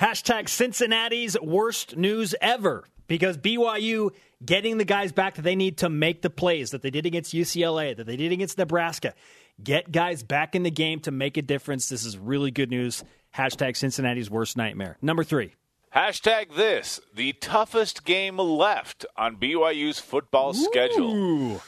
Hashtag 0.00 0.48
Cincinnati's 0.48 1.36
worst 1.40 1.96
news 1.96 2.34
ever 2.40 2.84
because 3.06 3.36
BYU 3.36 4.10
getting 4.44 4.78
the 4.78 4.84
guys 4.84 5.12
back 5.12 5.34
that 5.34 5.42
they 5.42 5.56
need 5.56 5.78
to 5.78 5.88
make 5.88 6.22
the 6.22 6.30
plays 6.30 6.70
that 6.70 6.82
they 6.82 6.90
did 6.90 7.06
against 7.06 7.34
UCLA, 7.34 7.96
that 7.96 8.06
they 8.06 8.16
did 8.16 8.32
against 8.32 8.58
Nebraska. 8.58 9.14
Get 9.62 9.90
guys 9.90 10.22
back 10.22 10.54
in 10.54 10.62
the 10.62 10.70
game 10.70 11.00
to 11.00 11.10
make 11.10 11.36
a 11.36 11.42
difference. 11.42 11.88
This 11.88 12.04
is 12.04 12.16
really 12.16 12.50
good 12.50 12.70
news. 12.70 13.02
Hashtag 13.36 13.76
Cincinnati's 13.76 14.30
worst 14.30 14.56
nightmare. 14.56 14.96
Number 15.02 15.24
three. 15.24 15.54
Hashtag 15.94 16.54
this 16.54 17.00
the 17.14 17.32
toughest 17.32 18.04
game 18.04 18.36
left 18.36 19.04
on 19.16 19.36
BYU's 19.36 19.98
football 19.98 20.52
schedule. 20.54 21.60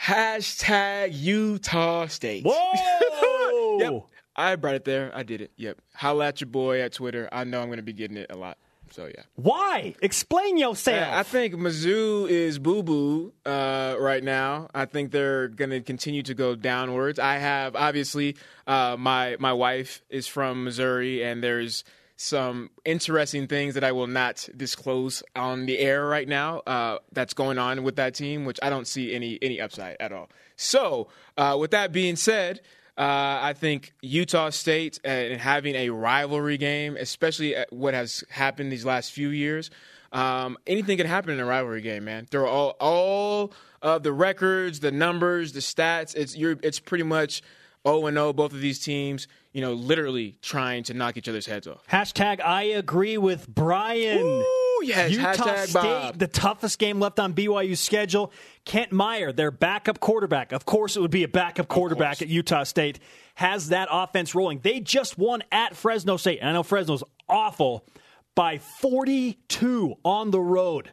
Hashtag 0.00 1.10
Utah 1.12 2.06
State. 2.06 2.44
Whoa! 2.44 3.78
Yep. 3.80 4.02
I 4.34 4.56
brought 4.56 4.74
it 4.74 4.84
there. 4.84 5.12
I 5.14 5.22
did 5.22 5.40
it. 5.40 5.52
Yep. 5.56 5.78
Holla 5.94 6.26
at 6.28 6.40
your 6.40 6.48
boy 6.48 6.80
at 6.80 6.92
Twitter. 6.92 7.28
I 7.30 7.44
know 7.44 7.60
I'm 7.60 7.68
going 7.68 7.78
to 7.78 7.82
be 7.82 7.92
getting 7.92 8.16
it 8.16 8.26
a 8.30 8.36
lot. 8.36 8.58
So, 8.90 9.06
yeah. 9.06 9.22
Why? 9.36 9.94
Explain 10.00 10.56
yourself. 10.58 11.06
I 11.12 11.22
think 11.22 11.54
Mizzou 11.54 12.28
is 12.28 12.58
boo 12.58 12.82
boo 12.82 13.32
uh, 13.44 13.96
right 13.98 14.22
now. 14.22 14.68
I 14.74 14.86
think 14.86 15.12
they're 15.12 15.48
going 15.48 15.70
to 15.70 15.80
continue 15.80 16.22
to 16.24 16.34
go 16.34 16.54
downwards. 16.54 17.18
I 17.18 17.38
have 17.38 17.76
obviously 17.76 18.36
uh, 18.66 18.96
my 18.98 19.36
my 19.38 19.52
wife 19.52 20.02
is 20.08 20.26
from 20.26 20.64
Missouri, 20.64 21.22
and 21.22 21.42
there's 21.42 21.84
some 22.20 22.68
interesting 22.84 23.46
things 23.46 23.74
that 23.74 23.84
I 23.84 23.92
will 23.92 24.08
not 24.08 24.48
disclose 24.56 25.22
on 25.36 25.66
the 25.66 25.78
air 25.78 26.04
right 26.04 26.26
now. 26.28 26.58
Uh, 26.66 26.98
that's 27.12 27.32
going 27.32 27.58
on 27.58 27.84
with 27.84 27.94
that 27.96 28.14
team, 28.14 28.44
which 28.44 28.58
I 28.60 28.70
don't 28.70 28.88
see 28.88 29.14
any 29.14 29.38
any 29.40 29.60
upside 29.60 29.96
at 30.00 30.12
all. 30.12 30.28
So, 30.56 31.08
uh, 31.38 31.56
with 31.58 31.70
that 31.70 31.92
being 31.92 32.16
said. 32.16 32.60
Uh, 32.96 33.38
I 33.40 33.52
think 33.52 33.92
Utah 34.02 34.50
State 34.50 34.98
and 35.04 35.40
having 35.40 35.76
a 35.76 35.90
rivalry 35.90 36.56
game, 36.56 36.96
especially 36.96 37.54
at 37.54 37.72
what 37.72 37.94
has 37.94 38.24
happened 38.28 38.72
these 38.72 38.84
last 38.84 39.12
few 39.12 39.28
years, 39.28 39.70
um, 40.10 40.58
anything 40.66 40.96
can 40.96 41.06
happen 41.06 41.30
in 41.30 41.38
a 41.38 41.44
rivalry 41.44 41.80
game, 41.80 42.06
man. 42.06 42.26
There 42.32 42.40
are 42.40 42.48
all 42.48 42.76
all 42.80 43.52
of 43.82 44.02
the 44.02 44.12
records, 44.12 44.80
the 44.80 44.90
numbers, 44.90 45.52
the 45.52 45.60
stats. 45.60 46.16
It's 46.16 46.36
you're 46.36 46.56
it's 46.64 46.80
pretty 46.80 47.04
much 47.04 47.40
zero 47.86 48.06
and 48.06 48.16
zero. 48.16 48.32
Both 48.32 48.52
of 48.52 48.60
these 48.60 48.80
teams, 48.80 49.28
you 49.52 49.60
know, 49.60 49.72
literally 49.72 50.38
trying 50.42 50.82
to 50.84 50.94
knock 50.94 51.16
each 51.16 51.28
other's 51.28 51.46
heads 51.46 51.66
off. 51.66 51.86
Hashtag 51.88 52.40
I 52.40 52.62
agree 52.64 53.18
with 53.18 53.48
Brian. 53.48 54.18
Ooh, 54.18 54.82
yes, 54.84 55.10
Utah 55.10 55.32
hashtag 55.32 55.66
State, 55.66 55.82
Bob. 55.82 56.18
the 56.18 56.26
toughest 56.26 56.78
game 56.78 57.00
left 57.00 57.18
on 57.18 57.34
BYU's 57.34 57.80
schedule. 57.80 58.32
Kent 58.64 58.92
Meyer, 58.92 59.32
their 59.32 59.50
backup 59.50 60.00
quarterback, 60.00 60.52
of 60.52 60.66
course 60.66 60.96
it 60.96 61.00
would 61.00 61.10
be 61.10 61.24
a 61.24 61.28
backup 61.28 61.68
quarterback 61.68 62.20
at 62.22 62.28
Utah 62.28 62.64
State, 62.64 62.98
has 63.36 63.68
that 63.68 63.88
offense 63.90 64.34
rolling. 64.34 64.60
They 64.60 64.80
just 64.80 65.16
won 65.16 65.42
at 65.50 65.76
Fresno 65.76 66.16
State. 66.16 66.40
And 66.40 66.50
I 66.50 66.52
know 66.52 66.62
Fresno's 66.62 67.04
awful 67.28 67.86
by 68.34 68.58
42 68.58 69.94
on 70.04 70.30
the 70.30 70.40
road. 70.40 70.92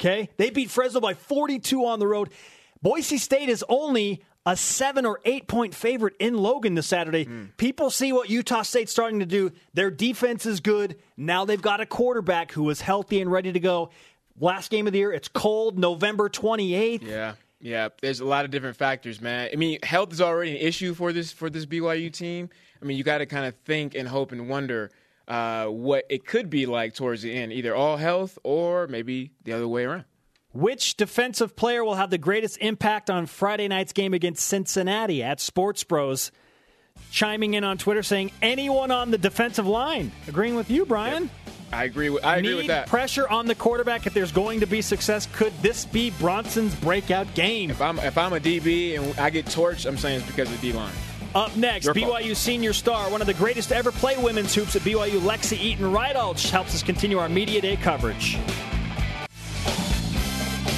Okay? 0.00 0.30
They 0.36 0.50
beat 0.50 0.70
Fresno 0.70 1.00
by 1.00 1.14
42 1.14 1.84
on 1.84 1.98
the 1.98 2.06
road. 2.06 2.30
Boise 2.82 3.18
State 3.18 3.48
is 3.48 3.64
only 3.68 4.24
a 4.44 4.56
seven 4.56 5.06
or 5.06 5.20
eight 5.24 5.46
point 5.46 5.74
favorite 5.74 6.14
in 6.18 6.36
Logan 6.36 6.74
this 6.74 6.86
Saturday. 6.86 7.28
People 7.56 7.90
see 7.90 8.12
what 8.12 8.28
Utah 8.28 8.62
State's 8.62 8.90
starting 8.92 9.20
to 9.20 9.26
do. 9.26 9.52
Their 9.74 9.90
defense 9.90 10.46
is 10.46 10.60
good. 10.60 10.96
Now 11.16 11.44
they've 11.44 11.62
got 11.62 11.80
a 11.80 11.86
quarterback 11.86 12.52
who 12.52 12.68
is 12.70 12.80
healthy 12.80 13.20
and 13.20 13.30
ready 13.30 13.52
to 13.52 13.60
go. 13.60 13.90
Last 14.40 14.70
game 14.70 14.86
of 14.86 14.92
the 14.92 14.98
year, 14.98 15.12
it's 15.12 15.28
cold, 15.28 15.78
November 15.78 16.28
28th. 16.28 17.02
Yeah, 17.02 17.34
yeah. 17.60 17.88
There's 18.00 18.20
a 18.20 18.24
lot 18.24 18.44
of 18.44 18.50
different 18.50 18.76
factors, 18.76 19.20
man. 19.20 19.50
I 19.52 19.56
mean, 19.56 19.78
health 19.82 20.12
is 20.12 20.20
already 20.20 20.52
an 20.52 20.56
issue 20.56 20.94
for 20.94 21.12
this 21.12 21.32
for 21.32 21.50
this 21.50 21.66
BYU 21.66 22.12
team. 22.12 22.48
I 22.80 22.84
mean, 22.84 22.96
you 22.96 23.04
got 23.04 23.18
to 23.18 23.26
kind 23.26 23.46
of 23.46 23.54
think 23.64 23.94
and 23.94 24.08
hope 24.08 24.32
and 24.32 24.48
wonder 24.48 24.90
uh, 25.28 25.66
what 25.66 26.04
it 26.08 26.26
could 26.26 26.50
be 26.50 26.66
like 26.66 26.94
towards 26.94 27.22
the 27.22 27.32
end, 27.32 27.52
either 27.52 27.74
all 27.76 27.96
health 27.96 28.38
or 28.42 28.88
maybe 28.88 29.30
the 29.44 29.52
other 29.52 29.68
way 29.68 29.84
around. 29.84 30.04
Which 30.52 30.96
defensive 30.96 31.56
player 31.56 31.82
will 31.82 31.94
have 31.94 32.10
the 32.10 32.18
greatest 32.18 32.58
impact 32.58 33.08
on 33.08 33.24
Friday 33.26 33.68
night's 33.68 33.92
game 33.94 34.12
against 34.12 34.46
Cincinnati 34.46 35.22
at 35.22 35.40
Sports 35.40 35.82
Bros? 35.84 36.30
Chiming 37.10 37.54
in 37.54 37.64
on 37.64 37.78
Twitter 37.78 38.02
saying 38.02 38.32
anyone 38.42 38.90
on 38.90 39.10
the 39.10 39.16
defensive 39.18 39.66
line. 39.66 40.12
Agreeing 40.28 40.54
with 40.54 40.70
you, 40.70 40.84
Brian. 40.84 41.30
I 41.72 41.84
agree 41.84 42.10
with 42.10 42.22
I 42.22 42.36
agree 42.36 42.50
Need 42.50 42.56
with 42.56 42.66
that. 42.66 42.86
pressure 42.86 43.26
on 43.26 43.46
the 43.46 43.54
quarterback 43.54 44.06
if 44.06 44.12
there's 44.12 44.30
going 44.30 44.60
to 44.60 44.66
be 44.66 44.82
success. 44.82 45.26
Could 45.32 45.54
this 45.62 45.86
be 45.86 46.10
Bronson's 46.10 46.74
breakout 46.74 47.32
game? 47.34 47.70
if 47.70 47.80
I'm 47.80 47.98
if 48.00 48.18
I'm 48.18 48.34
a 48.34 48.40
DB 48.40 48.98
and 48.98 49.18
I 49.18 49.30
get 49.30 49.46
torched, 49.46 49.86
I'm 49.86 49.96
saying 49.96 50.20
it's 50.20 50.26
because 50.30 50.50
of 50.52 50.60
the 50.60 50.70
D 50.70 50.76
line. 50.76 50.92
Up 51.34 51.56
next, 51.56 51.86
Your 51.86 51.94
fault. 51.94 52.20
BYU 52.20 52.36
senior 52.36 52.74
star, 52.74 53.08
one 53.10 53.22
of 53.22 53.26
the 53.26 53.32
greatest 53.32 53.70
to 53.70 53.76
ever 53.76 53.90
play 53.90 54.18
women's 54.22 54.54
hoops 54.54 54.76
at 54.76 54.82
BYU, 54.82 55.18
Lexi 55.20 55.58
Eaton 55.58 55.86
Rydalch, 55.90 56.50
helps 56.50 56.74
us 56.74 56.82
continue 56.82 57.16
our 57.16 57.30
Media 57.30 57.62
Day 57.62 57.76
coverage. 57.76 58.36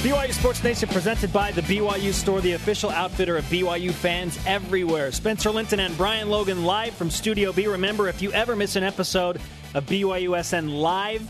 BYU 0.05 0.33
Sports 0.33 0.63
Nation 0.63 0.87
presented 0.87 1.33
by 1.33 1.51
the 1.51 1.61
BYU 1.61 2.13
Store, 2.13 2.39
the 2.39 2.51
official 2.51 2.91
outfitter 2.91 3.37
of 3.37 3.43
BYU 3.45 3.91
fans 3.91 4.37
everywhere. 4.45 5.11
Spencer 5.11 5.49
Linton 5.49 5.79
and 5.79 5.97
Brian 5.97 6.29
Logan 6.29 6.63
live 6.63 6.93
from 6.93 7.09
Studio 7.09 7.51
B. 7.51 7.65
Remember, 7.65 8.07
if 8.07 8.21
you 8.21 8.31
ever 8.31 8.55
miss 8.55 8.75
an 8.75 8.83
episode 8.83 9.41
of 9.73 9.83
BYUSN 9.87 10.79
live 10.79 11.23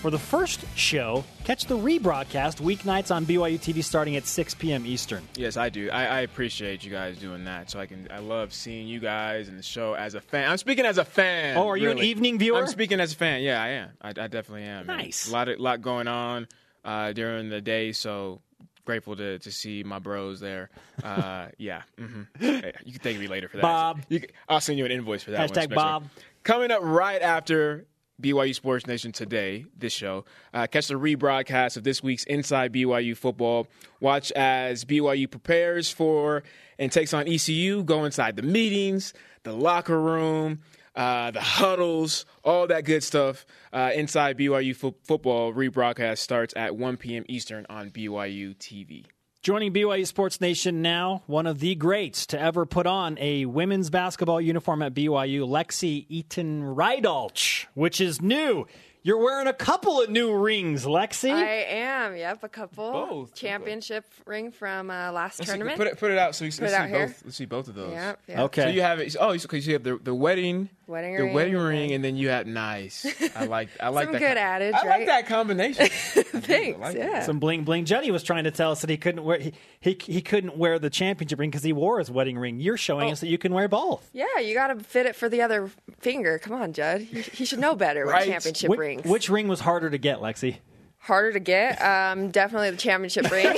for 0.00 0.10
the 0.10 0.18
first 0.18 0.64
show, 0.74 1.24
catch 1.44 1.66
the 1.66 1.76
rebroadcast 1.76 2.62
weeknights 2.62 3.14
on 3.14 3.26
BYU 3.26 3.58
TV 3.58 3.84
starting 3.84 4.16
at 4.16 4.26
6 4.26 4.54
p.m. 4.54 4.86
Eastern. 4.86 5.22
Yes, 5.36 5.58
I 5.58 5.68
do. 5.68 5.90
I, 5.90 6.06
I 6.06 6.20
appreciate 6.20 6.82
you 6.84 6.90
guys 6.90 7.18
doing 7.18 7.44
that. 7.44 7.70
So 7.70 7.80
I 7.80 7.84
can. 7.84 8.08
I 8.10 8.20
love 8.20 8.54
seeing 8.54 8.88
you 8.88 8.98
guys 8.98 9.48
and 9.48 9.58
the 9.58 9.62
show 9.62 9.92
as 9.92 10.14
a 10.14 10.22
fan. 10.22 10.50
I'm 10.50 10.56
speaking 10.56 10.86
as 10.86 10.96
a 10.96 11.04
fan. 11.04 11.58
Oh, 11.58 11.68
are 11.68 11.76
you 11.76 11.90
an 11.90 11.98
evening 11.98 12.38
viewer? 12.38 12.60
I'm 12.60 12.66
speaking 12.66 12.98
as 12.98 13.12
a 13.12 13.16
fan. 13.16 13.42
Yeah, 13.42 13.62
I 13.62 13.68
am. 13.68 13.90
I, 14.00 14.08
I 14.08 14.12
definitely 14.12 14.62
am. 14.62 14.86
Nice. 14.86 15.28
A 15.28 15.32
lot 15.32 15.50
of 15.50 15.60
lot 15.60 15.82
going 15.82 16.08
on 16.08 16.48
uh, 16.84 17.12
during 17.12 17.48
the 17.48 17.60
day. 17.60 17.92
So 17.92 18.40
grateful 18.84 19.14
to, 19.16 19.38
to 19.38 19.52
see 19.52 19.82
my 19.84 19.98
bros 19.98 20.40
there. 20.40 20.70
Uh, 21.02 21.46
yeah. 21.58 21.82
hmm 21.98 22.22
Hey, 22.38 22.72
you 22.84 22.92
can 22.92 23.00
thank 23.00 23.18
me 23.18 23.26
later 23.28 23.48
for 23.48 23.58
that. 23.58 23.62
Bob. 23.62 24.02
You 24.08 24.20
can- 24.20 24.30
I'll 24.48 24.60
send 24.60 24.78
you 24.78 24.84
an 24.84 24.90
invoice 24.92 25.22
for 25.22 25.30
that. 25.32 25.40
one, 25.40 25.48
Hashtag 25.48 25.52
Spencer. 25.64 25.74
Bob. 25.74 26.04
Coming 26.42 26.70
up 26.70 26.80
right 26.82 27.22
after 27.22 27.86
BYU 28.20 28.54
Sports 28.54 28.86
Nation 28.86 29.10
today, 29.12 29.64
this 29.76 29.92
show. 29.92 30.24
Uh, 30.52 30.66
catch 30.66 30.88
the 30.88 30.94
rebroadcast 30.94 31.76
of 31.76 31.84
this 31.84 32.02
week's 32.02 32.24
Inside 32.24 32.72
BYU 32.72 33.16
football. 33.16 33.66
Watch 34.00 34.30
as 34.32 34.84
BYU 34.84 35.30
prepares 35.30 35.90
for 35.90 36.42
and 36.78 36.90
takes 36.92 37.14
on 37.14 37.26
ECU. 37.28 37.82
Go 37.84 38.04
inside 38.04 38.36
the 38.36 38.42
meetings, 38.42 39.12
the 39.44 39.52
locker 39.52 40.00
room, 40.00 40.60
uh, 40.94 41.30
the 41.30 41.40
huddles, 41.40 42.26
all 42.44 42.66
that 42.66 42.84
good 42.84 43.02
stuff. 43.02 43.46
Uh, 43.72 43.90
inside 43.94 44.36
BYU 44.38 44.74
fo- 44.76 44.94
football 45.04 45.52
rebroadcast 45.52 46.18
starts 46.18 46.52
at 46.56 46.76
1 46.76 46.96
p.m. 46.98 47.24
Eastern 47.28 47.66
on 47.70 47.90
BYU 47.90 48.54
TV. 48.56 49.04
Joining 49.42 49.72
BYU 49.72 50.06
Sports 50.06 50.40
Nation 50.40 50.82
now, 50.82 51.22
one 51.26 51.48
of 51.48 51.58
the 51.58 51.74
greats 51.74 52.26
to 52.26 52.38
ever 52.40 52.64
put 52.64 52.86
on 52.86 53.16
a 53.18 53.44
women's 53.46 53.90
basketball 53.90 54.40
uniform 54.40 54.82
at 54.82 54.94
BYU, 54.94 55.48
Lexi 55.48 56.06
Eaton 56.08 56.62
Rydalch, 56.62 57.66
which 57.74 58.00
is 58.00 58.22
new. 58.22 58.66
You're 59.04 59.18
wearing 59.18 59.48
a 59.48 59.52
couple 59.52 60.00
of 60.00 60.10
new 60.10 60.32
rings, 60.32 60.84
Lexi. 60.84 61.32
I 61.32 61.44
am. 61.70 62.14
Yep, 62.16 62.44
a 62.44 62.48
couple 62.48 62.92
Both. 62.92 63.34
championship 63.34 64.04
ring 64.26 64.52
from 64.52 64.90
uh, 64.92 65.10
last 65.10 65.40
Let's 65.40 65.50
see- 65.50 65.56
tournament. 65.56 65.76
put 65.76 65.88
it 65.88 65.98
put 65.98 66.12
it 66.12 66.18
out 66.18 66.36
so 66.36 66.44
we 66.44 66.52
can 66.52 66.58
Put 66.60 66.64
it 66.66 66.70
see 66.70 66.76
out 66.76 66.88
here. 66.88 67.06
both. 67.08 67.22
Let's 67.24 67.36
see 67.36 67.44
both 67.46 67.66
of 67.66 67.74
those. 67.74 67.90
Yep, 67.94 68.20
yep. 68.28 68.38
Okay. 68.38 68.62
So 68.62 68.68
you 68.68 68.82
have 68.82 69.00
it. 69.00 69.16
Oh, 69.18 69.36
because 69.36 69.66
you 69.66 69.72
have 69.72 69.82
the 69.82 69.96
the 69.96 70.14
wedding, 70.14 70.68
Wedding 70.92 71.16
the 71.16 71.22
ring 71.24 71.32
wedding 71.34 71.54
and 71.56 71.64
ring, 71.64 71.92
and 71.92 72.04
then 72.04 72.16
you 72.16 72.28
have 72.28 72.46
nice. 72.46 73.06
I 73.34 73.44
like. 73.46 73.70
I 73.80 73.88
like 73.88 74.04
Some 74.04 74.12
that. 74.12 74.18
good 74.18 74.28
com- 74.36 74.36
adage, 74.36 74.74
I 74.74 74.86
like 74.88 75.06
that 75.06 75.26
combination. 75.26 75.86
Thanks. 75.90 76.78
like 76.78 76.96
it. 76.96 77.24
Some 77.24 77.38
bling 77.40 77.64
bling. 77.64 77.84
Juddy 77.86 78.10
was 78.10 78.22
trying 78.22 78.44
to 78.44 78.50
tell 78.50 78.70
us 78.72 78.82
that 78.82 78.90
he 78.90 78.96
couldn't 78.98 79.24
wear 79.24 79.38
he 79.38 79.52
he, 79.80 79.98
he 80.00 80.20
couldn't 80.22 80.56
wear 80.56 80.78
the 80.78 80.90
championship 80.90 81.38
ring 81.38 81.50
because 81.50 81.62
he 81.64 81.72
wore 81.72 81.98
his 81.98 82.10
wedding 82.10 82.38
ring. 82.38 82.60
You're 82.60 82.76
showing 82.76 83.08
Oh. 83.08 83.12
us 83.12 83.20
that 83.20 83.28
you 83.28 83.38
can 83.38 83.52
wear 83.54 83.68
both. 83.68 84.08
yeah, 84.12 84.38
you 84.40 84.54
got 84.54 84.68
to 84.68 84.76
fit 84.84 85.06
it 85.06 85.16
for 85.16 85.28
the 85.28 85.40
other 85.42 85.70
finger. 86.00 86.38
Come 86.38 86.52
on, 86.54 86.72
Judd. 86.72 87.00
He, 87.00 87.22
he 87.22 87.44
should 87.44 87.58
know 87.58 87.74
better 87.74 88.04
Right. 88.04 88.26
with 88.26 88.34
championship 88.34 88.68
Which, 88.70 88.78
rings. 88.78 89.04
which 89.04 89.28
ring 89.30 89.48
was 89.48 89.60
harder 89.60 89.88
to 89.90 89.98
get, 89.98 90.18
Lexi? 90.18 90.58
Harder 90.98 91.32
to 91.32 91.40
get? 91.40 91.80
Um, 91.82 92.30
definitely 92.30 92.70
the 92.70 92.76
championship 92.76 93.30
ring. 93.30 93.46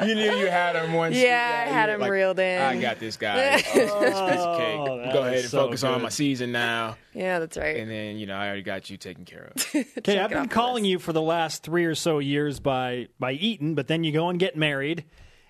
you 0.00 0.14
knew 0.14 0.32
you 0.36 0.46
had 0.46 0.76
him 0.76 0.92
once. 0.92 1.16
Yeah, 1.16 1.64
I 1.66 1.70
had 1.70 1.88
were 1.88 1.94
him 1.94 2.00
like, 2.00 2.10
reeled 2.10 2.38
in. 2.38 2.60
I 2.60 2.80
got 2.80 2.98
this 2.98 3.16
guy. 3.16 3.62
Oh, 3.76 4.00
it's 4.02 4.20
piece 4.30 4.40
of 4.40 4.58
cake. 4.58 4.78
Oh, 4.78 5.12
go 5.12 5.20
ahead 5.22 5.38
and 5.38 5.48
so 5.48 5.64
focus 5.64 5.84
on 5.84 6.02
my 6.02 6.08
season 6.08 6.52
now, 6.52 6.96
yeah, 7.14 7.38
that's 7.38 7.56
right. 7.56 7.76
and 7.76 7.90
then 7.90 8.18
you 8.18 8.26
know 8.26 8.34
I 8.36 8.46
already 8.46 8.62
got 8.62 8.90
you 8.90 8.96
taken 8.96 9.24
care 9.24 9.52
of. 9.54 9.66
Okay, 9.98 10.18
I've 10.18 10.30
been 10.30 10.48
calling 10.48 10.84
list. 10.84 10.90
you 10.90 10.98
for 10.98 11.12
the 11.12 11.22
last 11.22 11.62
three 11.62 11.84
or 11.84 11.94
so 11.94 12.18
years 12.18 12.60
by 12.60 13.08
by 13.18 13.32
Eaton, 13.32 13.74
but 13.74 13.88
then 13.88 14.04
you 14.04 14.12
go 14.12 14.28
and 14.28 14.38
get 14.38 14.56
married, 14.56 15.04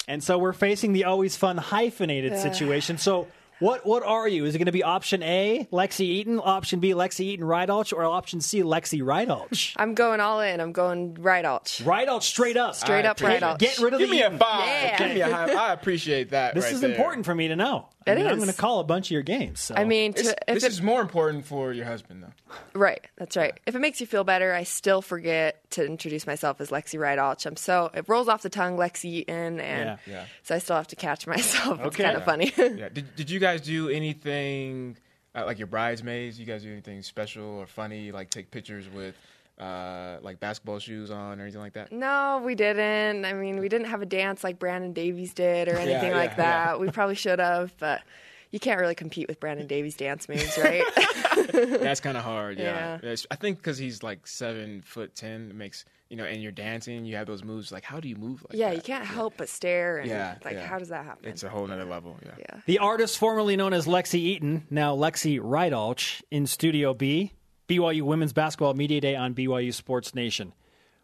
and 0.09 0.23
so 0.23 0.39
we're 0.39 0.53
facing 0.53 0.93
the 0.93 1.05
always 1.05 1.37
fun 1.37 1.57
hyphenated 1.57 2.39
situation. 2.39 2.99
So. 2.99 3.27
What 3.59 3.87
what 3.87 4.03
are 4.03 4.29
you? 4.29 4.45
Is 4.45 4.55
it 4.55 4.59
going 4.59 4.67
to 4.67 4.73
be 4.73 4.83
option 4.83 5.23
A, 5.23 5.67
Lexi 5.73 6.01
Eaton, 6.01 6.41
option 6.43 6.79
B, 6.81 6.91
Lexi 6.93 7.21
Eaton 7.21 7.47
Rydalch, 7.47 7.93
or 7.93 8.05
option 8.05 8.41
C, 8.41 8.63
Lexi 8.63 9.01
Rydalch? 9.03 9.73
I'm 9.77 9.95
going 9.95 10.21
all 10.21 10.41
in. 10.41 10.61
I'm 10.61 10.73
going 10.73 11.15
right 11.15 11.45
out. 11.45 11.65
Rydalch 11.83 12.23
straight 12.25 12.57
up. 12.57 12.75
Straight 12.75 13.05
I 13.05 13.09
up 13.09 13.21
right 13.23 13.43
appreciate. 13.43 13.59
Get 13.77 13.79
rid 13.83 13.95
of 13.95 14.01
Give 14.01 14.09
the 14.09 14.15
me 14.15 14.23
a 14.23 14.27
Eaton. 14.27 14.39
five. 14.39 14.67
Yeah. 14.67 14.99
Give 14.99 15.15
me 15.15 15.21
a 15.23 15.33
high. 15.33 15.53
I 15.55 15.73
appreciate 15.73 16.31
that. 16.31 16.55
This 16.55 16.65
right 16.65 16.73
is 16.75 16.81
there. 16.81 16.91
important 16.91 17.25
for 17.25 17.35
me 17.35 17.49
to 17.49 17.57
know. 17.57 17.89
I 18.09 18.13
It 18.13 18.17
mean, 18.19 18.27
I'm 18.29 18.37
going 18.37 18.49
to 18.49 18.55
call 18.55 18.79
a 18.79 18.85
bunch 18.85 19.09
of 19.09 19.11
your 19.11 19.23
games. 19.23 19.59
So. 19.59 19.75
I 19.75 19.83
mean, 19.83 20.13
This, 20.13 20.29
to, 20.29 20.37
if 20.47 20.55
this 20.55 20.63
it, 20.65 20.71
is 20.71 20.81
more 20.83 21.01
important 21.01 21.45
for 21.45 21.73
your 21.73 21.87
husband, 21.87 22.23
though. 22.23 22.59
right. 22.79 23.01
That's 23.17 23.37
right. 23.37 23.59
If 23.67 23.75
it 23.75 23.81
makes 23.81 24.01
you 24.01 24.07
feel 24.07 24.23
better, 24.23 24.53
I 24.55 24.63
still 24.63 25.03
forget 25.03 25.69
to 25.73 25.85
introduce 25.85 26.25
myself 26.25 26.61
as 26.61 26.71
Lexi 26.71 27.01
Rydalch. 27.01 27.47
I'm 27.47 27.57
so 27.57 27.91
it 27.95 28.05
rolls 28.09 28.29
off 28.29 28.43
the 28.43 28.49
tongue, 28.49 28.77
Lexi 28.77 29.07
Eaton, 29.07 29.59
and 29.61 29.99
Yeah. 30.07 30.13
Yeah. 30.15 30.25
so 30.45 30.55
I 30.55 30.59
still 30.59 30.77
have 30.77 30.87
to 30.89 30.97
catch 30.97 31.27
myself. 31.27 31.79
It's 31.81 31.87
Okay. 31.97 32.05
kind 32.05 32.17
of 32.17 32.25
funny. 32.25 32.53
Yeah. 32.57 32.89
Did 32.93 33.17
Did 33.17 33.29
you 33.31 33.41
guys 33.41 33.46
do 33.55 33.89
anything 33.89 34.97
uh, 35.35 35.45
like 35.45 35.59
your 35.59 35.67
bridesmaids? 35.67 36.39
You 36.39 36.47
guys 36.47 36.63
do 36.63 36.73
anything 36.73 37.03
special 37.03 37.45
or 37.45 37.67
funny? 37.67 38.13
Like 38.13 38.31
take 38.31 38.51
pictures 38.51 38.89
with 38.89 39.15
uh, 39.59 40.19
like 40.23 40.41
basketball 40.41 40.79
shoes 40.79 41.11
on 41.11 41.39
or 41.39 41.43
anything 41.43 41.61
like 41.61 41.75
that? 41.75 41.93
No, 41.93 42.43
we 42.45 42.55
didn't. 42.55 43.25
I 43.25 43.33
mean, 43.33 43.59
we 43.59 43.69
didn't 43.69 43.89
have 43.89 44.03
a 44.03 44.07
dance 44.07 44.45
like 44.45 44.59
Brandon 44.59 44.93
Davies 44.93 45.33
did 45.35 45.69
or 45.69 45.77
anything 45.77 46.11
yeah, 46.11 46.17
like 46.17 46.31
yeah. 46.31 46.37
that. 46.37 46.81
We 46.81 46.91
probably 46.91 47.15
should 47.15 47.39
have, 47.39 47.75
but 47.79 48.03
you 48.51 48.61
can't 48.61 48.81
really 48.81 48.95
compete 48.95 49.29
with 49.29 49.41
Brandon 49.41 49.67
Davies' 49.75 49.97
dance 49.97 50.29
moves, 50.29 50.59
right? 50.59 50.85
That's 51.53 52.01
kind 52.01 52.17
of 52.17 52.25
hard. 52.25 52.59
Yeah, 52.59 52.99
Yeah. 53.03 53.17
I 53.31 53.37
think 53.37 53.59
because 53.59 53.79
he's 53.79 54.03
like 54.03 54.27
seven 54.27 54.83
foot 54.83 55.15
ten, 55.15 55.51
it 55.51 55.57
makes 55.57 55.85
you 56.09 56.17
know, 56.17 56.25
and 56.25 56.41
you're 56.43 56.53
dancing, 56.53 57.05
you 57.05 57.17
have 57.17 57.27
those 57.27 57.43
moves. 57.43 57.73
Like, 57.73 57.85
how 57.85 57.99
do 57.99 58.09
you 58.09 58.17
move 58.17 58.45
like 58.49 58.57
yeah, 58.59 58.71
that? 58.71 58.77
you 58.77 58.83
can't 58.83 59.05
help 59.05 59.35
but 59.37 59.49
stare 59.49 59.99
and 59.99 60.09
Yeah, 60.09 60.37
like, 60.45 60.55
yeah. 60.55 60.67
how 60.67 60.79
does 60.79 60.91
that 60.91 61.05
happen? 61.05 61.29
It's 61.29 61.43
a 61.43 61.49
whole 61.49 61.67
nother 61.67 61.85
level. 61.85 62.17
Yeah. 62.25 62.35
yeah. 62.39 62.61
The 62.67 62.79
artist 62.79 63.19
formerly 63.19 63.57
known 63.57 63.73
as 63.73 63.87
Lexi 63.87 64.15
Eaton, 64.21 64.67
now 64.71 64.95
Lexi 64.95 65.41
Rydalch, 65.41 66.23
in 66.31 66.47
Studio 66.47 66.95
B, 66.95 67.33
BYU 67.69 68.03
Women's 68.03 68.33
Basketball 68.33 68.75
Media 68.75 69.01
Day 69.01 69.17
on 69.17 69.35
BYU 69.35 69.75
Sports 69.75 70.15
Nation. 70.15 70.53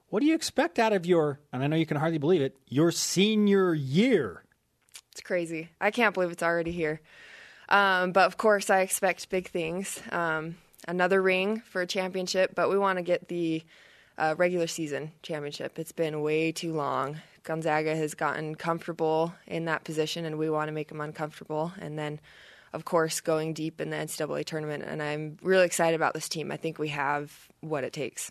What 0.08 0.20
do 0.20 0.26
you 0.26 0.34
expect 0.34 0.78
out 0.78 0.92
of 0.92 1.06
your, 1.06 1.40
and 1.52 1.64
I 1.64 1.66
know 1.66 1.76
you 1.76 1.86
can 1.86 1.96
hardly 1.96 2.18
believe 2.18 2.42
it, 2.42 2.56
your 2.68 2.92
senior 2.92 3.74
year? 3.74 4.44
It's 5.10 5.20
crazy. 5.20 5.70
I 5.80 5.90
can't 5.90 6.14
believe 6.14 6.30
it's 6.30 6.42
already 6.42 6.70
here. 6.70 7.00
Um, 7.68 8.12
but 8.12 8.26
of 8.26 8.36
course, 8.36 8.70
I 8.70 8.80
expect 8.80 9.30
big 9.30 9.48
things. 9.48 10.00
Um, 10.10 10.56
another 10.86 11.22
ring 11.22 11.62
for 11.66 11.82
a 11.82 11.86
championship, 11.86 12.54
but 12.54 12.68
we 12.68 12.78
want 12.78 12.98
to 12.98 13.02
get 13.02 13.28
the 13.28 13.62
uh, 14.18 14.34
regular 14.36 14.66
season 14.66 15.12
championship. 15.22 15.78
It's 15.78 15.92
been 15.92 16.20
way 16.22 16.52
too 16.52 16.72
long. 16.72 17.20
Gonzaga 17.44 17.96
has 17.96 18.14
gotten 18.14 18.54
comfortable 18.54 19.34
in 19.46 19.64
that 19.64 19.84
position, 19.84 20.24
and 20.24 20.38
we 20.38 20.48
want 20.48 20.68
to 20.68 20.72
make 20.72 20.88
them 20.88 21.00
uncomfortable. 21.00 21.72
And 21.80 21.98
then, 21.98 22.20
of 22.72 22.84
course, 22.84 23.20
going 23.20 23.54
deep 23.54 23.80
in 23.80 23.90
the 23.90 23.96
NCAA 23.96 24.44
tournament. 24.44 24.84
And 24.86 25.02
I'm 25.02 25.38
really 25.42 25.66
excited 25.66 25.96
about 25.96 26.14
this 26.14 26.28
team. 26.28 26.52
I 26.52 26.56
think 26.56 26.78
we 26.78 26.88
have 26.88 27.48
what 27.60 27.84
it 27.84 27.92
takes. 27.92 28.30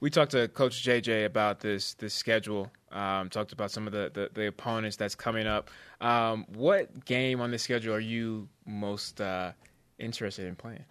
We 0.00 0.08
talked 0.08 0.32
to 0.32 0.48
Coach 0.48 0.82
JJ 0.82 1.26
about 1.26 1.60
this 1.60 1.94
this 1.94 2.14
schedule. 2.14 2.70
Um, 2.90 3.28
talked 3.28 3.52
about 3.52 3.70
some 3.70 3.86
of 3.86 3.92
the, 3.92 4.10
the, 4.12 4.30
the 4.34 4.46
opponents 4.48 4.96
that's 4.96 5.14
coming 5.14 5.46
up. 5.46 5.70
Um, 6.00 6.44
what 6.54 7.04
game 7.04 7.40
on 7.40 7.52
the 7.52 7.58
schedule 7.58 7.94
are 7.94 8.00
you 8.00 8.48
most 8.66 9.20
uh, 9.20 9.52
interested 9.98 10.46
in 10.46 10.56
playing? 10.56 10.84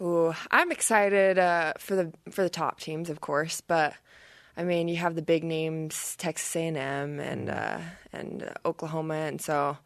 Ooh, 0.00 0.34
I'm 0.50 0.72
excited 0.72 1.38
uh, 1.38 1.74
for 1.78 1.94
the 1.94 2.12
for 2.30 2.42
the 2.42 2.50
top 2.50 2.80
teams, 2.80 3.10
of 3.10 3.20
course, 3.20 3.60
but 3.60 3.94
I 4.56 4.64
mean, 4.64 4.88
you 4.88 4.96
have 4.96 5.14
the 5.14 5.22
big 5.22 5.44
names, 5.44 6.16
Texas 6.16 6.56
A&M 6.56 7.20
and 7.20 7.50
uh, 7.50 7.78
and 8.12 8.42
uh, 8.42 8.68
Oklahoma, 8.68 9.14
and 9.14 9.40
so 9.40 9.76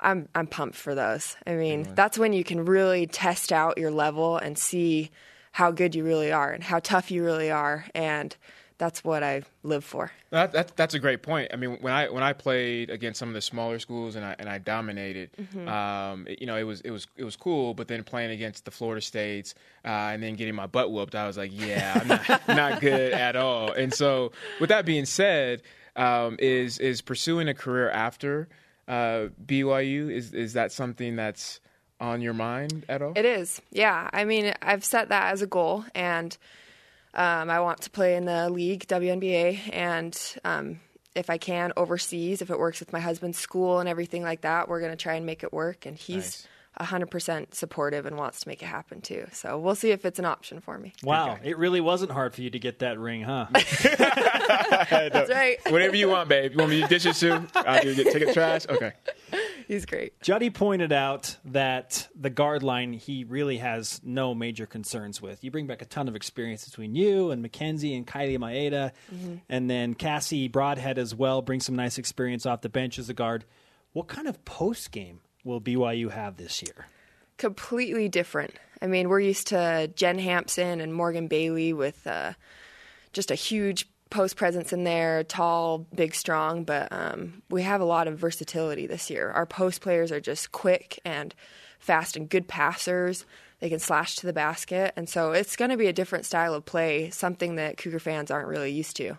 I'm 0.00 0.28
I'm 0.34 0.46
pumped 0.46 0.76
for 0.76 0.94
those. 0.94 1.36
I 1.46 1.54
mean, 1.54 1.88
that's 1.94 2.18
when 2.18 2.32
you 2.32 2.44
can 2.44 2.64
really 2.64 3.06
test 3.06 3.52
out 3.52 3.78
your 3.78 3.90
level 3.90 4.36
and 4.36 4.58
see 4.58 5.10
how 5.52 5.70
good 5.70 5.94
you 5.94 6.04
really 6.04 6.32
are 6.32 6.50
and 6.50 6.62
how 6.62 6.78
tough 6.80 7.10
you 7.10 7.24
really 7.24 7.50
are, 7.50 7.86
and 7.94 8.36
that's 8.78 9.04
what 9.04 9.22
I 9.22 9.42
live 9.62 9.84
for. 9.84 10.10
That, 10.30 10.52
that, 10.52 10.74
that's 10.74 10.94
a 10.94 10.98
great 10.98 11.22
point. 11.22 11.50
I 11.52 11.56
mean, 11.56 11.76
when 11.82 11.92
I 11.92 12.08
when 12.08 12.22
I 12.22 12.32
played 12.32 12.88
against 12.88 13.18
some 13.18 13.28
of 13.28 13.34
the 13.34 13.42
smaller 13.42 13.78
schools 13.78 14.16
and 14.16 14.24
I 14.24 14.34
and 14.38 14.48
I 14.48 14.56
dominated, 14.58 15.30
um, 15.68 16.26
it- 16.26 16.40
you 16.40 16.46
know, 16.46 16.56
it 16.56 16.62
was 16.62 16.80
it 16.80 16.90
was 16.90 17.06
it 17.16 17.24
was 17.24 17.36
cool. 17.36 17.74
But 17.74 17.88
then 17.88 18.02
playing 18.04 18.30
against 18.30 18.64
the 18.64 18.70
Florida 18.70 19.02
States 19.02 19.54
uh, 19.84 19.88
and 19.88 20.22
then 20.22 20.34
getting 20.34 20.54
my 20.54 20.66
butt 20.66 20.90
whooped, 20.92 21.14
I 21.14 21.26
was 21.26 21.36
like, 21.36 21.50
yeah, 21.52 21.98
I'm 22.00 22.08
not, 22.08 22.48
not 22.48 22.80
good 22.80 23.12
at 23.12 23.36
all. 23.36 23.70
And 23.72 23.92
so, 23.92 24.32
with 24.60 24.70
that 24.70 24.86
being 24.86 25.04
said, 25.04 25.60
um, 25.96 26.36
is 26.38 26.78
is 26.78 27.02
pursuing 27.02 27.48
a 27.48 27.54
career 27.54 27.90
after 27.90 28.48
uh, 28.88 29.26
BYU 29.44 30.10
is 30.10 30.32
is 30.32 30.54
that 30.54 30.72
something 30.72 31.16
that's 31.16 31.60
on 32.00 32.20
your 32.20 32.34
mind 32.34 32.84
at 32.88 33.02
all? 33.02 33.12
It 33.14 33.24
is, 33.24 33.60
yeah. 33.70 34.08
I 34.12 34.24
mean, 34.24 34.52
I've 34.62 34.84
set 34.84 35.10
that 35.10 35.32
as 35.32 35.42
a 35.42 35.46
goal, 35.46 35.84
and 35.94 36.36
um, 37.14 37.50
I 37.50 37.60
want 37.60 37.82
to 37.82 37.90
play 37.90 38.16
in 38.16 38.24
the 38.24 38.48
league, 38.50 38.86
WNBA, 38.86 39.70
and 39.72 40.18
um, 40.44 40.80
if 41.14 41.28
I 41.30 41.38
can, 41.38 41.72
overseas. 41.76 42.40
If 42.42 42.50
it 42.50 42.58
works 42.58 42.80
with 42.80 42.92
my 42.92 43.00
husband's 43.00 43.38
school 43.38 43.80
and 43.80 43.88
everything 43.88 44.22
like 44.22 44.42
that, 44.42 44.68
we're 44.68 44.80
going 44.80 44.92
to 44.92 44.96
try 44.96 45.14
and 45.14 45.26
make 45.26 45.42
it 45.42 45.52
work. 45.52 45.86
And 45.86 45.96
he's 45.96 46.46
a 46.76 46.84
100% 46.84 47.54
supportive 47.54 48.06
and 48.06 48.16
wants 48.16 48.40
to 48.40 48.48
make 48.48 48.62
it 48.62 48.66
happen 48.66 49.00
too. 49.00 49.26
So 49.32 49.58
we'll 49.58 49.74
see 49.74 49.90
if 49.90 50.04
it's 50.04 50.18
an 50.18 50.24
option 50.24 50.60
for 50.60 50.78
me. 50.78 50.92
Wow, 51.02 51.38
it 51.42 51.58
really 51.58 51.80
wasn't 51.80 52.12
hard 52.12 52.32
for 52.34 52.42
you 52.42 52.50
to 52.50 52.58
get 52.58 52.78
that 52.78 52.98
ring, 52.98 53.22
huh? 53.22 53.46
That's 53.52 55.30
right. 55.30 55.58
Whatever 55.68 55.96
you 55.96 56.08
want, 56.08 56.28
babe. 56.28 56.52
You 56.52 56.58
want 56.58 56.70
me 56.70 56.80
to 56.80 56.86
dish 56.86 57.06
it 57.06 57.16
soon? 57.16 57.48
I'll 57.54 57.82
do 57.82 57.94
get 57.94 58.12
take 58.12 58.22
it 58.22 58.34
trash. 58.34 58.66
Okay. 58.68 58.92
He's 59.70 59.86
great. 59.86 60.20
Juddy 60.20 60.50
pointed 60.50 60.92
out 60.92 61.36
that 61.44 62.08
the 62.16 62.28
guard 62.28 62.64
line 62.64 62.92
he 62.92 63.22
really 63.22 63.58
has 63.58 64.00
no 64.02 64.34
major 64.34 64.66
concerns 64.66 65.22
with. 65.22 65.44
You 65.44 65.52
bring 65.52 65.68
back 65.68 65.80
a 65.80 65.84
ton 65.84 66.08
of 66.08 66.16
experience 66.16 66.64
between 66.64 66.96
you 66.96 67.30
and 67.30 67.40
Mackenzie 67.40 67.94
and 67.94 68.04
Kylie 68.04 68.36
Maeda, 68.36 68.90
and 69.48 69.70
then 69.70 69.94
Cassie 69.94 70.48
Broadhead 70.48 70.98
as 70.98 71.14
well 71.14 71.40
brings 71.40 71.66
some 71.66 71.76
nice 71.76 71.98
experience 71.98 72.46
off 72.46 72.62
the 72.62 72.68
bench 72.68 72.98
as 72.98 73.08
a 73.08 73.14
guard. 73.14 73.44
What 73.92 74.08
kind 74.08 74.26
of 74.26 74.44
post 74.44 74.90
game 74.90 75.20
will 75.44 75.60
BYU 75.60 76.10
have 76.10 76.36
this 76.36 76.62
year? 76.62 76.86
completely 77.40 78.06
different. 78.08 78.54
I 78.82 78.86
mean, 78.86 79.08
we're 79.08 79.20
used 79.20 79.46
to 79.48 79.90
Jen 79.96 80.18
Hamson 80.18 80.80
and 80.80 80.92
Morgan 80.92 81.26
Bailey 81.26 81.72
with 81.72 82.06
uh, 82.06 82.34
just 83.14 83.30
a 83.30 83.34
huge 83.34 83.88
post 84.10 84.36
presence 84.36 84.72
in 84.72 84.84
there, 84.84 85.24
tall, 85.24 85.86
big, 85.94 86.14
strong. 86.14 86.64
But 86.64 86.88
um, 86.92 87.42
we 87.48 87.62
have 87.62 87.80
a 87.80 87.84
lot 87.84 88.08
of 88.08 88.18
versatility 88.18 88.86
this 88.86 89.08
year. 89.10 89.30
Our 89.30 89.46
post 89.46 89.80
players 89.80 90.12
are 90.12 90.20
just 90.20 90.52
quick 90.52 91.00
and 91.04 91.34
fast 91.78 92.16
and 92.16 92.28
good 92.28 92.48
passers. 92.48 93.24
They 93.60 93.68
can 93.68 93.78
slash 93.78 94.16
to 94.16 94.26
the 94.26 94.32
basket, 94.32 94.94
and 94.96 95.06
so 95.06 95.32
it's 95.32 95.54
going 95.54 95.70
to 95.70 95.76
be 95.76 95.86
a 95.86 95.92
different 95.92 96.24
style 96.24 96.54
of 96.54 96.64
play, 96.64 97.10
something 97.10 97.56
that 97.56 97.76
Cougar 97.76 97.98
fans 97.98 98.30
aren't 98.30 98.48
really 98.48 98.70
used 98.70 98.96
to. 98.96 99.18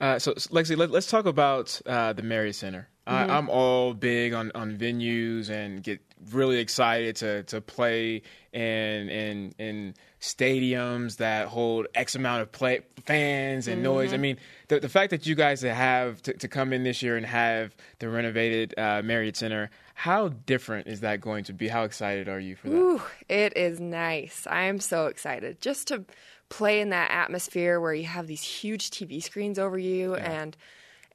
Uh, 0.00 0.18
so, 0.18 0.32
Lexi, 0.32 0.76
let, 0.76 0.92
us 0.92 1.08
talk 1.08 1.26
about 1.26 1.80
uh, 1.86 2.12
the 2.12 2.22
Marriott 2.22 2.56
Center. 2.56 2.88
I, 3.06 3.24
I'm 3.24 3.48
all 3.48 3.94
big 3.94 4.32
on, 4.32 4.50
on 4.54 4.76
venues 4.76 5.50
and 5.50 5.82
get 5.82 6.00
really 6.32 6.58
excited 6.58 7.16
to, 7.16 7.42
to 7.44 7.60
play 7.60 8.22
in, 8.52 9.08
in 9.08 9.54
in 9.58 9.94
stadiums 10.20 11.16
that 11.16 11.48
hold 11.48 11.86
X 11.94 12.14
amount 12.14 12.42
of 12.42 12.52
play, 12.52 12.80
fans 13.06 13.68
and 13.68 13.82
noise. 13.82 14.12
I 14.12 14.18
mean, 14.18 14.36
the, 14.68 14.80
the 14.80 14.88
fact 14.88 15.10
that 15.10 15.26
you 15.26 15.34
guys 15.34 15.62
have 15.62 16.20
to, 16.22 16.34
to 16.34 16.48
come 16.48 16.72
in 16.72 16.82
this 16.82 17.02
year 17.02 17.16
and 17.16 17.24
have 17.24 17.74
the 18.00 18.08
renovated 18.08 18.74
uh, 18.78 19.02
Marriott 19.02 19.36
Center, 19.36 19.70
how 19.94 20.28
different 20.28 20.88
is 20.88 21.00
that 21.00 21.20
going 21.20 21.44
to 21.44 21.52
be? 21.52 21.68
How 21.68 21.84
excited 21.84 22.28
are 22.28 22.40
you 22.40 22.56
for 22.56 22.68
that? 22.68 22.76
Ooh, 22.76 23.02
it 23.28 23.56
is 23.56 23.80
nice. 23.80 24.46
I 24.48 24.62
am 24.62 24.80
so 24.80 25.06
excited 25.06 25.60
just 25.60 25.88
to 25.88 26.04
play 26.48 26.80
in 26.80 26.90
that 26.90 27.10
atmosphere 27.10 27.80
where 27.80 27.94
you 27.94 28.06
have 28.06 28.26
these 28.26 28.42
huge 28.42 28.90
TV 28.90 29.22
screens 29.22 29.58
over 29.58 29.78
you, 29.78 30.14
and 30.16 30.56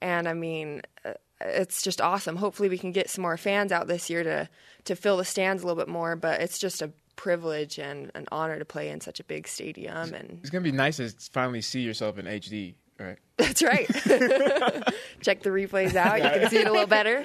and 0.01 0.27
I 0.27 0.33
mean, 0.33 0.81
uh, 1.03 1.13
it's 1.41 1.81
just 1.81 2.01
awesome. 2.01 2.35
Hopefully, 2.37 2.69
we 2.69 2.77
can 2.77 2.91
get 2.91 3.09
some 3.09 3.21
more 3.21 3.37
fans 3.37 3.71
out 3.71 3.87
this 3.87 4.09
year 4.09 4.23
to 4.23 4.49
to 4.85 4.95
fill 4.95 5.17
the 5.17 5.25
stands 5.25 5.63
a 5.63 5.67
little 5.67 5.81
bit 5.81 5.91
more. 5.91 6.15
But 6.15 6.41
it's 6.41 6.57
just 6.57 6.81
a 6.81 6.91
privilege 7.15 7.77
and 7.79 8.11
an 8.15 8.25
honor 8.31 8.59
to 8.59 8.65
play 8.65 8.89
in 8.89 9.01
such 9.01 9.19
a 9.19 9.23
big 9.23 9.47
stadium, 9.47 10.13
and 10.13 10.39
It's 10.41 10.49
gonna 10.49 10.63
be 10.63 10.71
nice 10.71 10.97
to 10.97 11.09
finally 11.31 11.61
see 11.61 11.81
yourself 11.81 12.17
in 12.17 12.25
HD, 12.25 12.75
right? 12.99 13.17
that's 13.37 13.61
right. 13.63 13.87
Check 15.21 15.43
the 15.43 15.49
replays 15.49 15.95
out; 15.95 16.17
you 16.17 16.41
can 16.41 16.49
see 16.49 16.57
it 16.57 16.67
a 16.67 16.71
little 16.71 16.87
better. 16.87 17.21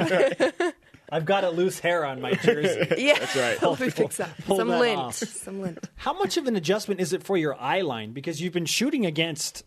I've 1.13 1.25
got 1.25 1.43
a 1.43 1.51
loose 1.51 1.81
hair 1.81 2.05
on 2.05 2.21
my 2.21 2.35
jersey. 2.35 2.87
yeah, 2.99 3.19
that's 3.19 3.35
right. 3.37 3.61
Let 3.61 3.81
me 3.81 3.91
fix 3.91 4.17
that. 4.19 4.31
Pull 4.47 4.59
Some 4.59 4.69
that 4.69 4.81
lint. 4.81 4.99
off. 5.01 5.15
Some 5.17 5.61
lint. 5.61 5.79
How 5.97 6.13
much 6.13 6.37
of 6.37 6.47
an 6.47 6.55
adjustment 6.57 7.01
is 7.01 7.13
it 7.13 7.23
for 7.25 7.37
your 7.37 7.61
eye 7.61 7.81
line? 7.81 8.13
Because 8.13 8.41
you've 8.41 8.53
been 8.53 8.67
shooting 8.67 9.05
against 9.07 9.65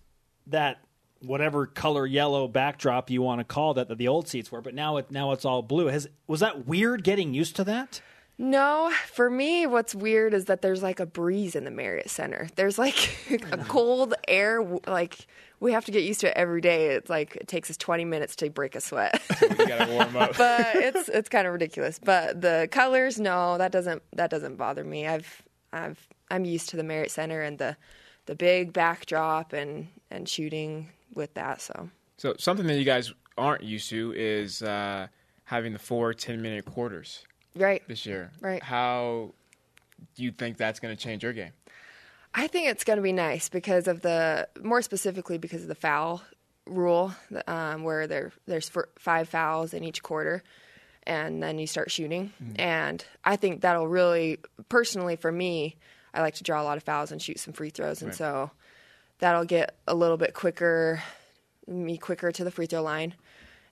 that 0.48 0.78
whatever 1.24 1.66
color 1.66 2.06
yellow 2.06 2.48
backdrop 2.48 3.10
you 3.10 3.22
want 3.22 3.40
to 3.40 3.44
call 3.46 3.74
that 3.76 3.88
that 3.88 3.98
the 3.98 4.08
old 4.08 4.28
seats 4.28 4.52
were, 4.52 4.62
but 4.62 4.74
now 4.74 4.98
it 4.98 5.12
now 5.12 5.32
it's 5.32 5.46
all 5.46 5.62
blue. 5.62 5.88
Has 5.88 6.08
was 6.28 6.42
that 6.42 6.68
weird 6.68 7.04
getting 7.04 7.34
used 7.34 7.56
to 7.58 7.64
that? 7.64 8.02
No, 8.38 8.92
for 9.08 9.30
me, 9.30 9.68
what's 9.68 9.94
weird 9.94 10.34
is 10.34 10.46
that 10.46 10.64
there's 10.64 10.82
like 10.82 11.00
a 11.00 11.06
breeze 11.06 11.56
in 11.56 11.66
the 11.66 11.72
Marriott 11.72 12.10
Center. 12.10 12.48
There's 12.56 12.80
like 12.80 13.16
a 13.52 13.58
cold 13.60 14.16
air. 14.28 14.64
Like 14.88 15.28
we 15.60 15.72
have 15.72 15.86
to 15.86 15.92
get 15.92 16.04
used 16.04 16.22
to 16.22 16.30
it 16.30 16.34
every 16.36 16.60
day. 16.60 16.88
It's 16.88 17.10
like 17.10 17.36
it 17.36 17.48
takes 17.48 17.70
us 17.70 17.78
20 17.78 18.06
minutes 18.06 18.36
to 18.38 18.50
break 18.50 18.76
a 18.76 18.82
sweat. 18.82 19.22
You 19.42 19.68
gotta 19.68 19.92
warm 19.92 20.16
up. 20.18 20.36
but 20.38 20.76
it's 20.76 21.10
it's 21.10 21.30
kind 21.30 21.46
of 21.46 21.54
ridiculous. 21.54 22.00
But 22.00 22.42
the 22.42 22.68
colors, 22.72 23.20
no, 23.20 23.58
that 23.60 23.72
doesn't 23.72 24.02
that 24.14 24.30
doesn't 24.32 24.56
bother 24.56 24.84
me. 24.84 25.06
I've 25.08 25.44
I've 25.72 26.08
I'm 26.32 26.44
used 26.44 26.70
to 26.70 26.78
the 26.78 26.84
Marriott 26.84 27.12
Center 27.12 27.42
and 27.42 27.60
the 27.60 27.78
the 28.26 28.36
big 28.36 28.74
backdrop 28.74 29.54
and 29.54 29.88
and 30.10 30.28
shooting 30.28 30.90
with 31.16 31.34
that. 31.36 31.62
So 31.62 31.90
So 32.18 32.36
something 32.38 32.68
that 32.68 32.78
you 32.78 32.86
guys 32.86 33.14
aren't 33.38 33.64
used 33.64 33.90
to 33.90 34.14
is 34.16 34.62
uh, 34.62 35.08
having 35.46 35.74
the 35.74 35.80
four 35.80 36.14
10 36.14 36.42
minute 36.42 36.66
quarters 36.66 37.26
right. 37.56 37.82
this 37.88 38.06
year. 38.06 38.32
Right. 38.42 38.62
How 38.62 39.34
do 40.16 40.24
you 40.24 40.32
think 40.32 40.58
that's 40.58 40.80
going 40.80 40.96
to 40.96 41.02
change 41.02 41.24
your 41.24 41.34
game? 41.34 41.52
I 42.36 42.48
think 42.48 42.68
it's 42.70 42.84
going 42.84 42.98
to 42.98 43.04
be 43.04 43.12
nice 43.14 43.50
because 43.50 43.88
of 43.88 44.02
the 44.02 44.48
more 44.62 44.82
specifically 44.82 45.38
because 45.38 45.62
of 45.62 45.68
the 45.68 45.76
foul 45.76 46.24
rule, 46.66 47.14
um, 47.48 47.84
where 47.84 48.08
there 48.08 48.32
there's 48.48 48.72
five 48.98 49.30
fouls 49.30 49.74
in 49.74 49.84
each 49.84 50.02
quarter, 50.02 50.42
and 51.04 51.44
then 51.44 51.60
you 51.60 51.68
start 51.68 51.92
shooting. 51.92 52.34
And 52.56 53.06
I 53.24 53.36
think 53.36 53.62
that'll 53.62 53.88
really, 53.88 54.40
personally 54.68 55.16
for 55.16 55.32
me, 55.32 55.76
I 56.14 56.22
like 56.22 56.36
to 56.36 56.44
draw 56.44 56.62
a 56.62 56.66
lot 56.66 56.78
of 56.78 56.84
fouls 56.84 57.12
and 57.12 57.22
shoot 57.22 57.40
some 57.40 57.54
free 57.54 57.70
throws, 57.70 58.02
and 58.02 58.16
so 58.16 58.50
that'll 59.24 59.46
get 59.46 59.78
a 59.88 59.96
little 59.96 60.18
bit 60.18 60.34
quicker, 60.34 61.02
me 61.66 61.98
quicker 61.98 62.30
to 62.30 62.44
the 62.44 62.52
free 62.52 62.66
throw 62.66 62.82
line, 62.82 63.14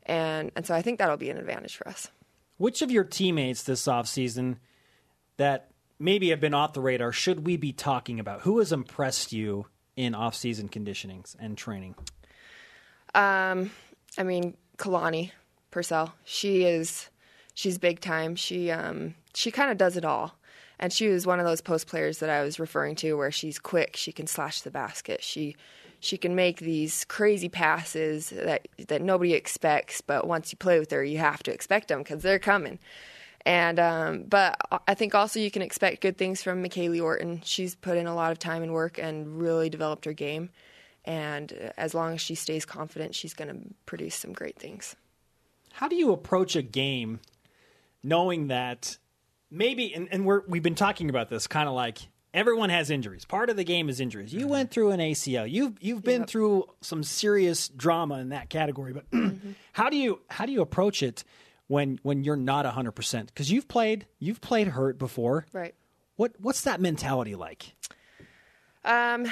and 0.04 0.50
and 0.56 0.66
so 0.66 0.74
I 0.74 0.82
think 0.82 0.98
that'll 0.98 1.18
be 1.18 1.30
an 1.30 1.38
advantage 1.38 1.76
for 1.76 1.90
us. 1.90 2.10
Which 2.56 2.82
of 2.82 2.90
your 2.90 3.04
teammates 3.04 3.64
this 3.64 3.86
offseason 3.86 4.60
that 5.36 5.72
maybe 6.00 6.30
have 6.30 6.40
been 6.40 6.54
off 6.54 6.72
the 6.72 6.80
radar 6.80 7.12
should 7.12 7.46
we 7.46 7.58
be 7.58 7.74
talking 7.74 8.18
about? 8.18 8.42
Who 8.42 8.60
has 8.60 8.72
impressed 8.72 9.34
you 9.34 9.66
in 9.98 10.16
off-season 10.16 10.70
conditionings 10.70 11.36
and 11.38 11.58
training? 11.58 11.96
Um, 13.14 13.72
I 14.18 14.24
mean, 14.24 14.56
Kalani 14.78 15.32
Purcell. 15.70 16.14
She 16.24 16.64
is, 16.64 17.10
she's 17.56 17.78
big 17.78 18.00
time. 18.00 18.38
She 18.38 18.72
um, 18.72 19.16
she 19.34 19.52
kind 19.52 19.70
of 19.70 19.78
does 19.78 19.98
it 19.98 20.06
all, 20.06 20.34
and 20.82 20.92
she 20.92 21.08
was 21.08 21.28
one 21.28 21.40
of 21.40 21.46
those 21.46 21.62
post 21.62 21.88
players 21.88 22.20
that 22.20 22.30
I 22.30 22.44
was 22.44 22.60
referring 22.60 22.96
to, 22.98 23.14
where 23.14 23.32
she's 23.32 23.60
quick. 23.60 23.96
She 23.96 24.12
can 24.12 24.28
slash 24.28 24.62
the 24.62 24.72
basket. 24.72 25.24
She 25.24 25.56
she 26.00 26.18
can 26.18 26.34
make 26.34 26.60
these 26.60 27.06
crazy 27.06 27.48
passes 27.48 28.32
that 28.32 28.68
that 28.88 29.02
nobody 29.02 29.34
expects, 29.34 30.02
but 30.02 30.28
once 30.28 30.52
you 30.52 30.58
play 30.58 30.80
with 30.80 30.92
her, 30.92 31.04
you 31.04 31.20
have 31.20 31.44
to 31.44 31.54
expect 31.54 31.88
them 31.88 32.00
because 32.00 32.24
they're 32.24 32.40
coming. 32.40 32.80
And 33.46 33.80
um, 33.80 34.24
but 34.24 34.60
I 34.88 34.96
think 34.96 35.16
also 35.16 35.40
you 35.40 35.52
can 35.52 35.62
expect 35.62 36.02
good 36.02 36.18
things 36.18 36.42
from 36.42 36.64
McKaylee 36.64 37.02
Orton. 37.02 37.42
She's 37.44 37.76
put 37.76 37.98
in 37.98 38.08
a 38.08 38.16
lot 38.16 38.32
of 38.32 38.40
time 38.40 38.64
and 38.64 38.74
work 38.74 38.98
and 38.98 39.40
really 39.40 39.70
developed 39.70 40.06
her 40.06 40.14
game. 40.14 40.50
And 41.06 41.72
as 41.78 41.96
long 41.96 42.14
as 42.14 42.22
she 42.22 42.36
stays 42.36 42.66
confident, 42.66 43.16
she's 43.16 43.34
going 43.34 43.48
to 43.48 43.74
produce 43.88 44.14
some 44.14 44.34
great 44.34 44.60
things. 44.60 44.96
How 45.74 45.88
do 45.88 45.96
you 45.96 46.12
approach 46.12 46.56
a 46.56 46.62
game 46.62 47.20
knowing 48.04 48.48
that 48.48 48.98
maybe, 49.52 49.94
and, 49.94 50.08
and 50.12 50.26
we're, 50.26 50.42
we've 50.48 50.64
been 50.64 50.76
talking 50.76 51.10
about 51.10 51.30
this 51.30 51.46
kind 51.48 51.68
of 51.70 51.76
like 51.76 52.00
everyone 52.34 52.70
has 52.70 52.90
injuries. 52.90 53.26
Part 53.26 53.50
of 53.50 53.58
the 53.58 53.64
game 53.64 53.90
is 53.90 54.00
injuries. 54.00 54.34
You 54.34 54.48
went 54.48 54.72
through 54.72 54.92
an 54.92 55.00
ACL. 55.02 55.50
You've 55.52 55.74
you've 55.82 56.04
been 56.04 56.22
Yep. 56.22 56.30
through 56.30 56.66
some 56.82 57.04
serious 57.04 57.68
drama 57.68 58.20
in 58.20 58.30
that 58.30 58.50
category. 58.50 58.94
But 58.94 59.06
how 59.74 59.90
do 59.90 59.98
you 59.98 60.22
how 60.30 60.46
do 60.46 60.52
you 60.54 60.62
approach 60.62 61.04
it 61.04 61.24
when 61.68 62.00
when 62.04 62.24
you're 62.24 62.38
not 62.38 62.66
hundred 62.66 62.94
percent? 62.94 63.28
Because 63.28 63.52
you've 63.52 63.68
played 63.68 64.06
you've 64.20 64.40
played 64.42 64.70
hurt 64.70 64.98
before. 64.98 65.46
Right. 65.54 65.76
What 66.16 66.34
what's 66.40 66.62
that 66.62 66.80
mentality 66.80 67.36
like? 67.36 67.74
Um, 68.86 69.32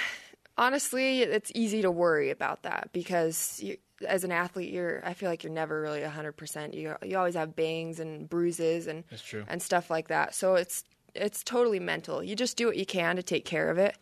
honestly, 0.58 1.22
it's 1.22 1.52
easy 1.56 1.82
to 1.82 1.92
worry 1.92 2.30
about 2.30 2.64
that 2.64 2.90
because 2.94 3.60
you, 3.64 3.78
as 4.08 4.24
an 4.24 4.32
athlete, 4.32 4.72
you're. 4.72 5.06
I 5.06 5.14
feel 5.14 5.30
like 5.30 5.44
you're 5.44 5.54
never 5.54 5.82
really 5.82 6.04
hundred 6.04 6.34
percent. 6.34 6.74
You 6.74 6.96
you 7.04 7.18
always 7.18 7.36
have 7.36 7.56
bangs 7.56 8.00
and 8.00 8.30
bruises 8.30 8.88
and 8.88 9.04
and 9.48 9.62
stuff 9.62 9.90
like 9.90 10.08
that. 10.10 10.36
So 10.36 10.56
it's 10.56 10.84
it's 11.16 11.44
totally 11.44 11.80
mental. 11.80 12.24
You 12.24 12.36
just 12.36 12.58
do 12.58 12.68
what 12.68 12.78
you 12.78 12.86
can 12.86 13.16
to 13.16 13.24
take 13.24 13.46
care 13.46 13.70
of 13.70 13.78
it, 13.78 13.98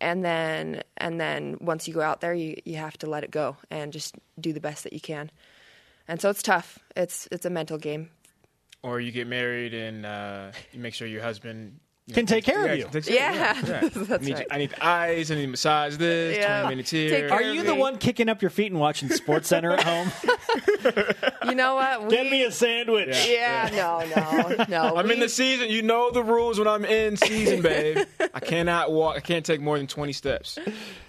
and 0.00 0.24
then 0.24 0.82
and 0.96 1.20
then 1.20 1.58
once 1.60 1.88
you 1.88 1.94
go 1.94 2.00
out 2.00 2.20
there, 2.20 2.34
you 2.34 2.56
you 2.64 2.76
have 2.76 2.96
to 2.98 3.06
let 3.08 3.24
it 3.24 3.30
go 3.30 3.56
and 3.70 3.92
just 3.92 4.14
do 4.40 4.52
the 4.52 4.60
best 4.60 4.84
that 4.84 4.92
you 4.92 5.00
can. 5.00 5.30
And 6.08 6.20
so 6.20 6.30
it's 6.30 6.42
tough. 6.42 6.78
It's 6.96 7.28
it's 7.30 7.46
a 7.46 7.50
mental 7.50 7.78
game. 7.78 8.10
Or 8.82 9.00
you 9.00 9.12
get 9.12 9.28
married 9.28 9.74
and 9.74 10.04
uh, 10.04 10.50
you 10.72 10.80
make 10.80 10.94
sure 10.94 11.06
your 11.06 11.22
husband 11.22 11.78
you 12.06 12.14
Can 12.14 12.26
take 12.26 12.44
care 12.44 12.66
of 12.66 12.76
you. 12.78 12.88
takes- 12.90 13.08
Yeah, 13.08 13.32
yeah. 13.64 13.88
that's 13.92 14.10
I 14.24 14.26
need, 14.26 14.34
right. 14.34 14.46
I 14.50 14.58
need 14.58 14.70
the 14.70 14.84
eyes. 14.84 15.30
I 15.30 15.36
need 15.36 15.42
to 15.42 15.46
massage 15.48 15.96
this. 15.96 16.36
Yeah. 16.36 16.60
Twenty 16.62 16.74
minutes 16.76 16.90
Take 16.90 17.10
here. 17.10 17.28
care 17.28 17.38
Are 17.38 17.40
of 17.48 17.54
you 17.54 17.62
the 17.62 17.74
me. 17.74 17.78
one 17.78 17.98
kicking 17.98 18.28
up 18.28 18.42
your 18.42 18.50
feet 18.50 18.72
and 18.72 18.80
watching 18.80 19.08
Sports 19.08 19.48
Center 19.48 19.72
at 19.72 19.82
home? 19.84 20.10
You 21.44 21.54
know 21.56 21.74
what? 21.74 22.08
Get 22.08 22.30
me 22.30 22.44
a 22.44 22.50
sandwich. 22.52 23.26
Yeah, 23.28 23.68
no, 23.72 24.04
no, 24.56 24.64
no. 24.68 24.96
I'm 24.96 25.10
in 25.10 25.20
the 25.20 25.28
season. 25.28 25.70
You 25.70 25.82
know 25.82 26.10
the 26.10 26.22
rules 26.22 26.58
when 26.58 26.68
I'm 26.68 26.84
in 26.84 27.16
season, 27.16 27.62
babe. 27.62 27.98
I 28.32 28.40
cannot 28.40 28.92
walk. 28.92 29.16
I 29.16 29.20
can't 29.20 29.44
take 29.44 29.60
more 29.60 29.76
than 29.76 29.86
20 29.86 30.12
steps. 30.12 30.58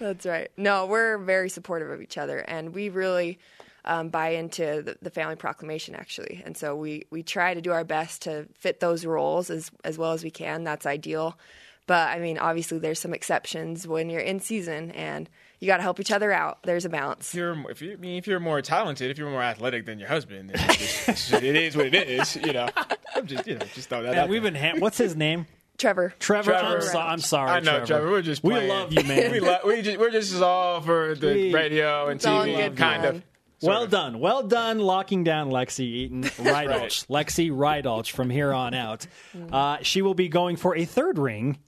That's 0.00 0.26
right. 0.26 0.50
No, 0.56 0.86
we're 0.86 1.18
very 1.18 1.48
supportive 1.48 1.90
of 1.90 2.02
each 2.02 2.18
other, 2.18 2.38
and 2.38 2.74
we 2.74 2.88
really 2.88 3.38
um, 3.84 4.08
buy 4.08 4.30
into 4.30 4.82
the, 4.82 4.96
the 5.02 5.10
family 5.10 5.36
proclamation, 5.36 5.94
actually. 5.94 6.42
And 6.44 6.56
so 6.56 6.74
we, 6.76 7.04
we 7.10 7.22
try 7.22 7.54
to 7.54 7.60
do 7.60 7.72
our 7.72 7.84
best 7.84 8.22
to 8.22 8.46
fit 8.58 8.80
those 8.80 9.04
roles 9.04 9.50
as 9.50 9.70
as 9.84 9.98
well 9.98 10.12
as 10.12 10.24
we 10.24 10.30
can. 10.30 10.64
That's 10.64 10.86
ideal. 10.86 11.38
But 11.86 12.08
I 12.08 12.18
mean, 12.18 12.38
obviously, 12.38 12.78
there's 12.78 12.98
some 12.98 13.12
exceptions 13.12 13.86
when 13.86 14.08
you're 14.08 14.22
in 14.22 14.40
season, 14.40 14.90
and 14.92 15.28
you 15.60 15.66
got 15.66 15.76
to 15.76 15.82
help 15.82 16.00
each 16.00 16.10
other 16.10 16.32
out. 16.32 16.62
There's 16.62 16.86
a 16.86 16.88
balance. 16.88 17.28
If 17.28 17.34
you're, 17.34 17.70
if 17.70 17.82
you, 17.82 17.92
I 17.92 17.96
mean, 17.96 18.16
if 18.16 18.26
you're 18.26 18.40
more 18.40 18.62
talented, 18.62 19.10
if 19.10 19.18
you're 19.18 19.28
more 19.30 19.42
athletic 19.42 19.84
than 19.84 19.98
your 19.98 20.08
husband, 20.08 20.48
then 20.50 20.64
it's 20.64 20.78
just, 20.78 21.08
it's 21.10 21.28
just- 21.30 21.42
it 21.42 21.56
is 21.56 21.76
what 21.76 21.86
it 21.86 22.08
is. 22.08 22.36
You 22.36 22.54
know, 22.54 22.68
I'm 23.14 23.26
just, 23.26 23.46
you 23.46 23.56
know, 23.58 23.66
just 23.74 23.90
throw 23.90 24.02
that. 24.02 24.14
Yeah, 24.14 24.22
out 24.22 24.28
we've 24.30 24.42
there. 24.42 24.52
been. 24.52 24.60
Ha- 24.76 24.78
what's 24.80 24.96
his 24.96 25.14
name? 25.14 25.46
Trevor. 25.76 26.14
Trevor. 26.20 26.52
Trevor. 26.52 26.66
I'm, 26.76 26.80
so- 26.80 26.98
I'm 27.00 27.18
sorry. 27.18 27.50
I 27.50 27.60
know, 27.60 27.84
Trevor. 27.84 28.10
We're 28.10 28.22
just 28.22 28.42
we 28.42 28.54
love 28.66 28.90
you, 28.92 29.02
man. 29.04 29.30
we, 29.32 29.40
lo- 29.40 29.58
we 29.66 29.82
just, 29.82 29.98
we're 29.98 30.10
just 30.10 30.40
all 30.40 30.80
for 30.80 31.14
the 31.14 31.26
We- 31.34 31.52
radio 31.52 32.06
and 32.06 32.16
It's 32.16 32.24
all 32.24 32.46
TV, 32.46 32.56
good 32.56 32.76
kind 32.78 33.02
fun. 33.02 33.16
of. 33.16 33.22
Well 33.66 33.86
done. 33.86 34.20
Well 34.20 34.42
done 34.42 34.78
locking 34.78 35.24
down 35.24 35.50
Lexi 35.50 35.80
Eaton 35.80 36.22
Rydalch. 36.38 37.06
Lexi 37.06 37.50
Rydalch 37.50 38.10
from 38.12 38.30
here 38.30 38.52
on 38.52 38.74
out. 38.74 39.06
Uh, 39.52 39.78
she 39.82 40.02
will 40.02 40.14
be 40.14 40.28
going 40.28 40.56
for 40.56 40.76
a 40.76 40.84
third 40.84 41.18
ring 41.18 41.58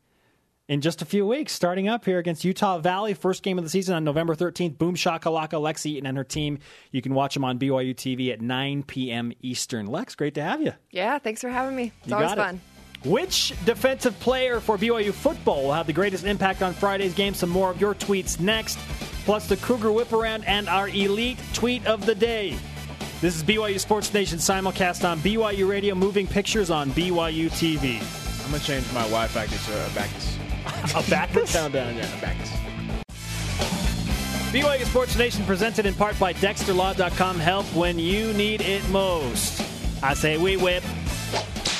in 0.68 0.80
just 0.80 1.00
a 1.00 1.04
few 1.04 1.26
weeks, 1.26 1.52
starting 1.52 1.88
up 1.88 2.04
here 2.04 2.18
against 2.18 2.44
Utah 2.44 2.78
Valley. 2.78 3.14
First 3.14 3.42
game 3.42 3.56
of 3.58 3.64
the 3.64 3.70
season 3.70 3.94
on 3.94 4.04
November 4.04 4.34
13th. 4.34 4.78
Boom 4.78 4.94
Shakalaka, 4.96 5.60
Lexi 5.60 5.86
Eaton 5.86 6.06
and 6.06 6.16
her 6.16 6.24
team. 6.24 6.58
You 6.90 7.00
can 7.02 7.14
watch 7.14 7.34
them 7.34 7.44
on 7.44 7.58
BYU 7.58 7.94
TV 7.94 8.32
at 8.32 8.40
9 8.40 8.82
p.m. 8.82 9.32
Eastern. 9.42 9.86
Lex, 9.86 10.14
great 10.14 10.34
to 10.34 10.42
have 10.42 10.60
you. 10.60 10.72
Yeah, 10.90 11.18
thanks 11.18 11.40
for 11.40 11.50
having 11.50 11.76
me. 11.76 11.92
It's 12.00 12.08
You 12.08 12.16
always 12.16 12.34
got 12.34 12.54
it. 12.54 12.60
Which 13.04 13.52
defensive 13.64 14.18
player 14.20 14.60
for 14.60 14.76
BYU 14.76 15.12
football 15.12 15.64
will 15.64 15.72
have 15.72 15.86
the 15.86 15.92
greatest 15.92 16.24
impact 16.24 16.62
on 16.62 16.72
Friday's 16.72 17.14
game? 17.14 17.34
Some 17.34 17.50
more 17.50 17.70
of 17.70 17.80
your 17.80 17.94
tweets 17.94 18.40
next, 18.40 18.78
plus 19.24 19.48
the 19.48 19.56
Cougar 19.58 19.92
whip 19.92 20.12
around 20.12 20.44
and 20.44 20.68
our 20.68 20.88
elite 20.88 21.38
tweet 21.52 21.86
of 21.86 22.04
the 22.06 22.14
day. 22.14 22.56
This 23.20 23.36
is 23.36 23.42
BYU 23.44 23.78
Sports 23.78 24.12
Nation 24.12 24.38
simulcast 24.38 25.08
on 25.08 25.20
BYU 25.20 25.68
Radio, 25.68 25.94
moving 25.94 26.26
pictures 26.26 26.70
on 26.70 26.90
BYU 26.90 27.48
TV. 27.50 28.00
I'm 28.44 28.50
gonna 28.50 28.62
change 28.62 28.90
my 28.92 29.08
Y 29.08 29.26
factor 29.28 29.56
to 29.56 29.86
a 29.86 29.94
Bacchus. 29.94 30.36
A 30.94 31.10
Bacchus? 31.10 31.52
Down, 31.54 31.70
down, 31.72 31.96
yeah, 31.96 32.18
a 32.18 32.20
Bacchus. 32.20 32.50
BYU 34.52 34.84
Sports 34.84 35.16
Nation 35.16 35.44
presented 35.44 35.86
in 35.86 35.94
part 35.94 36.18
by 36.18 36.32
DexterLaw.com. 36.34 37.38
Help 37.38 37.66
when 37.66 37.98
you 37.98 38.32
need 38.32 38.60
it 38.62 38.88
most. 38.90 39.62
I 40.02 40.14
say 40.14 40.38
we 40.38 40.56
whip. 40.56 40.82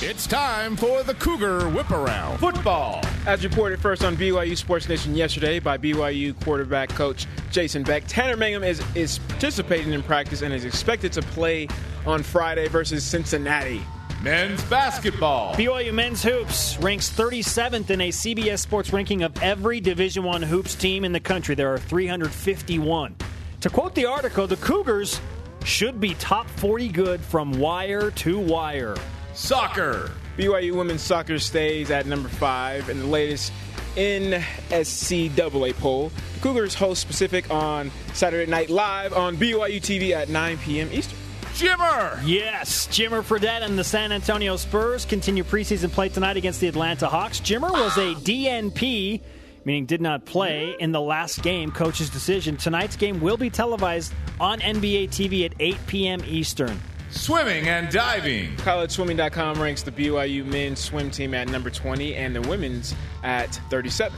It's 0.02 0.26
time 0.26 0.76
for 0.76 1.02
the 1.02 1.14
Cougar 1.14 1.70
Whip 1.70 1.90
Around. 1.90 2.36
Football. 2.36 3.02
As 3.24 3.42
reported 3.42 3.80
first 3.80 4.04
on 4.04 4.14
BYU 4.14 4.54
Sports 4.54 4.90
Nation 4.90 5.14
yesterday 5.14 5.58
by 5.58 5.78
BYU 5.78 6.38
quarterback 6.44 6.90
coach 6.90 7.26
Jason 7.50 7.82
Beck, 7.82 8.04
Tanner 8.06 8.36
Mangum 8.36 8.62
is, 8.62 8.82
is 8.94 9.18
participating 9.20 9.94
in 9.94 10.02
practice 10.02 10.42
and 10.42 10.52
is 10.52 10.66
expected 10.66 11.12
to 11.14 11.22
play 11.22 11.66
on 12.04 12.22
Friday 12.22 12.68
versus 12.68 13.04
Cincinnati. 13.04 13.80
Men's 14.22 14.62
basketball. 14.64 15.54
BYU 15.54 15.94
men's 15.94 16.22
hoops 16.22 16.76
ranks 16.80 17.08
37th 17.08 17.88
in 17.88 18.02
a 18.02 18.10
CBS 18.10 18.58
Sports 18.58 18.92
ranking 18.92 19.22
of 19.22 19.42
every 19.42 19.80
Division 19.80 20.24
One 20.24 20.42
hoops 20.42 20.74
team 20.74 21.06
in 21.06 21.12
the 21.12 21.20
country. 21.20 21.54
There 21.54 21.72
are 21.72 21.78
351. 21.78 23.16
To 23.62 23.70
quote 23.70 23.94
the 23.94 24.04
article, 24.04 24.46
the 24.46 24.56
Cougars 24.56 25.22
should 25.64 26.02
be 26.02 26.12
top 26.16 26.50
40 26.50 26.88
good 26.88 27.20
from 27.22 27.52
wire 27.52 28.10
to 28.10 28.38
wire. 28.38 28.94
Soccer. 29.36 30.10
BYU 30.38 30.72
women's 30.72 31.02
soccer 31.02 31.38
stays 31.38 31.90
at 31.90 32.06
number 32.06 32.28
five 32.28 32.88
in 32.88 33.00
the 33.00 33.06
latest 33.06 33.52
NSCAA 33.96 35.74
poll. 35.74 36.10
The 36.34 36.40
Cougars 36.40 36.74
host 36.74 37.06
Pacific 37.06 37.50
on 37.50 37.90
Saturday 38.14 38.50
Night 38.50 38.70
Live 38.70 39.12
on 39.12 39.36
BYU 39.36 39.80
TV 39.80 40.12
at 40.12 40.30
9 40.30 40.58
p.m. 40.58 40.90
Eastern. 40.90 41.18
Jimmer. 41.54 42.20
Yes, 42.24 42.86
Jimmer 42.88 43.22
Fredette 43.22 43.62
and 43.62 43.78
the 43.78 43.84
San 43.84 44.10
Antonio 44.10 44.56
Spurs 44.56 45.04
continue 45.04 45.44
preseason 45.44 45.90
play 45.90 46.08
tonight 46.08 46.36
against 46.36 46.60
the 46.60 46.68
Atlanta 46.68 47.06
Hawks. 47.06 47.40
Jimmer 47.40 47.70
was 47.72 47.96
a 47.96 48.14
DNP, 48.14 49.20
meaning 49.64 49.86
did 49.86 50.00
not 50.02 50.24
play 50.26 50.74
in 50.80 50.92
the 50.92 51.00
last 51.00 51.42
game. 51.42 51.72
Coach's 51.72 52.10
decision. 52.10 52.56
Tonight's 52.56 52.96
game 52.96 53.20
will 53.20 53.36
be 53.38 53.48
televised 53.48 54.12
on 54.38 54.60
NBA 54.60 55.08
TV 55.08 55.44
at 55.46 55.52
8 55.58 55.76
p.m. 55.86 56.22
Eastern. 56.26 56.78
Swimming 57.16 57.68
and 57.68 57.90
diving. 57.90 58.54
CollegeSwimming.com 58.56 59.60
ranks 59.60 59.82
the 59.82 59.90
BYU 59.90 60.44
men's 60.44 60.78
swim 60.78 61.10
team 61.10 61.32
at 61.34 61.48
number 61.48 61.70
20 61.70 62.14
and 62.14 62.36
the 62.36 62.42
women's 62.42 62.94
at 63.22 63.58
37. 63.70 64.16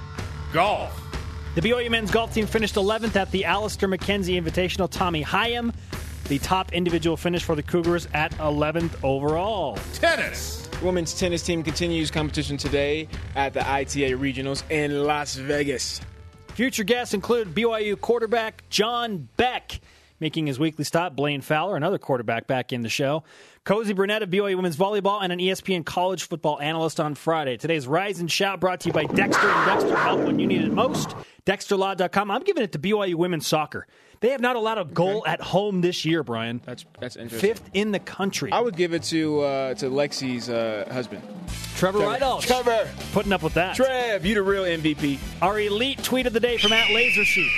Golf. 0.53 1.01
The 1.55 1.61
BYU 1.61 1.90
men's 1.90 2.11
golf 2.11 2.34
team 2.34 2.46
finished 2.46 2.74
11th 2.74 3.16
at 3.16 3.30
the 3.30 3.44
Alister 3.44 3.88
MacKenzie 3.88 4.40
Invitational. 4.40 4.90
Tommy 4.90 5.24
Hyam, 5.24 5.72
the 6.28 6.38
top 6.40 6.72
individual 6.72 7.16
finish 7.16 7.44
for 7.44 7.55
the 7.55 7.62
Cougars 7.62 8.09
at 8.14 8.32
11th 8.38 9.03
overall. 9.05 9.78
Tennis. 9.94 10.66
The 10.66 10.84
women's 10.84 11.14
tennis 11.14 11.42
team 11.42 11.62
continues 11.62 12.11
competition 12.11 12.57
today 12.57 13.09
at 13.36 13.55
the 13.55 13.61
ITA 13.61 14.12
Regionals 14.12 14.68
in 14.70 15.05
Las 15.05 15.36
Vegas. 15.36 16.01
Future 16.49 16.84
guests 16.84 17.14
include 17.14 17.55
BYU 17.55 17.99
quarterback 18.01 18.64
John 18.68 19.28
Beck. 19.36 19.80
Making 20.21 20.47
his 20.47 20.59
weekly 20.59 20.85
stop, 20.85 21.14
Blaine 21.14 21.41
Fowler, 21.41 21.77
another 21.77 21.99
quarterback, 21.99 22.47
back 22.47 22.73
in 22.73 22.83
the 22.83 22.89
show. 22.89 23.23
Cozy 23.64 23.93
Burnett 23.93 24.23
of 24.23 24.31
BYU 24.31 24.57
Women's 24.57 24.77
Volleyball 24.77 25.23
and 25.23 25.33
an 25.33 25.39
ESPN 25.39 25.85
college 25.85 26.25
football 26.25 26.61
analyst 26.61 26.99
on 26.99 27.14
Friday. 27.14 27.57
Today's 27.57 27.87
Rise 27.87 28.19
and 28.19 28.31
Shout 28.31 28.61
brought 28.61 28.81
to 28.81 28.89
you 28.89 28.93
by 28.93 29.05
Dexter 29.05 29.49
and 29.49 29.66
Dexter 29.66 29.97
Help 29.97 30.21
when 30.21 30.39
you 30.39 30.47
need 30.47 30.62
it 30.62 30.73
most. 30.73 31.14
DexterLaw.com. 31.47 32.31
I'm 32.31 32.43
giving 32.43 32.62
it 32.62 32.73
to 32.73 32.79
BYU 32.79 33.14
Women's 33.14 33.47
Soccer. 33.47 33.87
They 34.21 34.31
have 34.31 34.41
not 34.41 34.57
allowed 34.57 34.79
a 34.79 34.85
goal 34.85 35.25
at 35.27 35.41
home 35.41 35.81
this 35.81 36.05
year, 36.05 36.25
Brian. 36.25 36.61
That's 36.64 36.85
that's 36.99 37.16
interesting. 37.16 37.55
Fifth 37.55 37.71
in 37.73 37.93
the 37.93 38.01
country. 38.01 38.51
I 38.51 38.61
would 38.61 38.77
give 38.77 38.93
it 38.93 39.05
to 39.05 39.41
uh, 39.41 39.75
to 39.75 39.87
Lexi's 39.87 40.51
uh, 40.51 40.89
husband. 40.91 41.23
Trevor 41.77 42.01
Rydalch. 42.01 42.41
Trevor. 42.43 42.89
Putting 43.12 43.33
up 43.33 43.43
with 43.43 43.55
that. 43.55 43.77
Trev, 43.77 44.27
you 44.27 44.35
the 44.35 44.43
real 44.43 44.64
MVP. 44.64 45.19
Our 45.41 45.61
elite 45.61 46.03
tweet 46.03 46.27
of 46.27 46.33
the 46.33 46.41
day 46.41 46.59
from 46.59 46.73
at 46.73 46.89
Lasersheet. 46.89 47.49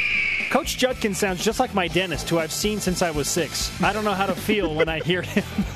Coach 0.51 0.79
Judkins 0.79 1.17
sounds 1.17 1.45
just 1.45 1.61
like 1.61 1.73
my 1.75 1.87
dentist, 1.87 2.29
who 2.29 2.41
I've 2.41 2.51
seen 2.51 2.81
since 2.81 3.03
I 3.03 3.13
was 3.13 3.29
six. 3.29 3.71
I 3.81 3.93
don't 3.93 4.05
know 4.05 4.15
how 4.15 4.27
to 4.27 4.35
feel 4.35 4.75
when 4.75 4.89
I 4.89 4.99
hear 4.99 5.23
him. 5.23 5.45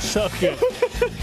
so 0.00 0.28
good. 0.38 0.58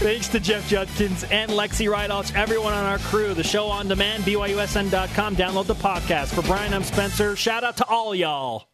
Thanks 0.00 0.26
to 0.28 0.40
Jeff 0.40 0.68
Judkins 0.68 1.22
and 1.24 1.52
Lexi 1.52 1.88
Rydalch, 1.88 2.34
everyone 2.34 2.72
on 2.72 2.84
our 2.84 2.98
crew. 2.98 3.32
The 3.32 3.44
show 3.44 3.66
on 3.66 3.86
demand, 3.86 4.24
BYUSN.com. 4.24 5.36
Download 5.36 5.66
the 5.66 5.76
podcast. 5.76 6.34
For 6.34 6.42
Brian, 6.42 6.74
I'm 6.74 6.82
Spencer. 6.82 7.36
Shout 7.36 7.62
out 7.62 7.76
to 7.76 7.86
all 7.86 8.12
y'all. 8.12 8.71